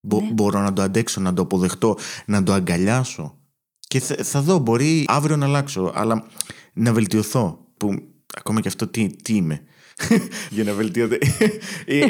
Μπο- 0.00 0.20
Ναι. 0.20 0.30
Μπορώ 0.32 0.60
να 0.60 0.72
το 0.72 0.82
αντέξω, 0.82 1.20
να 1.20 1.32
το 1.34 1.42
αποδεχτώ, 1.42 1.96
να 2.26 2.42
το 2.42 2.52
αγκαλιάσω. 2.52 3.36
Και 3.80 4.00
θα, 4.00 4.24
θα 4.24 4.40
δω, 4.42 4.58
μπορεί 4.58 5.04
αύριο 5.08 5.36
να 5.36 5.46
αλλάξω, 5.46 5.92
αλλά 5.94 6.26
να 6.78 6.92
βελτιωθώ. 6.92 7.58
Που 7.76 7.94
ακόμα 8.36 8.60
και 8.60 8.68
αυτό 8.68 8.86
τι, 8.86 9.16
τι 9.22 9.34
είμαι. 9.34 9.62
Για 10.50 10.64
να 10.64 10.72
βελτιωθεί. 10.72 11.18
Ε, 11.86 12.06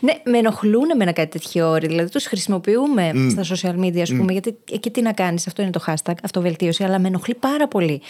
Ναι, 0.00 0.12
με 0.24 0.38
ενοχλούν 0.38 0.90
εμένα 0.90 1.12
κάτι 1.12 1.38
τέτοιο 1.38 1.70
όροι. 1.70 1.86
Δηλαδή, 1.86 2.10
τους 2.10 2.26
χρησιμοποιούμε 2.26 3.12
στα 3.30 3.56
social 3.56 3.78
media, 3.78 4.00
ας 4.00 4.10
πούμε, 4.10 4.32
γιατί 4.32 4.58
εκεί 4.72 4.90
τι 4.90 5.02
να 5.02 5.12
κάνεις, 5.12 5.46
αυτό 5.46 5.62
είναι 5.62 5.70
το 5.70 5.84
hashtag, 5.86 6.14
αυτοβελτίωση, 6.22 6.84
αλλά 6.84 6.98
με 6.98 7.08
ενοχλεί 7.08 7.34
πάρα 7.34 7.68
πολύ 7.68 8.02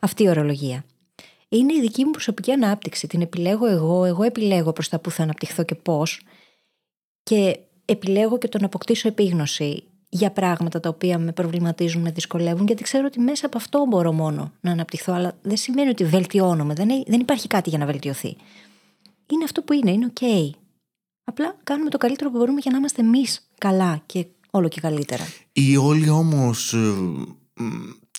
αυτή 0.00 0.22
η 0.22 0.28
ορολογία. 0.28 0.84
Είναι 1.48 1.72
η 1.72 1.80
δική 1.80 2.04
μου 2.04 2.10
προσωπική 2.10 2.52
ανάπτυξη. 2.52 3.06
Την 3.06 3.20
επιλέγω 3.20 3.66
εγώ, 3.66 4.04
εγώ 4.04 4.22
επιλέγω 4.22 4.72
προς 4.72 4.88
τα 4.88 4.98
που 4.98 5.10
θα 5.10 5.22
αναπτυχθώ 5.22 5.62
και 5.62 5.74
πώς. 5.74 6.22
Και 7.22 7.58
επιλέγω 7.84 8.38
και 8.38 8.48
το 8.48 8.58
να 8.58 8.66
αποκτήσω 8.66 9.08
επίγνωση 9.08 9.84
για 10.12 10.30
πράγματα 10.30 10.80
τα 10.80 10.88
οποία 10.88 11.18
με 11.18 11.32
προβληματίζουν, 11.32 12.02
με 12.02 12.10
δυσκολεύουν, 12.10 12.66
γιατί 12.66 12.82
ξέρω 12.82 13.06
ότι 13.06 13.20
μέσα 13.20 13.46
από 13.46 13.56
αυτό 13.56 13.84
μπορώ 13.88 14.12
μόνο 14.12 14.52
να 14.60 14.70
αναπτυχθώ. 14.70 15.12
Αλλά 15.12 15.36
δεν 15.42 15.56
σημαίνει 15.56 15.88
ότι 15.88 16.04
βελτιώνομαι. 16.04 16.74
Δεν, 16.74 16.88
δεν 17.06 17.20
υπάρχει 17.20 17.46
κάτι 17.46 17.68
για 17.68 17.78
να 17.78 17.86
βελτιωθεί. 17.86 18.36
Είναι 19.26 19.44
αυτό 19.44 19.62
που 19.62 19.72
είναι, 19.72 19.90
είναι 19.90 20.06
οκ. 20.06 20.54
Απλά 21.24 21.56
κάνουμε 21.62 21.90
το 21.90 21.98
καλύτερο 21.98 22.30
που 22.30 22.38
μπορούμε 22.38 22.60
για 22.60 22.70
να 22.70 22.78
είμαστε 22.78 23.02
εμείς 23.02 23.48
καλά 23.58 24.02
και 24.06 24.26
όλο 24.50 24.68
και 24.68 24.80
καλύτερα. 24.80 25.24
η 25.52 25.76
όλη 25.76 26.08
όμως 26.08 26.72
ε, 26.72 26.76
μ, 26.76 27.66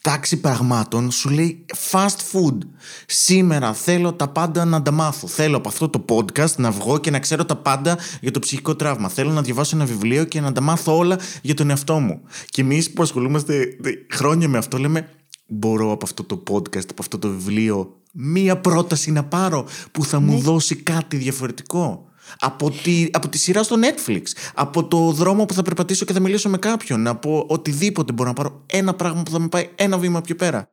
τάξη 0.02 0.40
πραγμάτων 0.40 1.12
σου 1.12 1.30
λέει 1.30 1.66
fast 1.92 2.18
food. 2.32 2.58
Σήμερα 3.06 3.74
θέλω 3.74 4.14
τα 4.14 4.28
πάντα 4.28 4.66
να 4.66 4.82
τα 4.82 4.92
μάθω. 4.92 5.28
Θέλω 5.28 5.58
από 5.58 5.68
αυτό 5.70 5.90
το 5.90 6.06
podcast 6.10 6.56
να 6.56 6.72
βγω 6.72 6.98
και 6.98 7.12
να 7.12 7.20
ξέρω 7.20 7.46
τα 7.46 7.56
πάντα 7.56 7.98
για 8.22 8.32
το 8.32 8.40
ψυχικό 8.40 8.76
τραύμα. 8.76 9.10
Θέλω 9.10 9.32
να 9.32 9.42
διαβάσω 9.42 9.76
ένα 9.76 9.86
βιβλίο 9.86 10.24
και 10.24 10.42
να 10.42 10.52
τα 10.52 10.62
μάθω 10.62 10.98
όλα 10.98 11.20
για 11.42 11.54
τον 11.54 11.70
εαυτό 11.70 12.00
μου. 12.00 12.22
Και 12.46 12.62
εμείς 12.62 12.92
που 12.92 13.04
ασχολούμαστε 13.04 13.78
δε, 13.80 13.92
χρόνια 14.12 14.48
με 14.48 14.58
αυτό 14.58 14.78
λέμε 14.78 15.10
μπορώ 15.48 15.92
από 15.92 16.06
αυτό 16.06 16.24
το 16.24 16.44
podcast, 16.50 16.90
από 16.90 17.02
αυτό 17.02 17.20
το 17.20 17.30
βιβλίο 17.30 17.96
μία 18.12 18.58
πρόταση 18.58 19.12
να 19.12 19.24
πάρω 19.24 19.66
που 19.92 20.06
θα 20.06 20.20
μου 20.20 20.40
δώσει 20.40 20.76
κάτι 20.76 21.18
διαφορετικό. 21.18 22.11
Από 22.40 22.72
τη, 22.72 23.10
από 23.12 23.30
τη 23.30 23.38
σειρά 23.38 23.64
στο 23.64 23.76
Netflix. 23.80 24.22
Από 24.54 24.88
το 24.88 25.12
δρόμο 25.12 25.46
που 25.46 25.54
θα 25.54 25.62
περπατήσω 25.62 26.06
και 26.06 26.14
θα 26.14 26.20
μιλήσω 26.20 26.50
με 26.50 26.58
κάποιον. 26.58 27.08
Από 27.08 27.46
οτιδήποτε 27.50 28.12
μπορώ 28.14 28.30
να 28.30 28.36
πάρω 28.36 28.64
ένα 28.66 28.94
πράγμα 28.94 29.24
που 29.24 29.32
θα 29.32 29.40
με 29.40 29.48
πάει 29.48 29.70
ένα 29.76 29.98
βήμα 29.98 30.22
πιο 30.22 30.36
πέρα. 30.36 30.72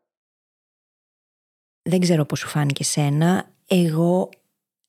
Δεν 1.83 2.01
ξέρω 2.01 2.25
πώς 2.25 2.39
σου 2.39 2.49
φάνηκε 2.49 2.85
σένα. 2.85 3.51
Εγώ 3.67 4.29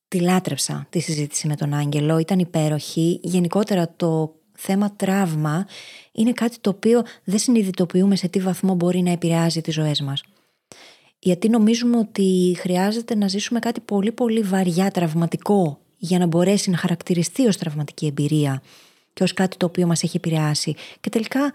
τη 0.08 0.20
λάτρεψα 0.20 0.86
τη 0.90 0.98
συζήτηση 0.98 1.46
με 1.46 1.56
τον 1.56 1.74
Άγγελο, 1.74 2.18
ήταν 2.18 2.38
υπέροχη. 2.38 3.20
Γενικότερα 3.22 3.94
το 3.96 4.34
θέμα 4.56 4.92
τραύμα 4.92 5.66
είναι 6.12 6.32
κάτι 6.32 6.58
το 6.60 6.70
οποίο 6.70 7.02
δεν 7.24 7.38
συνειδητοποιούμε 7.38 8.16
σε 8.16 8.28
τι 8.28 8.40
βαθμό 8.40 8.74
μπορεί 8.74 9.00
να 9.02 9.10
επηρεάζει 9.10 9.60
τις 9.60 9.74
ζωές 9.74 10.00
μας. 10.00 10.22
Γιατί 11.18 11.48
νομίζουμε 11.48 11.98
ότι 11.98 12.56
χρειάζεται 12.58 13.14
να 13.14 13.28
ζήσουμε 13.28 13.58
κάτι 13.58 13.80
πολύ 13.80 14.12
πολύ 14.12 14.40
βαριά 14.40 14.90
τραυματικό 14.90 15.78
για 16.02 16.18
να 16.18 16.26
μπορέσει 16.26 16.70
να 16.70 16.76
χαρακτηριστεί 16.76 17.46
ως 17.46 17.56
τραυματική 17.56 18.06
εμπειρία 18.06 18.62
και 19.12 19.22
ως 19.22 19.34
κάτι 19.34 19.56
το 19.56 19.66
οποίο 19.66 19.86
μας 19.86 20.02
έχει 20.02 20.16
επηρεάσει. 20.16 20.74
Και 21.00 21.08
τελικά 21.08 21.52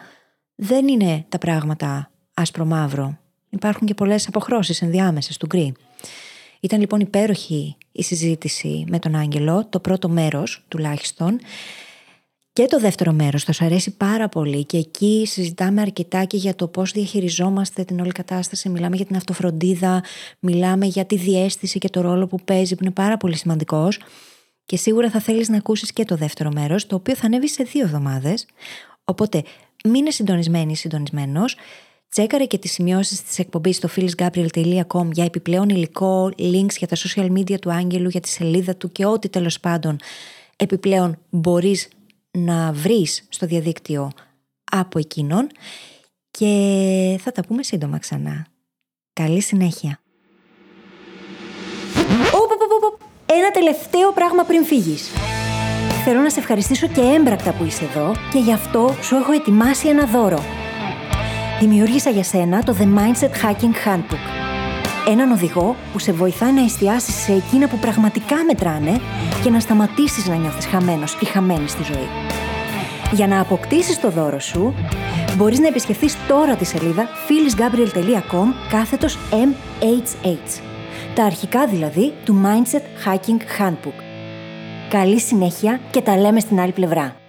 δεν 0.55 0.87
είναι 0.87 1.25
τα 1.29 1.37
πράγματα 1.37 2.11
άσπρο-μαύρο. 2.33 3.17
Υπάρχουν 3.49 3.87
και 3.87 3.93
πολλές 3.93 4.27
αποχρώσεις 4.27 4.81
ενδιάμεσες 4.81 5.37
του 5.37 5.45
γκρι. 5.45 5.73
Ήταν 6.59 6.79
λοιπόν 6.79 6.99
υπέροχη 6.99 7.77
η 7.91 8.03
συζήτηση 8.03 8.85
με 8.87 8.99
τον 8.99 9.15
Άγγελο, 9.15 9.67
το 9.69 9.79
πρώτο 9.79 10.09
μέρος 10.09 10.63
τουλάχιστον. 10.67 11.39
Και 12.53 12.65
το 12.65 12.79
δεύτερο 12.79 13.11
μέρος 13.11 13.43
θα 13.43 13.51
σου 13.51 13.65
αρέσει 13.65 13.97
πάρα 13.97 14.29
πολύ 14.29 14.65
και 14.65 14.77
εκεί 14.77 15.23
συζητάμε 15.27 15.81
αρκετά 15.81 16.23
και 16.23 16.37
για 16.37 16.55
το 16.55 16.67
πώς 16.67 16.91
διαχειριζόμαστε 16.91 17.83
την 17.83 17.99
όλη 17.99 18.11
κατάσταση. 18.11 18.69
Μιλάμε 18.69 18.95
για 18.95 19.05
την 19.05 19.15
αυτοφροντίδα, 19.15 20.03
μιλάμε 20.39 20.85
για 20.85 21.05
τη 21.05 21.15
διέστηση 21.15 21.79
και 21.79 21.89
το 21.89 22.01
ρόλο 22.01 22.27
που 22.27 22.39
παίζει 22.45 22.75
που 22.75 22.83
είναι 22.83 22.93
πάρα 22.93 23.17
πολύ 23.17 23.35
σημαντικός. 23.35 23.99
Και 24.66 24.78
σίγουρα 24.78 25.09
θα 25.09 25.20
θέλεις 25.20 25.49
να 25.49 25.57
ακούσεις 25.57 25.93
και 25.93 26.05
το 26.05 26.16
δεύτερο 26.16 26.51
μέρος, 26.51 26.88
το 26.88 26.95
οποίο 26.95 27.16
θα 27.16 27.26
ανέβει 27.26 27.49
σε 27.49 27.63
δύο 27.63 27.84
εβδομάδες. 27.84 28.45
Οπότε 29.03 29.43
μείνε 29.84 30.11
συντονισμένη 30.11 30.72
ή 30.72 30.76
συντονισμένος. 30.76 31.55
Τσέκαρε 32.09 32.45
και 32.45 32.57
τις 32.57 32.72
σημειώσεις 32.72 33.24
της 33.24 33.39
εκπομπής 33.39 33.76
στο 33.76 33.89
phyllisgabriel.com 33.95 35.11
για 35.11 35.24
επιπλέον 35.24 35.70
υλικό, 35.70 36.32
links 36.38 36.76
για 36.78 36.88
τα 36.88 36.95
social 36.95 37.32
media 37.38 37.59
του 37.59 37.72
Άγγελου, 37.72 38.09
για 38.09 38.20
τη 38.20 38.30
σελίδα 38.30 38.76
του 38.76 38.91
και 38.91 39.05
ό,τι 39.05 39.30
τέλος 39.30 39.59
πάντων 39.59 39.97
επιπλέον 40.55 41.18
μπορείς 41.30 41.88
να 42.32 42.72
βρεις 42.72 43.26
στο 43.30 43.45
διαδίκτυο 43.45 44.11
από 44.72 44.99
εκείνον 44.99 45.47
και 46.32 47.20
θα 47.22 47.32
τα 47.32 47.41
πούμε 47.41 47.63
σύντομα 47.63 47.97
ξανά. 47.97 48.47
Καλή 49.13 49.41
συνέχεια. 49.41 49.99
Ένα 53.38 53.51
τελευταίο 53.51 54.11
πράγμα 54.11 54.43
πριν 54.43 54.65
φύγεις. 54.65 55.11
Θέλω 56.03 56.19
να 56.19 56.29
σε 56.29 56.39
ευχαριστήσω 56.39 56.88
και 56.88 57.01
έμπρακτα 57.01 57.51
που 57.51 57.63
είσαι 57.63 57.83
εδώ 57.83 58.11
και 58.31 58.39
γι' 58.39 58.53
αυτό 58.53 58.95
σου 59.01 59.15
έχω 59.15 59.31
ετοιμάσει 59.31 59.88
ένα 59.88 60.05
δώρο. 60.05 60.43
Δημιούργησα 61.59 62.09
για 62.09 62.23
σένα 62.23 62.63
το 62.63 62.75
The 62.79 62.83
Mindset 62.83 63.29
Hacking 63.29 63.88
Handbook. 63.88 64.25
Έναν 65.07 65.31
οδηγό 65.31 65.75
που 65.91 65.99
σε 65.99 66.11
βοηθάει 66.11 66.51
να 66.51 66.63
εστιάσεις 66.63 67.15
σε 67.15 67.33
εκείνα 67.33 67.67
που 67.67 67.77
πραγματικά 67.77 68.36
μετράνε 68.47 68.99
και 69.43 69.49
να 69.49 69.59
σταματήσεις 69.59 70.27
να 70.27 70.36
νιώθεις 70.36 70.65
χαμένος 70.65 71.17
ή 71.21 71.25
χαμένη 71.25 71.67
στη 71.67 71.83
ζωή. 71.83 72.07
Για 73.11 73.27
να 73.27 73.39
αποκτήσεις 73.39 73.99
το 73.99 74.09
δώρο 74.09 74.39
σου, 74.39 74.73
μπορείς 75.38 75.59
να 75.59 75.67
επισκεφθείς 75.67 76.17
τώρα 76.27 76.55
τη 76.55 76.65
σελίδα 76.65 77.07
phyllisgabriel.com 77.27 78.53
κάθετος 78.69 79.17
MHH. 79.31 80.74
Τα 81.16 81.24
αρχικά 81.24 81.68
δηλαδή 81.68 82.13
του 82.26 82.41
Mindset 82.45 82.82
Hacking 83.05 83.61
Handbook. 83.61 83.99
Καλή 84.89 85.20
συνέχεια 85.20 85.80
και 85.91 86.01
τα 86.01 86.18
λέμε 86.18 86.39
στην 86.39 86.59
άλλη 86.59 86.72
πλευρά. 86.72 87.24